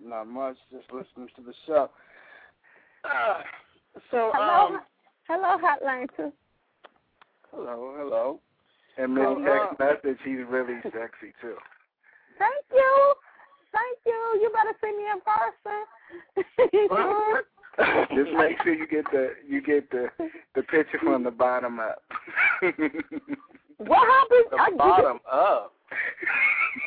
Not 0.04 0.26
much. 0.26 0.56
Just 0.70 0.92
listening 0.92 1.28
to 1.36 1.42
the 1.42 1.54
show. 1.66 1.90
Uh, 3.04 3.40
so, 4.10 4.30
Hello, 4.34 4.76
um, 4.76 4.80
hello, 5.28 5.58
Hotlanta. 5.58 6.32
Hello, 7.50 7.94
hello. 7.96 8.40
And 8.96 9.14
many 9.14 9.34
text 9.44 9.78
message, 9.78 10.18
he's 10.24 10.44
really 10.48 10.80
sexy 10.82 11.32
too. 11.40 11.56
Thank 12.38 12.64
you. 12.72 13.14
Thank 13.72 13.98
you. 14.06 14.40
You 14.42 14.50
better 14.52 14.74
see 14.80 14.92
me 14.96 15.04
in 15.10 15.20
person. 15.20 15.86
Just 18.16 18.36
make 18.36 18.62
sure 18.62 18.74
you 18.74 18.86
get 18.86 19.04
the 19.12 19.30
you 19.48 19.62
get 19.62 19.90
the 19.90 20.08
the 20.54 20.62
picture 20.62 20.98
from 21.02 21.24
the 21.24 21.30
bottom 21.30 21.78
up. 21.80 22.02
what 23.78 24.08
happened? 24.08 24.46
The 24.50 24.56
I, 24.56 24.70
bottom 24.76 25.20
up. 25.30 25.72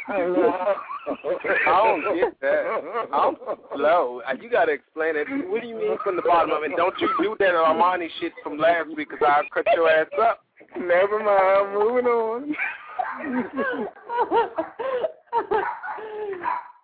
Hello. 0.07 0.75
I 1.07 2.01
don't 2.03 2.15
get 2.15 2.39
that. 2.41 2.81
I'm 3.13 3.35
slow. 3.75 4.21
Uh, 4.27 4.33
You 4.41 4.49
gotta 4.49 4.71
explain 4.71 5.15
it. 5.15 5.27
What 5.49 5.61
do 5.61 5.67
you 5.67 5.75
mean 5.75 5.97
from 6.03 6.15
the 6.15 6.21
bottom 6.21 6.51
of 6.51 6.63
it? 6.63 6.71
don't 6.77 6.95
you 6.99 7.09
do 7.21 7.35
that 7.39 7.53
Armani 7.53 8.07
shit 8.19 8.33
from 8.43 8.57
last 8.57 8.87
week 8.87 9.09
because 9.09 9.25
I'll 9.27 9.43
cut 9.53 9.65
your 9.75 9.89
ass 9.89 10.07
up. 10.21 10.43
Never 10.79 11.19
mind. 11.19 11.73
Moving 11.73 12.05
on. 12.05 12.55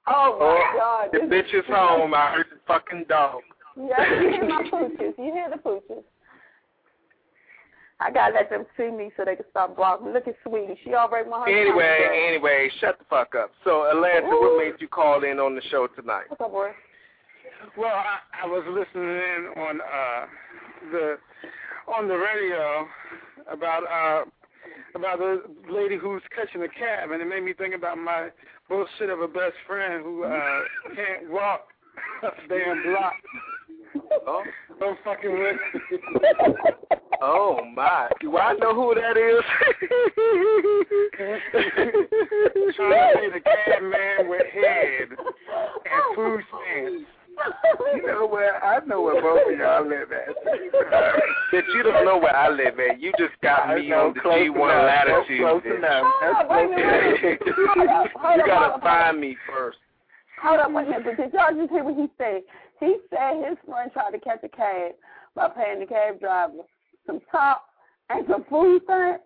oh 0.08 0.38
my 0.40 0.74
God! 0.78 1.10
The 1.14 1.20
bitch 1.20 1.54
is 1.54 1.66
home. 1.68 2.14
I 2.14 2.34
heard 2.34 2.48
the 2.52 2.60
fucking 2.68 3.06
dog. 3.08 3.42
Yeah, 3.78 4.22
you 4.22 4.30
hear 4.30 4.48
my 4.48 4.64
pooches. 4.64 5.00
You 5.00 5.14
pooches. 5.18 5.19
I 8.02 8.12
gotta 8.12 8.34
let 8.34 8.50
them 8.50 8.66
see 8.78 8.90
me 8.90 9.12
so 9.18 9.26
they 9.26 9.36
can 9.36 9.46
stop 9.52 9.76
blocking. 9.76 10.14
Look 10.14 10.28
at 10.28 10.36
Sweetie. 10.48 10.80
She 10.86 10.94
already 10.94 11.30
won 11.30 11.42
her 11.42 11.48
Anyway, 11.50 11.98
contract. 12.00 12.16
anyway, 12.28 12.70
shut 12.80 12.98
the 12.98 13.06
fuck 13.10 13.36
up. 13.36 13.52
So, 13.66 13.90
Atlanta, 13.92 14.28
what 14.28 14.58
made 14.58 14.80
you 14.80 14.88
call 14.88 15.24
in 15.24 15.38
on 15.40 15.54
the 15.56 15.62
show 15.70 15.88
tonight? 15.88 16.24
What's 16.30 16.42
up, 16.42 16.52
boy? 16.52 16.72
Well, 17.78 17.92
I, 17.94 18.44
I 18.44 18.48
was 18.48 18.64
listening 18.70 19.10
in 19.10 19.48
on 19.62 19.82
uh 19.82 20.26
the 20.92 21.18
on 21.94 22.08
the 22.08 22.16
radio 22.16 22.88
about 23.52 23.84
uh 23.84 24.26
about 24.96 25.20
the 25.20 25.44
lady 25.70 25.98
who's 25.98 26.22
catching 26.34 26.64
a 26.64 26.70
cab, 26.70 27.12
and 27.12 27.22
it 27.22 27.26
made 27.26 27.44
me 27.44 27.52
think 27.54 27.76
about 27.76 27.98
my 27.98 28.30
bullshit 28.70 29.10
of 29.10 29.20
a 29.20 29.28
best 29.28 29.56
friend 29.68 30.04
who 30.04 30.24
uh 30.24 30.62
can't 30.96 31.30
walk 31.30 31.68
a 32.24 32.30
damn 32.48 32.82
block. 32.84 33.14
Oh, 34.28 34.44
Don't 34.80 34.98
fucking 35.04 35.32
with 35.32 35.58
oh 37.22 37.60
my. 37.76 38.10
Do 38.22 38.38
I 38.38 38.54
know 38.54 38.74
who 38.74 38.96
that 38.96 39.18
is? 39.18 39.44
Trying 42.76 43.16
to 43.16 43.22
be 43.22 43.30
the 43.34 43.42
cab 43.42 43.82
man 43.84 44.30
with 44.30 44.48
head 44.54 45.10
and 45.10 45.18
oh, 45.92 46.14
food 46.16 46.42
stamps. 46.48 47.10
You 47.96 48.08
know 48.08 48.28
where 48.28 48.64
I 48.64 48.86
know 48.86 49.02
where 49.02 49.22
both 49.22 49.52
of 49.52 49.60
y'all 49.60 49.88
live 49.88 50.12
at. 50.12 50.36
Bitch, 51.54 51.64
you 51.74 51.84
don't 51.84 52.06
know 52.06 52.18
where 52.18 52.36
I 52.36 52.50
live 52.50 52.80
at. 52.80 53.02
You 53.02 53.12
just 53.18 53.34
got 53.42 53.70
me 53.76 53.92
on 53.94 54.14
the 54.14 54.20
G1 54.20 54.86
latitude. 54.86 55.40
Close 55.40 55.64
enough. 55.66 56.06
That's 56.22 56.48
close 56.48 56.72
enough. 56.76 57.18
Hold 57.74 57.90
up, 57.90 58.08
hold 58.16 58.38
you 58.38 58.46
gotta 58.46 58.82
find 58.82 59.22
me 59.22 59.38
first. 59.48 59.78
Hold 60.42 60.60
up, 60.60 60.68
a 60.68 60.72
minute. 60.72 61.18
Did 61.18 61.34
y'all 61.34 61.56
just 61.56 61.72
hear 61.72 61.84
what 61.84 61.96
he 61.96 62.08
said? 62.18 62.42
He 62.80 62.98
said 63.10 63.44
his 63.48 63.58
friend 63.66 63.92
tried 63.92 64.12
to 64.12 64.20
catch 64.20 64.44
a 64.44 64.50
cab 64.50 64.94
by 65.36 65.50
paying 65.50 65.80
the 65.80 65.86
cab 65.86 66.20
driver 66.20 66.54
some 67.06 67.20
top 67.32 67.66
and 68.10 68.26
some 68.30 68.46
food 68.50 68.82
stamps. 68.86 69.24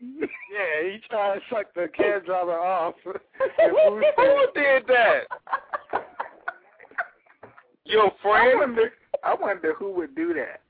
Yeah, 0.00 0.82
he 0.84 0.98
tried 1.10 1.34
to 1.34 1.40
suck 1.50 1.74
the 1.74 1.88
cab 1.96 2.24
driver 2.26 2.58
off. 2.58 2.94
Who 3.04 4.46
did 4.54 4.86
that? 4.86 5.22
Your 7.84 8.06
I 8.06 8.22
friend? 8.22 8.58
wonder, 8.60 8.92
I 9.24 9.34
wonder 9.34 9.74
who 9.78 9.92
would 9.94 10.14
do 10.14 10.34
that. 10.34 10.60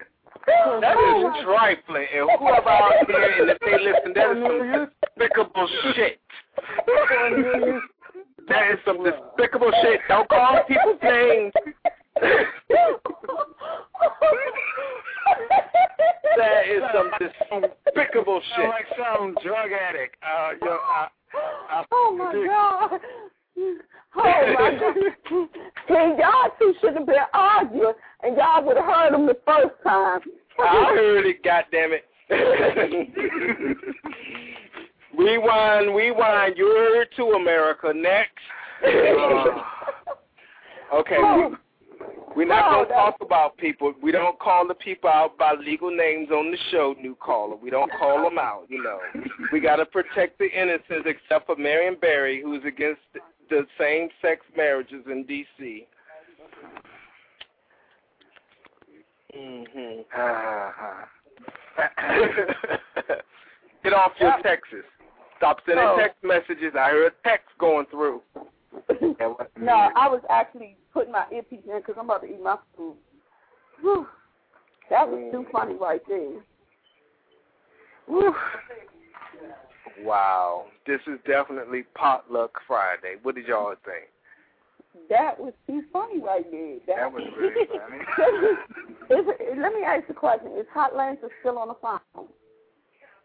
That 0.47 0.97
is 0.97 1.45
trifling. 1.45 2.07
And 2.15 2.31
whoever 2.39 2.69
out 2.69 2.93
there, 3.07 3.41
and 3.43 3.51
if 3.51 3.59
they 3.59 3.79
listen, 3.79 4.13
that 4.15 4.31
is 4.31 4.43
some 4.47 4.91
despicable 5.19 5.69
shit. 5.95 6.21
That 8.49 8.71
is 8.73 8.79
some 8.87 9.05
despicable 9.05 9.71
shit. 9.83 10.01
Don't 10.09 10.29
call 10.29 10.63
people's 10.67 10.99
names. 11.03 11.53
That 16.37 16.67
is 16.69 16.83
some 16.95 17.11
despicable 17.21 18.41
Sound 18.57 18.57
shit. 18.57 18.69
like 18.69 18.87
some 18.97 19.35
drug 19.45 19.71
addict. 19.73 20.15
Uh, 20.23 20.51
yo, 20.63 20.71
I, 20.71 21.09
I, 21.71 21.85
Oh 21.93 22.15
my 22.17 22.33
God. 22.47 23.01
Oh 24.17 24.55
my 24.59 24.71
God. 24.79 24.95
See, 25.89 26.15
y'all 26.21 26.51
two 26.59 26.75
should 26.81 26.95
have 26.95 27.07
been 27.07 27.17
arguing 27.35 27.95
and 28.23 28.37
y'all 28.37 28.65
would 28.65 28.77
have 28.77 28.87
heard 28.87 29.13
them 29.15 29.27
the 29.27 29.37
first 29.47 29.75
time. 29.85 30.21
I 30.61 30.63
heard 30.95 31.27
it, 31.27 31.43
goddammit. 31.45 32.03
rewind, 35.19 35.95
rewind. 35.95 36.57
You're 36.57 37.05
to 37.17 37.23
America. 37.33 37.93
Next. 37.95 38.31
Okay, 40.91 41.19
we, 41.19 41.55
we're 42.35 42.47
not 42.49 42.71
going 42.71 42.87
to 42.87 42.93
talk 42.95 43.17
about 43.21 43.59
people. 43.59 43.93
We 44.03 44.11
don't 44.11 44.39
call 44.39 44.67
the 44.67 44.75
people 44.75 45.11
out 45.11 45.37
by 45.37 45.53
legal 45.53 45.91
names 45.95 46.31
on 46.31 46.51
the 46.51 46.57
show, 46.71 46.95
new 47.01 47.15
caller. 47.17 47.57
We 47.57 47.69
don't 47.69 47.91
call 47.99 48.23
them 48.23 48.39
out, 48.39 48.65
you 48.69 48.83
know. 48.83 48.99
We 49.53 49.61
got 49.61 49.77
to 49.77 49.85
protect 49.85 50.39
the 50.39 50.47
innocents 50.47 51.07
except 51.07 51.47
for 51.47 51.57
Marion 51.57 51.97
Barry, 52.01 52.41
who's 52.43 52.65
against 52.65 53.03
the 53.51 53.67
same-sex 53.79 54.47
marriages 54.57 55.05
in 55.11 55.25
D.C. 55.25 55.87
Mm-hmm. 59.37 60.01
Uh-huh. 60.19 61.05
Get 63.85 63.93
off 63.93 64.13
your 64.19 64.35
Texas. 64.43 64.85
Stop 65.39 65.59
sending 65.65 65.85
Oh. 65.87 65.97
text 65.97 66.23
messages. 66.23 66.75
I 66.75 66.91
heard 66.91 67.15
text 67.25 67.49
going 67.59 67.87
through. 67.87 68.23
no, 69.57 69.73
I 69.73 70.09
was 70.09 70.21
actually 70.29 70.77
putting 70.93 71.13
my 71.13 71.25
earpiece 71.33 71.65
in 71.65 71.79
because 71.79 71.95
I'm 71.99 72.05
about 72.05 72.23
to 72.23 72.29
eat 72.29 72.43
my 72.43 72.59
food. 72.77 72.97
Whew. 73.81 74.07
That 74.91 75.09
was 75.09 75.31
too 75.33 75.45
mm. 75.45 75.53
funny 75.53 75.75
right 75.75 76.03
there. 76.09 76.43
Whew. 78.07 78.35
Wow. 80.03 80.67
This 80.87 81.01
is 81.07 81.19
definitely 81.27 81.85
potluck 81.95 82.61
Friday. 82.67 83.17
What 83.23 83.35
did 83.35 83.47
y'all 83.47 83.75
think? 83.85 84.09
That 85.09 85.39
was 85.39 85.53
too 85.67 85.83
funny 85.93 86.21
right 86.21 86.45
there. 86.51 86.79
That 86.87 87.13
was 87.13 87.23
really 87.39 87.67
funny. 87.69 89.21
Is 89.21 89.27
it, 89.29 89.59
let 89.59 89.73
me 89.73 89.83
ask 89.83 90.09
you 90.09 90.15
a 90.15 90.19
question. 90.19 90.49
Is 90.59 90.67
Hot 90.73 90.97
Lancer 90.97 91.29
still 91.41 91.59
on 91.59 91.69
the 91.69 91.75
phone? 91.81 92.27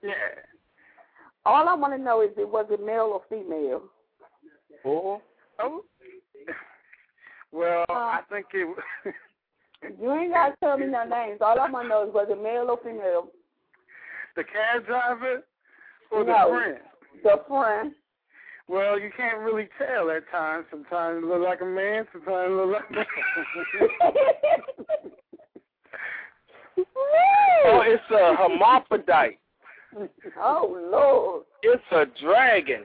Yeah. 0.04 0.12
All 1.46 1.68
I 1.68 1.74
want 1.74 1.94
to 1.94 2.02
know 2.02 2.22
is, 2.22 2.30
it 2.38 2.48
was 2.48 2.66
it 2.70 2.84
male 2.84 3.12
or 3.14 3.22
female? 3.30 3.84
Oh. 4.86 5.22
Oh. 5.60 5.82
well, 7.52 7.86
Uh, 7.90 7.94
I 7.94 8.20
think 8.30 8.48
it. 8.54 8.68
You 10.00 10.14
ain't 10.14 10.32
got 10.32 10.48
to 10.52 10.56
tell 10.62 10.78
me 10.78 10.86
no 10.86 11.04
names. 11.04 11.40
All 11.42 11.60
I 11.60 11.70
want 11.70 11.84
to 11.86 11.90
know 11.90 12.08
is, 12.08 12.14
was 12.14 12.28
it 12.30 12.42
male 12.42 12.68
or 12.70 12.80
female? 12.82 13.28
the 14.38 14.44
cab 14.46 14.86
driver 14.86 15.44
or 16.10 16.24
the 16.24 16.34
friend? 16.50 16.78
The 17.22 17.42
friend. 17.50 17.92
Well, 18.70 18.98
you 18.98 19.12
can't 19.16 19.40
really 19.40 19.68
tell 19.78 20.10
at 20.10 20.24
times. 20.32 20.66
Sometimes 20.72 21.22
it 21.22 21.28
look 21.28 21.44
like 21.44 21.60
a 21.60 21.66
man, 21.66 22.08
sometimes 22.14 22.50
it 22.50 22.54
look 22.54 22.72
like. 22.72 22.90
a 22.90 23.80
woman. 24.08 25.12
Oh, 27.66 27.82
it's 27.86 28.04
a 28.12 28.36
hermaphrodite. 28.38 29.38
Oh, 30.42 30.90
Lord. 30.92 31.44
It's 31.64 31.84
a 31.92 32.06
dragon. 32.22 32.84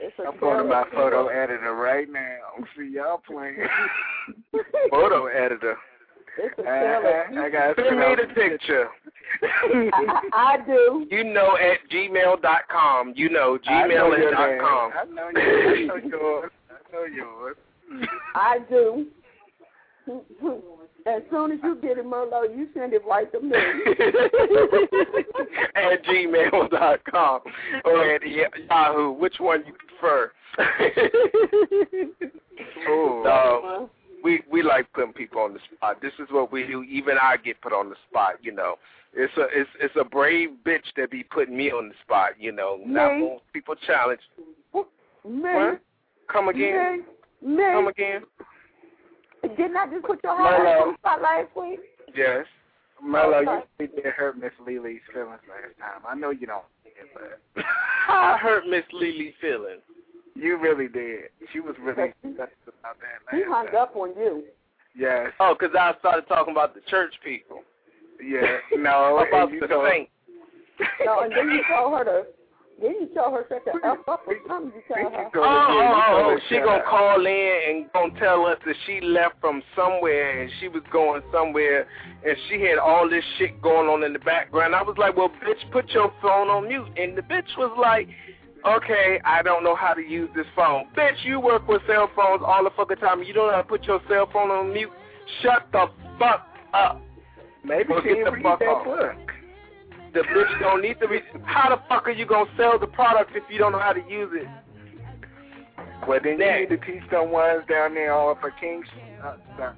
It's 0.00 0.18
a 0.18 0.28
I'm 0.28 0.40
going 0.40 0.58
to 0.58 0.64
my 0.64 0.84
photo 0.92 1.28
editor 1.28 1.74
right 1.74 2.10
now. 2.10 2.64
See 2.76 2.92
y'all 2.94 3.22
playing. 3.26 3.56
Photo 4.90 5.26
editor. 5.26 5.76
It's 6.36 6.58
a 6.58 6.62
uh-huh. 6.62 6.70
I, 6.70 6.80
terrible. 6.80 7.38
I, 7.38 7.46
I 7.46 7.50
got 7.50 7.76
Send 7.76 7.98
me 7.98 8.16
the 8.16 8.34
picture. 8.34 8.88
I, 9.42 9.90
I, 9.92 10.30
I 10.32 10.66
do. 10.66 11.06
You 11.10 11.24
know 11.24 11.56
at 11.56 11.78
gmail.com. 11.90 13.14
You 13.16 13.30
know 13.30 13.58
I 13.66 13.86
know 13.86 13.94
gmail 13.94 14.18
your 14.18 14.30
dot 14.32 14.50
name. 14.50 14.60
com. 14.60 14.92
I 14.94 15.04
know 15.04 15.30
yours. 15.34 15.90
I 15.92 15.98
know 15.98 16.08
yours. 16.08 16.50
I 16.70 16.92
know 16.92 17.04
yours. 17.04 17.56
I 18.34 18.58
do. 18.68 19.06
As 21.06 21.20
soon 21.30 21.52
as 21.52 21.58
you 21.62 21.74
get 21.82 21.98
it, 21.98 22.06
Merlot, 22.06 22.56
you 22.56 22.66
send 22.72 22.94
it 22.94 23.02
right 23.06 23.30
to 23.32 23.40
me. 23.40 23.54
at 25.74 26.02
gmail.com 26.04 27.40
or 27.84 28.14
at 28.14 28.22
Yahoo. 28.26 29.12
Which 29.12 29.34
one 29.38 29.64
you 29.66 29.74
prefer? 29.98 30.32
Oh. 32.88 33.80
Um, 33.82 33.90
we 34.22 34.42
we 34.50 34.62
like 34.62 34.90
putting 34.92 35.12
people 35.12 35.40
on 35.40 35.52
the 35.52 35.60
spot. 35.74 36.00
This 36.00 36.12
is 36.18 36.28
what 36.30 36.52
we 36.52 36.66
do. 36.66 36.82
Even 36.84 37.16
I 37.20 37.36
get 37.36 37.60
put 37.60 37.72
on 37.72 37.90
the 37.90 37.96
spot. 38.08 38.34
You 38.42 38.52
know, 38.52 38.76
it's 39.12 39.36
a 39.36 39.46
it's 39.52 39.70
it's 39.80 39.94
a 40.00 40.04
brave 40.04 40.50
bitch 40.64 40.84
that 40.96 41.10
be 41.10 41.24
putting 41.24 41.56
me 41.56 41.70
on 41.70 41.88
the 41.88 41.94
spot. 42.02 42.30
You 42.38 42.52
know, 42.52 42.78
not 42.86 43.18
most 43.18 43.42
people 43.52 43.74
challenge. 43.86 44.20
Me. 44.72 44.82
What? 45.22 45.80
Come 46.32 46.48
again? 46.48 47.04
Me. 47.42 47.64
Come 47.72 47.88
again? 47.88 48.22
Didn't 49.56 49.76
I 49.76 49.86
just 49.92 50.04
put 50.06 50.20
your 50.24 50.36
heart 50.36 50.60
Merlot. 50.60 50.82
on 50.82 50.88
the 50.92 50.98
spot 50.98 51.22
last 51.22 51.48
week? 51.56 51.80
Yes. 52.16 52.46
Oh, 53.02 53.06
Mello, 53.06 53.34
Okay. 53.38 53.44
you 53.80 53.88
really 53.90 54.02
did 54.02 54.12
hurt 54.14 54.38
Miss 54.38 54.52
Lily's 54.64 55.00
feelings 55.12 55.40
last 55.48 55.78
time. 55.78 56.02
I 56.08 56.14
know 56.14 56.30
you 56.30 56.46
don't, 56.46 56.64
but 57.12 57.64
I 58.08 58.38
hurt 58.40 58.66
Miss 58.68 58.84
Lily 58.92 59.34
feelings. 59.40 59.82
you 60.34 60.56
really 60.58 60.88
did. 60.88 61.24
She 61.52 61.60
was 61.60 61.74
really 61.80 62.10
upset 62.24 62.50
about 62.80 62.96
that 63.00 63.36
He 63.36 63.42
hung 63.44 63.66
time. 63.66 63.76
up 63.76 63.96
on 63.96 64.10
you. 64.16 64.44
Yes. 64.96 65.30
Oh, 65.40 65.54
'cause 65.58 65.70
I 65.78 65.94
started 65.98 66.26
talking 66.28 66.52
about 66.52 66.74
the 66.74 66.80
church 66.88 67.14
people. 67.24 67.62
Yeah. 68.24 68.58
No. 68.76 69.18
about 69.28 69.50
the 69.50 69.66
saints. 69.90 70.10
No, 71.04 71.20
and 71.20 71.32
then 71.32 71.50
you 71.50 71.62
told 71.68 71.98
her 71.98 72.04
to. 72.04 72.26
Then 72.80 72.90
you 73.00 73.08
told 73.14 73.34
her 73.34 73.46
shut 73.48 73.64
the 73.64 73.72
f 73.86 73.98
up 74.08 74.22
or 74.26 74.34
something. 74.48 74.72
You 74.74 74.82
tell 74.92 75.10
her. 75.10 75.30
Oh, 75.36 75.40
oh, 75.40 76.34
oh, 76.36 76.38
she 76.48 76.56
gonna 76.58 76.82
call 76.88 77.24
in 77.24 77.60
and 77.68 77.92
gonna 77.92 78.18
tell 78.18 78.46
us 78.46 78.58
that 78.66 78.74
she 78.86 79.00
left 79.00 79.36
from 79.40 79.62
somewhere 79.76 80.42
and 80.42 80.50
she 80.60 80.68
was 80.68 80.82
going 80.92 81.22
somewhere 81.32 81.86
and 82.26 82.36
she 82.48 82.60
had 82.62 82.78
all 82.78 83.08
this 83.08 83.24
shit 83.38 83.62
going 83.62 83.88
on 83.88 84.02
in 84.02 84.12
the 84.12 84.18
background. 84.18 84.74
I 84.74 84.82
was 84.82 84.96
like, 84.98 85.16
well, 85.16 85.28
bitch, 85.28 85.70
put 85.72 85.88
your 85.90 86.12
phone 86.20 86.48
on 86.48 86.68
mute. 86.68 86.86
And 86.96 87.16
the 87.16 87.22
bitch 87.22 87.56
was 87.56 87.70
like, 87.80 88.08
okay, 88.66 89.20
I 89.24 89.42
don't 89.42 89.62
know 89.62 89.76
how 89.76 89.94
to 89.94 90.02
use 90.02 90.30
this 90.34 90.46
phone. 90.56 90.86
Bitch, 90.96 91.24
you 91.24 91.38
work 91.38 91.68
with 91.68 91.82
cell 91.86 92.10
phones 92.16 92.42
all 92.44 92.64
the 92.64 92.70
fucking 92.76 92.96
time. 92.96 93.22
You 93.22 93.32
don't 93.34 93.46
know 93.48 93.54
how 93.54 93.62
to 93.62 93.68
put 93.68 93.84
your 93.84 94.00
cell 94.08 94.28
phone 94.32 94.50
on 94.50 94.72
mute. 94.72 94.90
Shut 95.42 95.68
the 95.72 95.86
fuck 96.18 96.46
up. 96.72 97.00
Maybe 97.64 97.84
Well, 97.88 98.02
she 98.02 98.08
get 98.08 98.14
didn't 98.16 98.24
the 98.24 98.30
read 98.32 98.42
fuck 98.42 98.58
that 98.58 98.68
off. 98.68 98.84
book. 98.84 99.30
The 100.14 100.20
bitch 100.20 100.60
don't 100.60 100.80
need 100.80 100.98
to 101.00 101.08
be. 101.08 101.18
How 101.44 101.68
the 101.70 101.82
fuck 101.88 102.06
are 102.06 102.12
you 102.12 102.24
gonna 102.24 102.48
sell 102.56 102.78
the 102.78 102.86
product 102.86 103.32
if 103.34 103.42
you 103.50 103.58
don't 103.58 103.72
know 103.72 103.80
how 103.80 103.92
to 103.92 104.02
use 104.08 104.30
it? 104.32 104.46
Well, 106.06 106.20
then 106.22 106.38
you 106.38 106.60
need 106.60 106.68
to 106.68 106.76
teach 106.78 107.02
some 107.10 107.30
ones 107.30 107.64
down 107.68 107.94
there 107.94 108.12
all 108.12 108.36
for 108.40 108.52
King. 108.52 108.84
Uh, 109.22 109.36
sorry. 109.56 109.74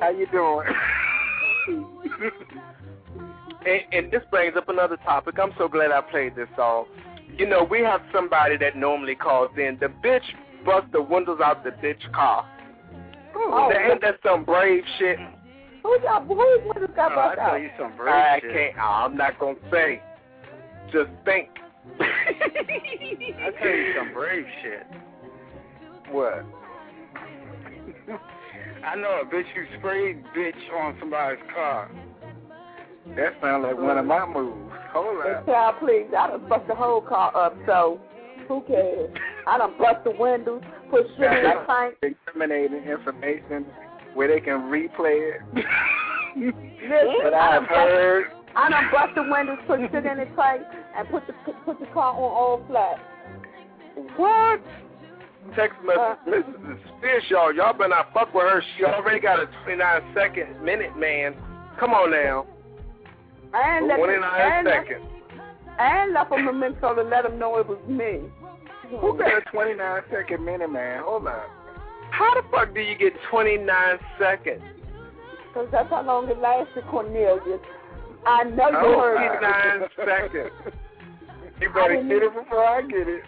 How 0.00 0.10
you 0.10 0.26
doing? 0.30 0.66
And, 3.66 3.80
and 3.92 4.12
this 4.12 4.22
brings 4.30 4.56
up 4.56 4.68
another 4.68 4.96
topic. 4.98 5.40
I'm 5.42 5.50
so 5.58 5.66
glad 5.66 5.90
I 5.90 6.00
played 6.00 6.36
this 6.36 6.46
song. 6.56 6.86
You 7.36 7.48
know, 7.48 7.66
we 7.68 7.80
have 7.80 8.00
somebody 8.14 8.56
that 8.58 8.76
normally 8.76 9.16
calls 9.16 9.50
in. 9.56 9.76
The 9.80 9.88
bitch 9.88 10.22
bust 10.64 10.86
the 10.92 11.02
windows 11.02 11.40
out 11.44 11.64
the 11.64 11.70
bitch 11.70 12.12
car. 12.12 12.48
Oh, 13.34 13.68
That- 13.72 13.90
ain't 13.90 14.00
that 14.02 14.20
some 14.24 14.44
brave 14.44 14.84
shit? 14.98 15.18
Who 15.86 15.98
got 16.02 16.26
who 16.26 16.34
windows 16.34 16.90
got 16.96 17.12
Oh, 17.12 17.14
I 17.20 17.26
bust 17.28 17.38
tell 17.38 17.50
out? 17.52 17.60
you 17.62 17.70
some 17.78 17.96
brave 17.96 18.14
I 18.14 18.40
can't. 18.40 18.74
Oh, 18.78 19.04
I'm 19.06 19.16
not 19.16 19.38
gonna 19.38 19.56
say. 19.70 20.02
Just 20.92 21.10
think. 21.24 21.48
I 22.00 23.50
tell 23.58 23.68
you 23.68 23.94
some 23.98 24.12
brave 24.12 24.44
shit. 24.62 24.86
What? 26.10 26.44
I 28.84 28.94
know 28.96 29.20
a 29.22 29.24
bitch 29.26 29.46
who 29.54 29.64
sprayed 29.78 30.22
bitch 30.36 30.72
on 30.78 30.96
somebody's 31.00 31.42
car. 31.54 31.90
That 33.16 33.34
sounds 33.40 33.64
like 33.64 33.78
one 33.78 33.98
of 33.98 34.04
my 34.06 34.26
moves. 34.26 34.72
Hold 34.92 35.24
And 35.24 35.36
up. 35.36 35.46
child, 35.46 35.76
please, 35.80 36.06
I 36.16 36.28
done 36.28 36.48
bust 36.48 36.66
the 36.68 36.74
whole 36.74 37.00
car 37.00 37.36
up, 37.36 37.56
so 37.66 38.00
who 38.48 38.62
cares? 38.62 39.10
I 39.46 39.58
done 39.58 39.74
bust 39.78 40.04
the 40.04 40.10
windows, 40.10 40.62
put 40.90 41.06
shit 41.16 41.30
in 41.32 41.42
the 41.44 41.64
tank. 41.66 41.94
Incriminating 42.02 42.82
information 42.84 43.66
where 44.16 44.28
they 44.28 44.40
can 44.40 44.70
replay 44.72 45.36
it. 45.36 45.42
Listen, 46.34 47.16
but 47.22 47.34
I 47.34 47.58
I've 47.58 47.68
heard. 47.68 48.26
I 48.56 48.70
done 48.70 48.84
bust 48.90 49.14
the 49.14 49.22
windows, 49.22 49.58
put 49.66 49.80
shit 49.80 50.06
in 50.06 50.16
the 50.16 50.24
tank, 50.34 50.62
and 50.96 51.08
put 51.10 51.26
the 51.26 51.34
put 51.66 51.78
the 51.78 51.86
car 51.92 52.14
on 52.14 52.18
all 52.18 52.64
flat. 52.66 52.96
What? 54.16 54.60
Text 55.54 55.76
message. 55.84 56.00
Uh, 56.00 56.14
Listen, 56.26 56.78
this 57.02 57.22
y'all. 57.28 57.54
Y'all 57.54 57.74
better 57.74 57.90
not 57.90 58.12
fuck 58.14 58.32
with 58.34 58.44
her. 58.44 58.62
She 58.76 58.84
already 58.84 59.20
got 59.20 59.38
a 59.38 59.46
29 59.64 60.02
second 60.14 60.62
minute 60.64 60.96
man. 60.98 61.34
Come 61.78 61.92
on 61.92 62.10
now. 62.10 62.46
And 63.52 63.86
let 63.86 63.98
29 63.98 64.22
and, 64.24 64.66
seconds. 64.66 65.04
and 65.78 66.12
left 66.14 66.32
a 66.32 66.38
memento 66.38 66.94
to 66.94 67.02
let 67.02 67.22
them 67.24 67.38
know 67.38 67.58
it 67.58 67.68
was 67.68 67.78
me. 67.86 68.22
Who 69.00 69.16
got 69.18 69.38
a 69.38 69.40
29 69.52 70.02
second 70.10 70.44
minute 70.44 70.72
man? 70.72 71.02
Hold 71.04 71.28
up. 71.28 71.48
How 72.10 72.34
the 72.34 72.42
fuck 72.50 72.74
do 72.74 72.80
you 72.80 72.96
get 72.96 73.12
29 73.30 73.66
seconds? 74.18 74.62
Because 75.48 75.68
that's 75.72 75.90
how 75.90 76.02
long 76.02 76.28
it 76.28 76.38
lasted, 76.38 76.84
Cornelius. 76.90 77.60
I 78.26 78.44
know 78.44 78.68
you 78.68 78.98
heard 78.98 79.38
29 79.40 79.88
seconds. 80.06 80.74
You 81.58 81.70
better 81.72 82.02
get 82.02 82.22
it 82.22 82.34
before 82.34 82.64
I 82.64 82.82
get 82.82 83.08
it. 83.08 83.22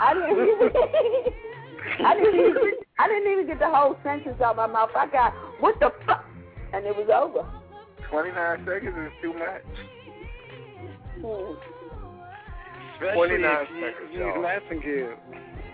I 0.00 0.14
didn't 0.14 0.30
even. 0.32 0.70
I 2.06 2.14
didn't 2.14 2.40
even. 2.40 2.72
I 2.98 3.08
didn't 3.08 3.32
even 3.32 3.46
get 3.46 3.58
the 3.58 3.68
whole 3.68 3.96
sentence 4.02 4.40
out 4.40 4.52
of 4.52 4.56
my 4.56 4.66
mouth. 4.66 4.90
I 4.96 5.06
got 5.06 5.34
what 5.60 5.78
the 5.78 5.90
fuck, 6.06 6.24
and 6.72 6.86
it 6.86 6.96
was 6.96 7.10
over. 7.12 7.46
Twenty 8.08 8.30
nine 8.32 8.64
seconds 8.64 8.96
is 8.96 9.12
too 9.20 9.34
much. 9.34 9.62
Hmm. 11.20 11.52
Especially 12.94 13.38
29 13.38 13.56
if 13.60 13.68
you 13.70 13.80
seconds, 13.84 14.10
use 14.12 14.36
Massengill. 14.40 15.16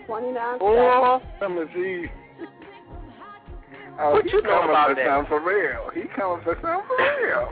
29 0.07 0.57
Oh, 0.61 1.21
Christmas 1.37 1.67
Eve. 1.75 2.09
Oh, 3.99 4.11
what 4.13 4.25
you 4.25 4.41
know 4.41 4.63
about 4.63 4.95
that? 4.95 5.27
For 5.27 5.39
real. 5.43 5.89
He 5.93 6.07
coming 6.15 6.43
for 6.43 6.55
something 6.61 6.87
for 6.87 6.97
real. 7.21 7.49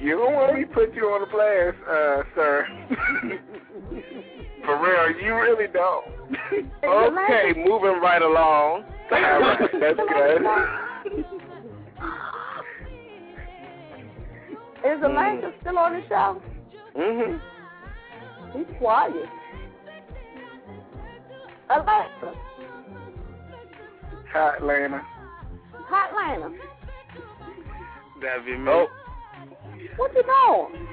you 0.00 0.16
don't 0.16 0.34
want 0.34 0.58
me 0.58 0.64
put 0.64 0.94
you 0.94 1.04
on 1.04 1.20
the 1.20 1.26
blast, 1.26 1.76
uh, 1.88 2.22
sir. 2.34 2.66
for 4.64 4.82
real, 4.82 5.22
you 5.22 5.34
really 5.34 5.68
don't. 5.72 6.06
okay, 6.82 7.52
moving 7.56 8.00
right 8.00 8.22
along. 8.22 8.84
That's 9.10 9.96
good. 9.96 10.42
Is 14.84 15.02
Elijah 15.02 15.52
mm. 15.52 15.60
still 15.60 15.78
on 15.78 15.92
the 15.92 16.02
show? 16.08 16.42
Mm-hmm. 16.96 18.58
He's 18.58 18.78
quiet. 18.78 19.28
Alexa, 21.70 22.34
Hot 24.32 24.62
Lana. 24.64 25.02
Hot 25.74 26.14
Lana, 26.14 26.54
That'd 28.22 28.44
be 28.46 28.56
me. 28.56 28.68
Oh, 28.70 28.86
what 29.96 30.12
you 30.14 30.22
doing? 30.22 30.86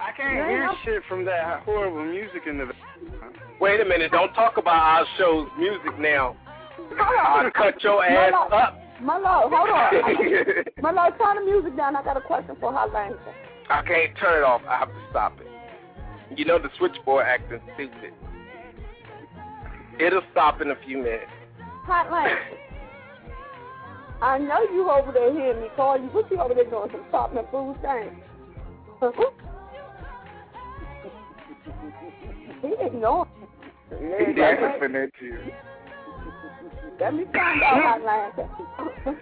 I 0.00 0.12
can't 0.16 0.34
Yeah. 0.36 0.48
hear 0.48 0.70
shit 0.84 1.02
from 1.08 1.24
that 1.26 1.60
horrible 1.64 2.04
music 2.04 2.42
in 2.46 2.58
the. 2.58 2.72
wait 3.60 3.80
a 3.80 3.84
minute. 3.84 4.10
Don't 4.12 4.32
talk 4.34 4.56
about 4.56 4.74
our 4.76 5.06
show's 5.18 5.48
music 5.58 5.98
now. 5.98 6.36
I'll 6.98 7.24
Hold 7.26 7.46
on. 7.46 7.50
cut 7.54 7.82
your 7.82 8.04
ass 8.04 8.32
Molo, 8.32 8.56
up. 8.56 8.78
Molo, 9.00 9.50
hold 9.52 9.70
on. 9.70 9.92
Molo, 10.82 11.10
turn 11.18 11.36
the 11.44 11.50
music 11.52 11.76
down. 11.76 11.96
I 11.96 12.02
got 12.02 12.16
a 12.16 12.20
question 12.20 12.56
for 12.60 12.72
Hot 12.72 12.92
Lana. 12.92 13.16
I 13.70 13.82
can't 13.82 14.16
turn 14.18 14.38
it 14.42 14.44
off. 14.44 14.62
I 14.68 14.78
have 14.78 14.88
to 14.88 15.00
stop 15.10 15.38
it. 15.40 15.46
You 16.38 16.44
know 16.44 16.58
the 16.58 16.70
switchboard 16.78 17.24
acting 17.26 17.60
stupid. 17.74 18.12
It'll 19.98 20.22
stop 20.32 20.60
in 20.60 20.70
a 20.70 20.76
few 20.84 20.98
minutes. 20.98 21.30
Hot 21.84 22.10
Lana. 22.10 22.36
I 24.20 24.38
know 24.38 24.62
you 24.72 24.90
over 24.90 25.12
there 25.12 25.32
hearing 25.32 25.62
me 25.62 25.68
call 25.76 25.98
you. 25.98 26.06
What 26.06 26.30
you 26.30 26.40
over 26.40 26.54
there 26.54 26.64
doing? 26.64 26.90
Some 26.90 27.04
shopping 27.10 27.38
and 27.38 27.48
food 27.48 27.76
things. 27.82 28.12
he 32.62 32.74
ignoring. 32.84 33.30
He's 33.90 34.36
laughing 34.36 34.96
at 34.96 35.10
you. 35.20 35.38
Let 36.98 37.14
me 37.14 37.24
find 37.32 37.62
out, 37.62 37.82
Hot 37.82 38.02
Lana. 38.02 39.18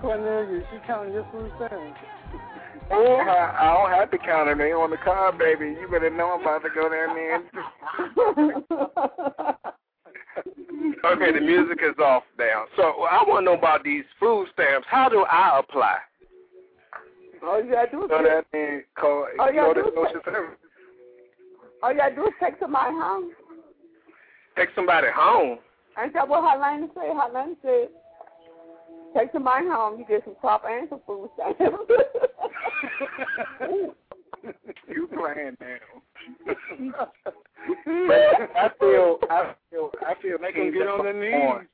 Cornelius, 0.00 0.64
you 0.72 0.80
counting 0.86 1.12
your 1.12 1.26
food 1.30 1.52
stamps? 1.56 2.00
Oh, 2.90 3.16
I, 3.16 3.56
I 3.60 3.74
don't 3.74 3.90
have 3.98 4.10
to 4.10 4.18
count 4.18 4.48
them. 4.48 4.58
They 4.58 4.72
on 4.72 4.90
the 4.90 4.96
car, 4.98 5.32
baby. 5.32 5.74
You 5.80 5.88
better 5.90 6.10
know 6.10 6.32
I'm 6.32 6.40
about 6.40 6.62
to 6.62 6.68
go 6.74 6.88
down 6.88 7.14
there. 7.16 7.42
Okay, 11.04 11.32
the 11.32 11.40
music 11.40 11.78
is 11.82 11.98
off 11.98 12.22
now. 12.38 12.64
So 12.76 12.82
I 12.82 13.24
want 13.26 13.42
to 13.42 13.46
know 13.52 13.58
about 13.58 13.82
these 13.84 14.04
food 14.18 14.46
stamps. 14.52 14.86
How 14.90 15.08
do 15.08 15.24
I 15.24 15.58
apply? 15.58 15.98
all 17.42 17.62
you 17.62 17.72
gotta 17.72 17.90
do 17.90 18.04
is 18.04 18.08
go 18.08 18.18
take, 18.18 18.26
down 18.26 18.42
there 18.52 18.74
and 18.76 18.84
call, 18.96 19.26
yeah, 19.36 19.52
go 19.52 19.74
to 19.74 19.82
do 19.82 19.88
it. 19.88 19.94
social 19.94 20.20
service. 20.24 20.56
all 21.82 21.90
you 21.92 21.98
gotta 21.98 22.14
do 22.14 22.24
is 22.26 22.32
take 22.40 22.58
to 22.60 22.68
my 22.68 22.88
house. 22.90 23.24
Take 24.56 24.68
somebody 24.76 25.08
home. 25.14 25.58
Ain't 26.02 26.14
that 26.14 26.28
what 26.28 26.42
Hot 26.42 26.58
Lana 26.60 26.86
said? 26.94 27.12
Hot 27.14 27.32
Lana 27.34 27.54
said, 27.62 27.88
take 29.16 29.32
somebody 29.32 29.66
home. 29.66 29.98
You 29.98 30.06
get 30.06 30.22
some 30.24 30.36
crop 30.40 30.62
and 30.68 30.88
some 30.88 31.00
food 31.06 31.30
stamps. 31.34 31.58
You 34.88 35.06
playing 35.06 35.31
now. 35.60 36.02
but 38.06 38.56
I 38.56 38.70
feel, 38.78 39.18
I 39.30 39.54
feel, 39.70 39.90
I 40.06 40.14
feel 40.22 40.38
Make 40.38 40.54
them 40.56 40.72
get 40.72 40.86
up 40.86 41.00
on 41.00 41.04
their 41.04 41.14
on- 41.48 41.58
knees. 41.60 41.68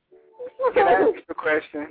Can 0.73 0.87
I 0.87 0.91
ask 0.93 1.15
you 1.15 1.21
a 1.29 1.33
question? 1.33 1.87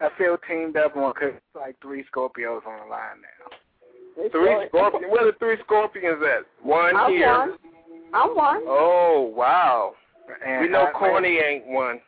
I 0.00 0.08
feel 0.18 0.36
teamed 0.48 0.76
up 0.76 0.96
on 0.96 1.12
because 1.14 1.32
it's 1.36 1.54
like 1.54 1.76
three 1.80 2.04
Scorpios 2.14 2.66
on 2.66 2.80
the 2.84 2.90
line 2.90 3.20
now. 3.22 4.28
Three 4.30 4.66
scorpions. 4.68 5.06
Where 5.10 5.24
the 5.30 5.32
three 5.38 5.56
scorpions 5.64 6.22
at? 6.22 6.46
One 6.66 6.96
I'm 6.96 7.10
here. 7.12 7.28
one. 7.30 7.52
I'm 8.14 8.34
one. 8.34 8.62
Oh 8.66 9.32
wow. 9.34 9.92
And 10.44 10.62
We 10.62 10.68
know 10.68 10.86
I- 10.86 10.92
Corny 10.98 11.38
ain't 11.38 11.66
one. 11.66 12.00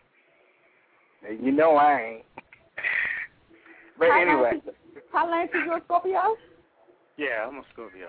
You 1.28 1.52
know 1.52 1.76
I 1.76 2.00
ain't. 2.00 2.24
But 3.98 4.08
How 4.10 4.20
anyway, 4.22 4.52
Lance, 4.64 4.76
how 5.12 5.30
Lance 5.30 5.50
is 5.52 5.60
your 5.66 5.80
Scorpio? 5.84 6.36
yeah, 7.16 7.46
I'm 7.48 7.56
a 7.56 7.62
Scorpio. 7.72 8.06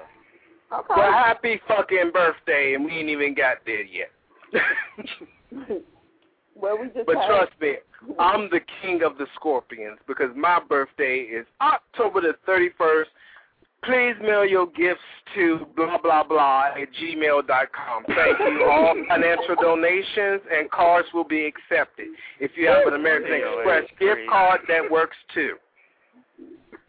Okay. 0.71 0.93
Well, 0.95 1.11
happy 1.11 1.59
fucking 1.67 2.11
birthday, 2.13 2.75
and 2.75 2.85
we 2.85 2.91
ain't 2.91 3.09
even 3.09 3.33
got 3.33 3.57
there 3.65 3.83
yet. 3.83 4.11
well, 6.55 6.77
we 6.79 6.87
just 6.87 7.05
but 7.07 7.17
had, 7.17 7.27
trust 7.27 7.51
me, 7.59 7.75
I'm 8.19 8.49
the 8.49 8.59
king 8.81 9.01
of 9.03 9.17
the 9.17 9.25
scorpions 9.35 9.97
because 10.07 10.29
my 10.35 10.59
birthday 10.67 11.17
is 11.17 11.45
October 11.61 12.21
the 12.21 12.33
31st. 12.47 13.05
Please 13.83 14.15
mail 14.21 14.45
your 14.45 14.67
gifts 14.67 14.99
to 15.35 15.65
blah 15.75 15.97
blah 15.97 16.23
blah 16.23 16.65
at 16.79 16.89
gmail.com. 17.01 18.03
Thank 18.07 18.39
you. 18.39 18.67
All 18.69 18.93
financial 19.07 19.55
donations 19.55 20.41
and 20.51 20.69
cards 20.69 21.07
will 21.13 21.23
be 21.23 21.45
accepted. 21.45 22.07
If 22.39 22.51
you 22.55 22.67
have 22.67 22.87
an 22.87 22.93
American 22.93 23.33
Express 23.33 23.85
gift 23.99 24.29
card, 24.29 24.61
that 24.67 24.91
works 24.91 25.15
too. 25.33 25.55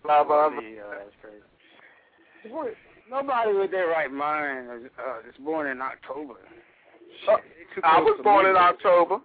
Blah 0.03 0.25
blah 0.25 0.51
blah. 0.51 0.61
Yeah, 0.61 0.83
that's 0.99 1.15
crazy. 1.23 2.75
Boy, 3.11 3.17
Nobody 3.23 3.53
with 3.59 3.71
their 3.71 3.89
right 3.89 4.11
mind 4.13 4.69
is, 4.85 4.91
uh, 4.99 5.29
is 5.29 5.35
born 5.45 5.67
in 5.69 5.81
October. 5.81 6.35
Uh, 6.35 7.37
Shit, 7.37 7.45
it's 7.61 7.75
too 7.75 7.81
I 7.85 8.01
was 8.01 8.21
born 8.23 8.47
in. 8.47 8.57
October, 8.57 9.19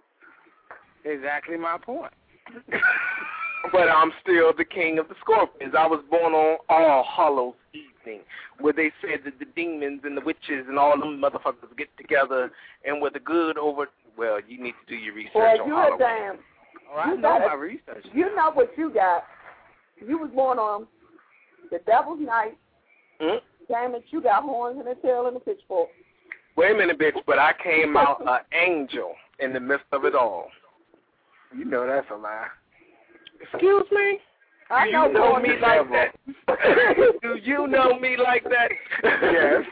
Exactly 1.04 1.56
my 1.56 1.78
point. 1.78 2.12
but 3.72 3.88
I'm 3.88 4.12
still 4.22 4.52
the 4.56 4.64
king 4.64 4.98
of 4.98 5.08
the 5.08 5.14
scorpions. 5.20 5.74
I 5.78 5.86
was 5.86 6.02
born 6.10 6.32
on 6.34 6.58
All 6.68 7.04
Hallows 7.04 7.54
evening, 7.72 8.20
where 8.60 8.72
they 8.72 8.90
said 9.00 9.20
that 9.24 9.38
the 9.38 9.44
demons 9.56 10.00
and 10.04 10.16
the 10.16 10.20
witches 10.20 10.66
and 10.68 10.78
all 10.78 10.98
them 10.98 11.20
motherfuckers 11.22 11.76
get 11.78 11.88
together 11.96 12.50
and 12.84 13.00
where 13.00 13.10
the 13.10 13.20
good 13.20 13.56
over. 13.58 13.86
Well, 14.18 14.38
you 14.48 14.62
need 14.62 14.74
to 14.86 14.86
do 14.88 14.96
your 14.96 15.14
research 15.14 15.32
Boy, 15.34 15.40
on 15.40 15.70
a 15.70 15.74
Halloween. 15.74 15.98
damn. 15.98 16.36
Oh, 16.92 16.96
I 16.96 17.08
You 17.10 17.16
know 17.16 17.22
gotta- 17.22 17.46
my 17.48 17.54
research. 17.54 18.06
You 18.14 18.34
know 18.34 18.50
what 18.52 18.70
you 18.78 18.90
got. 18.90 19.24
You 20.04 20.18
was 20.18 20.30
born 20.34 20.58
on 20.58 20.86
the 21.70 21.78
Devil's 21.80 22.20
Night. 22.20 22.56
Hmm? 23.20 23.36
Damn 23.68 23.94
it, 23.94 24.04
you 24.10 24.20
got 24.22 24.42
horns 24.44 24.78
and 24.78 24.88
a 24.88 24.94
tail 25.00 25.26
and 25.26 25.36
a 25.36 25.40
pitchfork. 25.40 25.88
Wait 26.56 26.70
a 26.72 26.74
minute, 26.74 26.98
bitch, 26.98 27.12
but 27.26 27.38
I 27.38 27.52
came 27.62 27.96
out 27.96 28.22
an 28.26 28.38
angel 28.58 29.12
in 29.40 29.52
the 29.52 29.60
midst 29.60 29.86
of 29.92 30.04
it 30.04 30.14
all. 30.14 30.48
You 31.56 31.64
know 31.64 31.86
that's 31.86 32.06
a 32.10 32.16
lie. 32.16 32.46
Excuse 33.52 33.84
me? 33.92 34.18
I 34.70 34.86
Do 34.86 34.92
know 34.92 35.06
you 35.08 35.12
know 35.12 35.38
me 35.38 35.50
like 35.60 35.88
that? 35.90 36.12
Do 37.22 37.36
you 37.42 37.66
know 37.66 37.98
me 37.98 38.16
like 38.16 38.44
that? 38.44 38.68
Yes. 39.22 39.62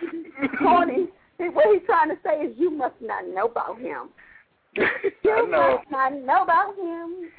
Corny. 0.59 1.09
What 1.39 1.67
he's 1.75 1.85
trying 1.87 2.11
to 2.11 2.17
say 2.25 2.41
is 2.47 2.55
you 2.59 2.71
must 2.71 2.95
not 3.01 3.27
know 3.27 3.47
about 3.47 3.79
him. 3.81 4.09
I 4.79 5.11
You 5.25 5.49
know. 5.51 5.79
must 5.79 5.91
not 5.91 6.13
know 6.15 6.43
about 6.43 6.77
him. 6.77 7.31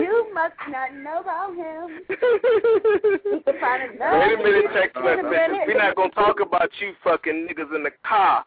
you 0.00 0.30
must 0.34 0.54
not 0.70 0.94
know 0.94 1.20
about 1.20 1.54
him. 1.54 2.00
You 2.08 3.42
can 3.44 3.60
find 3.60 3.82
another 3.94 4.18
Wait 4.18 4.32
a 4.34 4.36
minute, 4.42 4.64
text 4.74 4.96
in 4.96 5.02
message. 5.04 5.60
We're 5.66 5.78
not 5.78 5.94
gonna 5.96 6.10
talk 6.10 6.40
about 6.40 6.70
you 6.80 6.92
fucking 7.04 7.48
niggas 7.48 7.74
in 7.74 7.82
the 7.82 7.90
car 8.06 8.44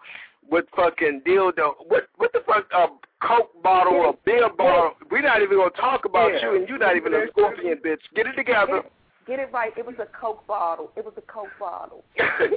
with 0.50 0.66
fucking 0.76 1.22
dildo. 1.26 1.74
What 1.88 2.08
what 2.18 2.32
the 2.34 2.42
fuck? 2.46 2.66
A 2.74 2.88
coke 3.26 3.52
bottle, 3.64 3.94
or 3.94 4.10
a 4.10 4.14
beer 4.26 4.50
bottle. 4.58 4.94
We're 5.12 5.22
not 5.22 5.42
even 5.42 5.58
gonna 5.58 5.70
talk 5.72 6.06
about 6.06 6.34
Yeah. 6.34 6.42
you, 6.52 6.56
and 6.58 6.68
you're 6.70 6.78
not 6.78 6.96
even 6.96 7.14
a 7.14 7.28
scorpion, 7.32 7.80
bitch. 7.86 8.02
Get 8.16 8.28
it 8.28 8.34
together. 8.36 8.84
Get 9.26 9.40
it 9.40 9.50
right. 9.54 9.72
It 9.78 9.86
was 9.86 9.96
a 10.00 10.06
Coke 10.08 10.46
bottle. 10.48 10.92
It 10.98 11.06
was 11.06 11.14
a 11.18 11.22
Coke 11.22 11.48
bottle. 11.60 12.04
It 12.16 12.52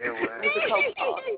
It 0.04 0.10
was 0.10 0.30
a 0.30 0.48
was. 0.48 0.64
Coke 0.68 0.96
bottle. 0.96 1.36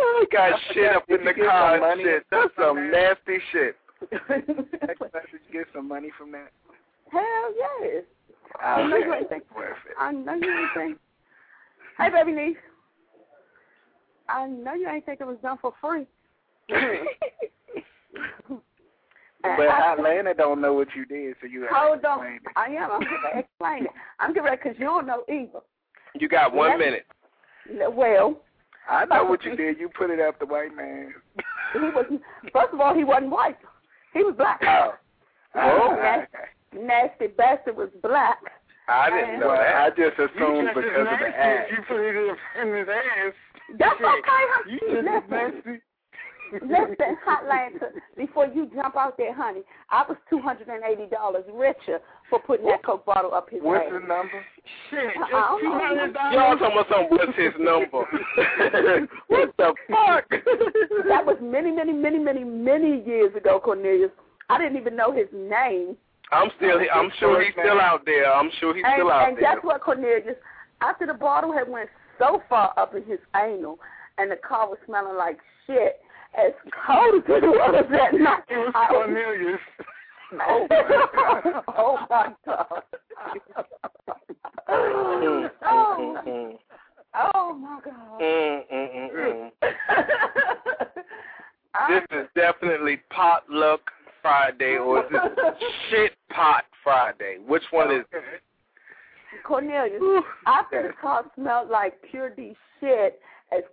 Oh, 0.00 0.24
I 0.30 0.34
got 0.50 0.60
shit 0.72 0.94
up 0.94 1.04
in 1.08 1.18
the 1.24 1.32
Did 1.32 1.36
you 1.38 1.42
get 1.44 1.50
car 1.50 1.90
and 1.92 2.00
shit. 2.00 2.26
That's 2.30 2.50
some 2.56 2.76
that? 2.76 3.16
nasty 3.26 3.38
shit. 3.52 3.76
Text 4.10 5.00
message, 5.00 5.42
get 5.52 5.66
some 5.74 5.88
money 5.88 6.10
from 6.16 6.30
that. 6.32 6.50
Hell 7.10 7.52
yes. 7.82 8.04
I 8.62 8.80
oh, 8.80 8.86
know 8.86 8.96
you 8.96 9.12
ain't 9.14 9.28
think- 9.28 9.44
worth 9.56 9.76
it. 9.88 9.94
I 9.98 10.12
know 10.12 10.34
you 10.34 10.50
ain't 10.50 10.70
think. 10.74 10.98
Hey, 11.98 12.10
baby 12.10 12.32
niece. 12.32 12.56
I 14.28 14.46
know 14.46 14.74
you 14.74 14.88
ain't 14.88 15.04
think 15.06 15.20
it 15.20 15.26
was 15.26 15.38
done 15.42 15.58
for 15.60 15.72
free. 15.80 16.06
But 19.40 19.68
I- 19.68 19.92
Atlanta 19.94 20.34
don't 20.34 20.60
know 20.60 20.74
what 20.74 20.88
you 20.96 21.04
did, 21.06 21.36
so 21.40 21.46
you 21.46 21.62
have 21.62 21.70
Hold 21.72 22.02
to 22.02 22.08
on. 22.08 22.26
explain 22.26 22.34
it. 22.36 22.42
I 22.56 22.66
am. 22.82 22.90
I'm 22.90 23.00
going 23.00 23.20
to 23.34 23.38
explain 23.38 23.84
it. 23.84 23.90
I'm 24.18 24.30
getting 24.34 24.44
ready 24.44 24.56
because 24.62 24.78
you 24.78 24.84
don't 24.86 25.06
know 25.06 25.22
either. 25.28 25.60
You 26.18 26.28
got 26.28 26.52
one 26.52 26.78
Yes. 26.80 27.02
minute. 27.68 27.94
Well, 27.94 28.40
I 28.88 29.04
know 29.04 29.24
what 29.24 29.44
you 29.44 29.56
did. 29.62 29.78
You 29.78 29.88
put 29.88 30.10
it 30.10 30.20
up 30.20 30.38
the 30.38 30.46
white 30.46 30.74
man. 30.74 31.14
he 31.72 31.78
was. 31.78 32.06
First 32.52 32.72
of 32.72 32.80
all, 32.80 32.94
he 32.94 33.04
wasn't 33.04 33.30
white. 33.30 33.58
He 34.14 34.22
was 34.22 34.34
black. 34.36 34.60
Oh. 34.66 34.94
Oh. 35.54 35.96
Nasty, 35.96 36.84
nasty 36.86 37.26
bastard 37.28 37.76
was 37.76 37.90
black. 38.02 38.38
I 38.88 39.10
didn't 39.10 39.40
know 39.40 39.52
that. 39.52 39.74
I 39.76 39.90
just 39.90 40.18
assumed 40.18 40.68
because 40.74 40.84
of 40.96 41.18
the 41.20 41.28
ass. 41.28 41.66
You 41.70 41.76
put 41.86 42.00
it 42.00 42.16
in 42.16 42.74
his 42.74 42.88
ass. 42.88 43.32
That's 43.78 44.00
okay. 44.00 44.42
You 44.70 45.02
just 45.02 45.30
nasty. 45.30 45.82
Listen, 46.52 47.16
Hotline, 47.26 47.78
before 48.16 48.46
you 48.46 48.70
jump 48.74 48.96
out 48.96 49.16
there, 49.16 49.34
honey, 49.34 49.62
I 49.90 50.04
was 50.08 50.16
two 50.30 50.40
hundred 50.40 50.68
and 50.68 50.82
eighty 50.84 51.06
dollars 51.06 51.44
richer 51.52 52.00
for 52.30 52.38
putting 52.40 52.66
that 52.66 52.84
Coke 52.84 53.04
bottle 53.06 53.34
up 53.34 53.48
his 53.50 53.60
What's 53.62 53.84
ass. 53.86 53.92
the 53.92 53.98
number? 54.00 54.44
Shit, 54.90 55.00
just 55.18 55.30
two 55.60 55.72
hundred 55.72 56.14
Y'all 56.32 56.56
dollars. 56.56 56.58
talking 56.58 56.78
about 56.78 56.86
something, 56.90 57.08
what's 57.10 57.36
his 57.38 57.52
number? 57.58 59.08
what 59.28 59.50
the 59.56 59.74
fuck? 59.88 60.28
That 61.08 61.24
was 61.24 61.36
many, 61.40 61.70
many, 61.70 61.92
many, 61.92 62.18
many, 62.18 62.44
many 62.44 63.02
years 63.04 63.34
ago, 63.36 63.60
Cornelius. 63.62 64.10
I 64.50 64.58
didn't 64.58 64.78
even 64.78 64.96
know 64.96 65.12
his 65.12 65.26
name. 65.32 65.96
I'm 66.32 66.50
still. 66.56 66.78
I'm 66.94 67.10
sure 67.18 67.42
he's 67.42 67.52
still 67.58 67.80
out 67.80 68.04
there. 68.04 68.32
I'm 68.32 68.50
sure 68.60 68.74
he's 68.74 68.84
And, 68.84 68.94
still 68.96 69.10
out 69.10 69.28
and 69.28 69.36
there. 69.36 69.54
guess 69.54 69.64
what, 69.64 69.80
Cornelius? 69.82 70.36
After 70.80 71.06
the 71.06 71.14
bottle 71.14 71.52
had 71.52 71.68
went 71.68 71.88
so 72.18 72.42
far 72.48 72.72
up 72.76 72.94
in 72.94 73.02
his 73.04 73.18
anal, 73.34 73.78
and 74.18 74.30
the 74.30 74.36
car 74.36 74.68
was 74.68 74.78
smelling 74.86 75.16
like 75.16 75.38
shit, 75.66 76.00
as 76.36 76.52
cold 76.86 77.14
as 77.16 77.22
it 77.28 77.42
was 77.42 77.84
that 77.90 78.14
night, 78.14 78.42
It 78.48 78.56
was 78.56 78.72
I 78.74 78.86
Cornelius. 78.88 79.60
Oh 80.32 80.66
my 80.68 80.82
God! 81.14 81.64
Oh 81.76 81.98
my 82.10 82.34
God! 82.44 82.82
Oh, 84.70 86.08
oh 87.16 87.54
my 87.54 87.80
God! 87.84 88.20
mm, 88.20 88.62
mm, 88.72 88.88
mm, 88.94 89.50
mm. 89.62 89.72
This 91.88 92.04
is 92.18 92.26
definitely 92.34 93.00
potluck 93.10 93.80
Friday, 94.20 94.76
or 94.76 95.04
is 95.04 95.10
this 95.10 95.22
shit 95.90 96.12
pot 96.30 96.64
Friday? 96.84 97.38
Which 97.46 97.62
one 97.70 97.90
is? 97.90 98.04
it? 98.12 98.42
Cornelius, 99.44 100.02
after 100.46 100.82
the 100.82 100.92
car 101.00 101.24
smelled 101.34 101.70
like 101.70 101.94
pure 102.10 102.30
D 102.30 102.56
shit, 102.80 103.20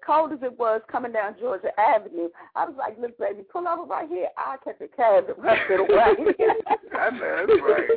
cold 0.05 0.31
as 0.31 0.39
it 0.41 0.57
was 0.57 0.81
coming 0.91 1.11
down 1.11 1.35
Georgia 1.39 1.69
Avenue, 1.79 2.29
I 2.55 2.65
was 2.65 2.75
like, 2.77 2.97
look, 2.99 3.17
baby, 3.17 3.43
pull 3.51 3.67
over 3.67 3.83
right 3.83 4.07
here. 4.07 4.27
I'll 4.37 4.57
catch 4.57 4.81
a 4.81 4.87
cab 4.95 5.27
the 5.27 5.33
rest 5.41 5.61
of 5.71 5.87
the 5.87 5.93
way. 5.93 6.35
I 6.97 7.09
know 7.11 7.45
that's 7.47 7.61
right. 7.61 7.89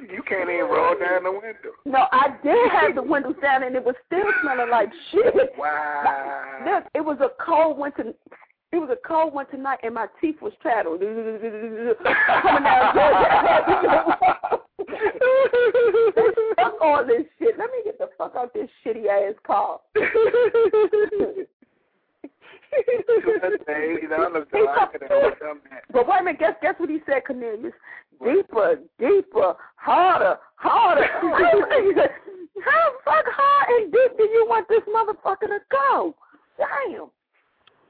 You 0.00 0.22
can't 0.28 0.50
even 0.50 0.66
roll 0.66 0.94
down 0.98 1.24
the 1.24 1.32
window. 1.32 1.72
no, 1.86 2.06
I 2.12 2.28
did 2.42 2.70
have 2.70 2.94
the 2.94 3.02
windows 3.02 3.36
down, 3.40 3.62
and 3.62 3.74
it 3.74 3.84
was 3.84 3.94
still 4.06 4.26
smelling 4.42 4.70
like 4.70 4.90
shit. 5.10 5.34
Wow. 5.56 6.60
Look, 6.66 6.84
it 6.94 7.00
was 7.00 7.16
a 7.20 7.30
cold 7.42 7.78
winter. 7.78 8.12
It 8.72 8.76
was 8.76 8.90
a 8.90 9.08
cold 9.08 9.32
winter 9.32 9.56
night, 9.56 9.78
and 9.82 9.94
my 9.94 10.06
teeth 10.20 10.36
was 10.42 10.52
chattered. 10.62 11.00
Coming 11.00 12.62
down 12.62 12.94
Georgia 12.94 13.32
Avenue. 13.32 14.04
fuck 16.56 16.74
all 16.82 17.04
this 17.06 17.24
shit. 17.38 17.58
Let 17.58 17.70
me 17.70 17.78
get 17.84 17.95
fuck 18.18 18.34
out 18.36 18.52
this 18.54 18.68
shitty 18.84 19.06
ass 19.08 19.34
call. 19.46 19.84
Eighty 23.68 24.06
dollars 24.08 24.46
though. 24.52 24.68
I 24.68 24.86
could 24.86 25.02
have 25.02 25.10
overcome 25.10 25.60
that. 25.70 25.82
But 25.92 26.06
wait 26.08 26.20
a 26.20 26.24
minute, 26.24 26.40
guess 26.40 26.54
guess 26.60 26.74
what 26.78 26.90
he 26.90 26.98
said, 27.06 27.22
Cornelius? 27.26 27.72
Deeper, 28.22 28.80
deeper, 28.98 29.54
harder, 29.76 30.38
harder. 30.56 31.06
How 32.64 32.92
fuck 33.04 33.24
hard 33.28 33.82
and 33.82 33.92
deep 33.92 34.16
do 34.16 34.24
you 34.24 34.46
want 34.48 34.66
this 34.68 34.80
motherfucker 34.88 35.48
to 35.48 35.58
go? 35.70 36.14
Damn. 36.56 37.10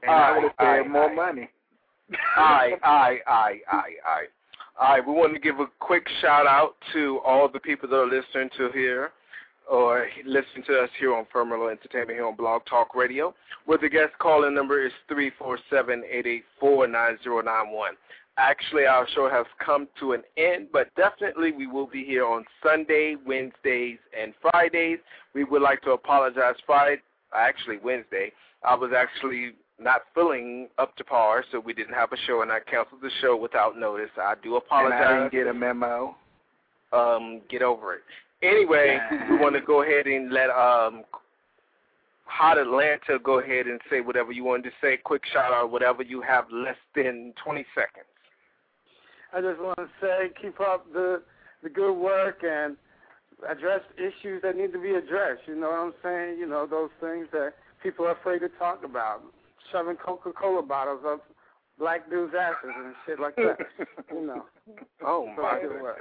And 0.03 0.11
I 0.11 0.31
would 0.33 0.43
have 0.43 0.51
Aye, 0.59 0.81
paid 0.83 0.91
more 0.91 1.09
aye. 1.09 1.15
money. 1.15 1.49
Aye, 2.35 2.71
aye, 2.83 3.17
aye, 3.27 3.59
aye, 3.71 3.93
aye. 4.05 4.25
All 4.79 4.89
right, 4.93 5.07
we 5.07 5.13
want 5.13 5.33
to 5.33 5.39
give 5.39 5.59
a 5.59 5.67
quick 5.79 6.05
shout 6.21 6.45
out 6.45 6.75
to 6.93 7.19
all 7.25 7.49
the 7.49 7.59
people 7.59 7.89
that 7.89 7.95
are 7.95 8.05
listening 8.05 8.49
to 8.57 8.69
here 8.73 9.11
or 9.69 10.07
listening 10.25 10.63
to 10.67 10.79
us 10.79 10.89
here 10.99 11.13
on 11.15 11.25
Firmalo 11.33 11.71
Entertainment 11.71 12.11
here 12.11 12.25
on 12.25 12.35
Blog 12.35 12.61
Talk 12.69 12.95
Radio, 12.95 13.33
where 13.65 13.77
the 13.77 13.89
guest 13.89 14.13
calling 14.19 14.53
number 14.53 14.85
is 14.85 14.91
three 15.07 15.31
four 15.37 15.59
seven 15.69 16.03
eight 16.09 16.25
eight 16.25 16.45
four 16.59 16.87
nine 16.87 17.17
zero 17.23 17.41
nine 17.41 17.71
one. 17.71 17.93
Actually, 18.37 18.85
our 18.85 19.07
show 19.15 19.27
has 19.29 19.47
come 19.63 19.87
to 19.99 20.13
an 20.13 20.21
end, 20.37 20.67
but 20.71 20.93
definitely 20.95 21.51
we 21.51 21.65
will 21.65 21.87
be 21.87 22.03
here 22.03 22.25
on 22.25 22.45
Sunday, 22.63 23.15
Wednesdays, 23.25 23.97
and 24.17 24.33
Fridays. 24.41 24.99
We 25.33 25.43
would 25.43 25.63
like 25.63 25.81
to 25.81 25.91
apologize. 25.91 26.53
Friday, 26.65 27.01
actually 27.35 27.77
Wednesday, 27.83 28.31
I 28.63 28.75
was 28.75 28.91
actually 28.95 29.53
not 29.79 30.01
feeling 30.13 30.67
up 30.77 30.95
to 30.97 31.03
par, 31.03 31.43
so 31.51 31.59
we 31.59 31.73
didn't 31.73 31.95
have 31.95 32.11
a 32.11 32.17
show, 32.25 32.43
and 32.43 32.51
I 32.51 32.59
canceled 32.59 33.01
the 33.01 33.11
show 33.21 33.35
without 33.35 33.77
notice. 33.77 34.09
I 34.17 34.35
do 34.41 34.55
apologize. 34.55 34.99
And 35.03 35.09
I 35.09 35.17
didn't 35.17 35.31
get 35.31 35.47
a 35.47 35.53
memo. 35.53 36.15
Um, 36.93 37.41
get 37.49 37.61
over 37.61 37.95
it. 37.95 38.01
Anyway, 38.41 38.99
we 39.29 39.37
want 39.39 39.55
to 39.55 39.61
go 39.61 39.83
ahead 39.83 40.05
and 40.05 40.31
let 40.31 40.49
um 40.49 41.03
Hot 42.25 42.57
Atlanta 42.57 43.17
go 43.23 43.39
ahead 43.39 43.67
and 43.67 43.79
say 43.89 44.01
whatever 44.01 44.31
you 44.31 44.43
wanted 44.43 44.63
to 44.65 44.71
say. 44.81 44.97
Quick 44.97 45.23
shout 45.31 45.53
out, 45.53 45.71
whatever 45.71 46.03
you 46.03 46.21
have, 46.21 46.45
less 46.51 46.75
than 46.93 47.33
20 47.43 47.65
seconds. 47.73 48.05
I 49.33 49.41
just 49.41 49.59
want 49.59 49.77
to 49.77 49.87
say, 50.01 50.29
keep 50.41 50.59
up 50.59 50.91
the 50.93 51.21
the 51.63 51.69
good 51.69 51.93
work 51.93 52.43
and 52.43 52.77
address 53.49 53.81
issues 53.97 54.41
that 54.43 54.55
need 54.55 54.71
to 54.73 54.81
be 54.81 54.91
addressed. 54.91 55.41
You 55.47 55.55
know 55.55 55.69
what 55.69 55.79
I'm 55.79 55.93
saying? 56.03 56.39
You 56.39 56.47
know 56.47 56.67
those 56.67 56.89
things 57.01 57.27
that 57.31 57.53
people 57.81 58.05
are 58.05 58.11
afraid 58.11 58.39
to 58.39 58.49
talk 58.59 58.83
about, 58.83 59.21
shoving 59.71 59.95
Coca-Cola 59.95 60.61
bottles 60.61 61.01
up 61.05 61.23
black 61.79 62.09
dudes' 62.09 62.33
asses 62.39 62.71
and 62.75 62.93
shit 63.05 63.19
like 63.19 63.35
that. 63.35 63.57
you 64.11 64.25
know. 64.25 64.45
Oh 65.05 65.27
my 65.37 65.59
goodness. 65.61 65.95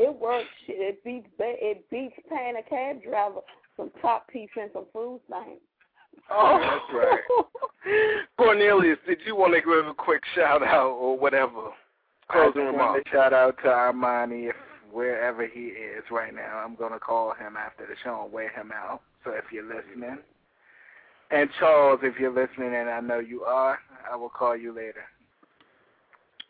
It 0.00 0.14
works. 0.14 0.46
It 0.68 1.02
beats 1.02 1.26
it 1.40 1.90
beats 1.90 2.14
paying 2.30 2.54
a 2.56 2.62
cab 2.62 3.02
driver 3.02 3.40
some 3.76 3.90
top 4.00 4.28
piece 4.28 4.50
and 4.60 4.70
some 4.72 4.86
food 4.92 5.20
stamps. 5.26 5.60
Oh, 6.30 6.58
that's 6.60 6.94
right. 6.94 8.24
Cornelius, 8.36 8.98
did 9.06 9.18
you 9.26 9.34
want 9.34 9.54
to 9.54 9.60
give 9.60 9.86
a 9.86 9.94
quick 9.94 10.22
shout 10.34 10.62
out 10.62 10.90
or 10.90 11.18
whatever? 11.18 11.70
Closing 12.30 12.62
I 12.62 12.64
remarks. 12.66 12.80
want 12.80 13.04
to 13.04 13.10
shout 13.10 13.32
out 13.32 13.56
to 13.62 13.68
Armani 13.68 14.50
if 14.50 14.56
wherever 14.92 15.46
he 15.46 15.66
is 15.66 16.04
right 16.10 16.34
now. 16.34 16.62
I'm 16.64 16.74
gonna 16.74 16.98
call 16.98 17.32
him 17.32 17.56
after 17.56 17.86
the 17.86 17.94
show 18.04 18.22
and 18.24 18.32
wear 18.32 18.50
him 18.50 18.72
out. 18.72 19.02
So 19.24 19.30
if 19.32 19.44
you're 19.52 19.64
listening, 19.64 20.18
and 21.30 21.50
Charles, 21.58 22.00
if 22.02 22.18
you're 22.18 22.32
listening, 22.34 22.74
and 22.74 22.88
I 22.88 23.00
know 23.00 23.18
you 23.18 23.42
are, 23.42 23.78
I 24.10 24.16
will 24.16 24.28
call 24.28 24.56
you 24.56 24.72
later. 24.72 25.04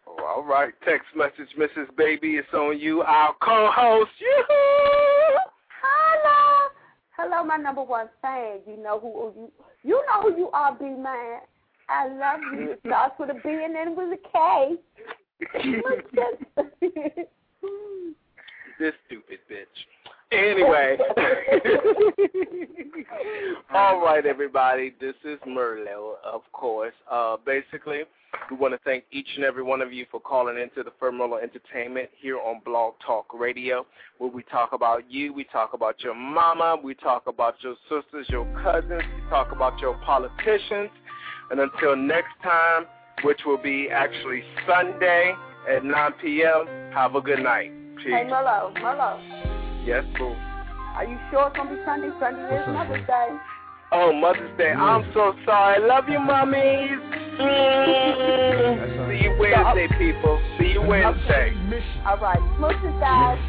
Oh, 0.08 0.24
all 0.24 0.44
right. 0.44 0.72
Text 0.84 1.08
message, 1.14 1.48
Mrs. 1.58 1.94
Baby. 1.96 2.36
It's 2.36 2.52
on 2.54 2.78
you. 2.78 3.02
Our 3.02 3.34
co-host. 3.42 4.10
Yoo-hoo! 4.18 5.38
Hello. 5.82 6.70
Hello, 7.16 7.44
my 7.44 7.56
number 7.56 7.82
one 7.82 8.08
fan. 8.22 8.60
You 8.66 8.76
know 8.82 8.98
who 9.00 9.32
you 9.36 9.52
you 9.84 10.04
know 10.06 10.22
who 10.22 10.36
you 10.36 10.50
are, 10.50 10.74
B 10.74 10.84
man. 10.84 11.40
I 11.88 12.08
love 12.08 12.40
you. 12.52 12.72
It 12.72 12.80
starts 12.86 13.14
with 13.18 13.30
a 13.30 13.34
B 13.34 13.40
and 13.44 13.74
then 13.74 13.96
with 13.96 14.12
a 14.12 14.18
K. 14.32 14.76
this 18.78 18.94
stupid 19.06 19.38
bitch. 19.50 19.66
Anyway. 20.32 20.98
All 23.74 24.00
right, 24.00 24.24
everybody. 24.26 24.94
This 25.00 25.14
is 25.24 25.38
Merlot, 25.46 26.14
of 26.24 26.42
course. 26.52 26.94
Uh, 27.10 27.36
basically, 27.44 28.00
we 28.50 28.56
want 28.56 28.74
to 28.74 28.80
thank 28.84 29.04
each 29.12 29.28
and 29.36 29.44
every 29.44 29.62
one 29.62 29.80
of 29.80 29.92
you 29.92 30.06
for 30.10 30.20
calling 30.20 30.58
into 30.58 30.82
the 30.82 30.90
Merlot 31.02 31.42
Entertainment 31.42 32.10
here 32.20 32.38
on 32.38 32.60
Blog 32.64 32.94
Talk 33.06 33.26
Radio, 33.32 33.86
where 34.18 34.30
we 34.30 34.42
talk 34.44 34.72
about 34.72 35.10
you, 35.10 35.32
we 35.32 35.44
talk 35.44 35.72
about 35.72 36.00
your 36.02 36.14
mama, 36.14 36.76
we 36.82 36.94
talk 36.94 37.26
about 37.26 37.54
your 37.62 37.76
sisters, 37.88 38.26
your 38.28 38.44
cousins, 38.62 39.02
we 39.16 39.30
talk 39.30 39.52
about 39.52 39.78
your 39.80 39.94
politicians. 40.04 40.90
And 41.50 41.60
until 41.60 41.96
next 41.96 42.34
time, 42.42 42.84
which 43.22 43.40
will 43.46 43.58
be 43.58 43.88
actually 43.90 44.42
Sunday 44.66 45.34
at 45.70 45.84
9 45.84 46.12
p.m., 46.22 46.92
have 46.92 47.14
a 47.14 47.20
good 47.20 47.40
night. 47.40 47.72
Peace. 47.96 48.06
Hey, 48.06 48.24
Merlot, 48.30 48.76
Merlot. 48.76 49.47
Yes, 49.88 50.04
boo. 50.18 50.36
Are 51.00 51.06
you 51.08 51.16
sure 51.30 51.48
it's 51.48 51.56
going 51.56 51.70
to 51.70 51.76
be 51.76 51.80
Sunday? 51.86 52.10
Sunday 52.20 52.60
is 52.60 52.68
Mother's 52.68 53.06
Day. 53.06 53.28
Oh, 53.90 54.12
Mother's 54.12 54.52
Day. 54.58 54.68
I'm 54.68 55.10
so 55.14 55.32
sorry. 55.46 55.80
Love 55.80 56.04
you, 56.10 56.20
mummies. 56.20 57.00
Mm. 57.40 59.08
See 59.08 59.24
you 59.24 59.32
Wednesday, 59.40 59.88
people. 59.96 60.36
See 60.60 60.76
you 60.76 60.82
Wednesday. 60.82 61.56
All 62.04 62.18
right. 62.18 62.36
Smoothes, 62.58 63.00
guys. 63.00 63.40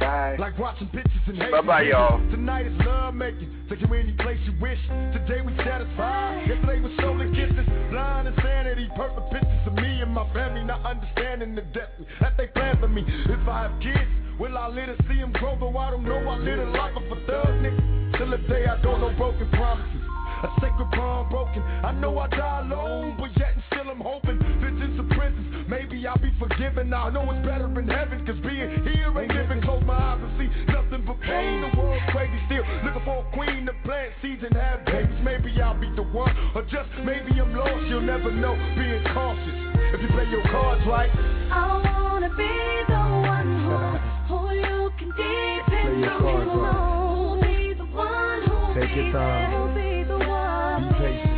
Bye. 0.00 0.36
Like 0.38 0.58
watching 0.58 0.88
pictures 0.88 1.16
and 1.28 1.38
Bye 1.50 1.62
bye, 1.62 1.82
y'all. 1.88 2.20
Tonight 2.28 2.66
is 2.66 2.76
love 2.84 3.14
making. 3.14 3.48
Take 3.70 3.80
you 3.80 3.94
any 3.94 4.12
place 4.12 4.36
you 4.44 4.52
wish. 4.60 4.80
Today 5.16 5.40
we 5.40 5.56
satisfied. 5.64 6.44
Yesterday 6.46 6.80
was 6.80 6.92
stolen 6.98 7.32
kisses. 7.32 7.64
Blind 7.90 8.28
insanity. 8.28 8.86
Perfect 8.96 9.32
pictures 9.32 9.66
of 9.66 9.72
me 9.80 10.02
and 10.04 10.12
my 10.12 10.30
family. 10.34 10.62
Not 10.62 10.84
understanding 10.84 11.54
the 11.54 11.62
depth 11.72 12.04
that 12.20 12.36
they 12.36 12.48
plan 12.48 12.76
for 12.80 12.88
me. 12.88 13.02
If 13.08 13.48
I 13.48 13.62
have 13.68 13.80
kids, 13.80 14.10
will 14.40 14.56
I 14.56 14.68
let 14.68 14.88
it 14.88 14.98
see 15.06 15.20
them 15.20 15.32
grow? 15.32 15.54
Though 15.60 15.76
I 15.76 15.90
don't 15.90 16.04
know. 16.04 16.16
I 16.16 16.38
live 16.38 16.58
a 16.58 16.70
life 16.72 16.96
of 16.96 17.04
a 17.04 17.20
thug 17.26 17.52
nigga. 17.60 18.16
Till 18.16 18.30
the 18.30 18.38
day 18.48 18.64
I 18.64 18.80
don't 18.80 19.00
know 19.00 19.12
broken 19.16 19.48
promises. 19.50 20.00
A 20.40 20.48
sacred 20.56 20.90
bond 20.96 21.28
broken. 21.28 21.60
I 21.60 21.92
know 21.92 22.18
I 22.18 22.26
die 22.28 22.60
alone, 22.64 23.16
but 23.20 23.28
yet 23.36 23.52
and 23.52 23.62
still 23.68 23.92
I'm 23.92 24.00
hoping. 24.00 24.40
Visions 24.64 24.98
of 24.98 25.06
prisons, 25.12 25.68
maybe 25.68 26.00
I'll 26.06 26.16
be 26.16 26.32
forgiven. 26.40 26.94
I 26.94 27.10
know 27.10 27.28
it's 27.28 27.44
better 27.44 27.68
in 27.68 27.86
heaven, 27.86 28.24
cause 28.24 28.40
being 28.40 28.80
here 28.88 29.12
ain't 29.20 29.34
living. 29.36 29.60
Close 29.60 29.84
my 29.84 29.92
eyes 29.92 30.20
and 30.24 30.32
see 30.40 30.48
nothing 30.72 31.04
but 31.04 31.20
pain. 31.20 31.60
The 31.60 31.76
world's 31.76 32.00
crazy 32.08 32.40
still. 32.48 32.64
Looking 32.88 33.04
for 33.04 33.20
a 33.20 33.36
queen 33.36 33.68
to 33.68 33.76
plant 33.84 34.16
seeds 34.22 34.40
and 34.40 34.56
have 34.56 34.86
babies. 34.86 35.20
Maybe 35.20 35.52
I'll 35.60 35.78
be 35.78 35.92
the 35.92 36.08
one, 36.08 36.32
or 36.56 36.62
just 36.72 36.88
maybe 37.04 37.36
I'm 37.36 37.52
lost. 37.52 37.84
You'll 37.92 38.00
never 38.00 38.32
know. 38.32 38.56
Being 38.80 39.04
cautious. 39.12 39.60
If 39.92 40.00
you 40.00 40.08
play 40.16 40.24
your 40.32 40.42
cards 40.48 40.80
right, 40.88 41.12
I 41.52 41.84
wanna 41.84 42.32
be 42.32 42.48
the 42.88 43.02
one 43.28 43.48
who, 43.68 44.08
who 44.30 44.54
you 44.54 44.92
can 44.98 45.08
depend 45.10 46.00
your 46.00 46.18
cards 46.20 46.50
right. 46.54 46.74
Who'll 47.10 47.42
be 47.42 47.74
the 47.74 47.84
one 47.84 48.74
Take 48.74 48.96
your 48.96 49.12
time. 49.12 49.50
there, 49.50 49.60
who'll 49.60 49.74
be 49.74 50.04
the 50.08 50.18
one. 50.18 50.88
be 50.88 50.94
patient. 50.94 51.29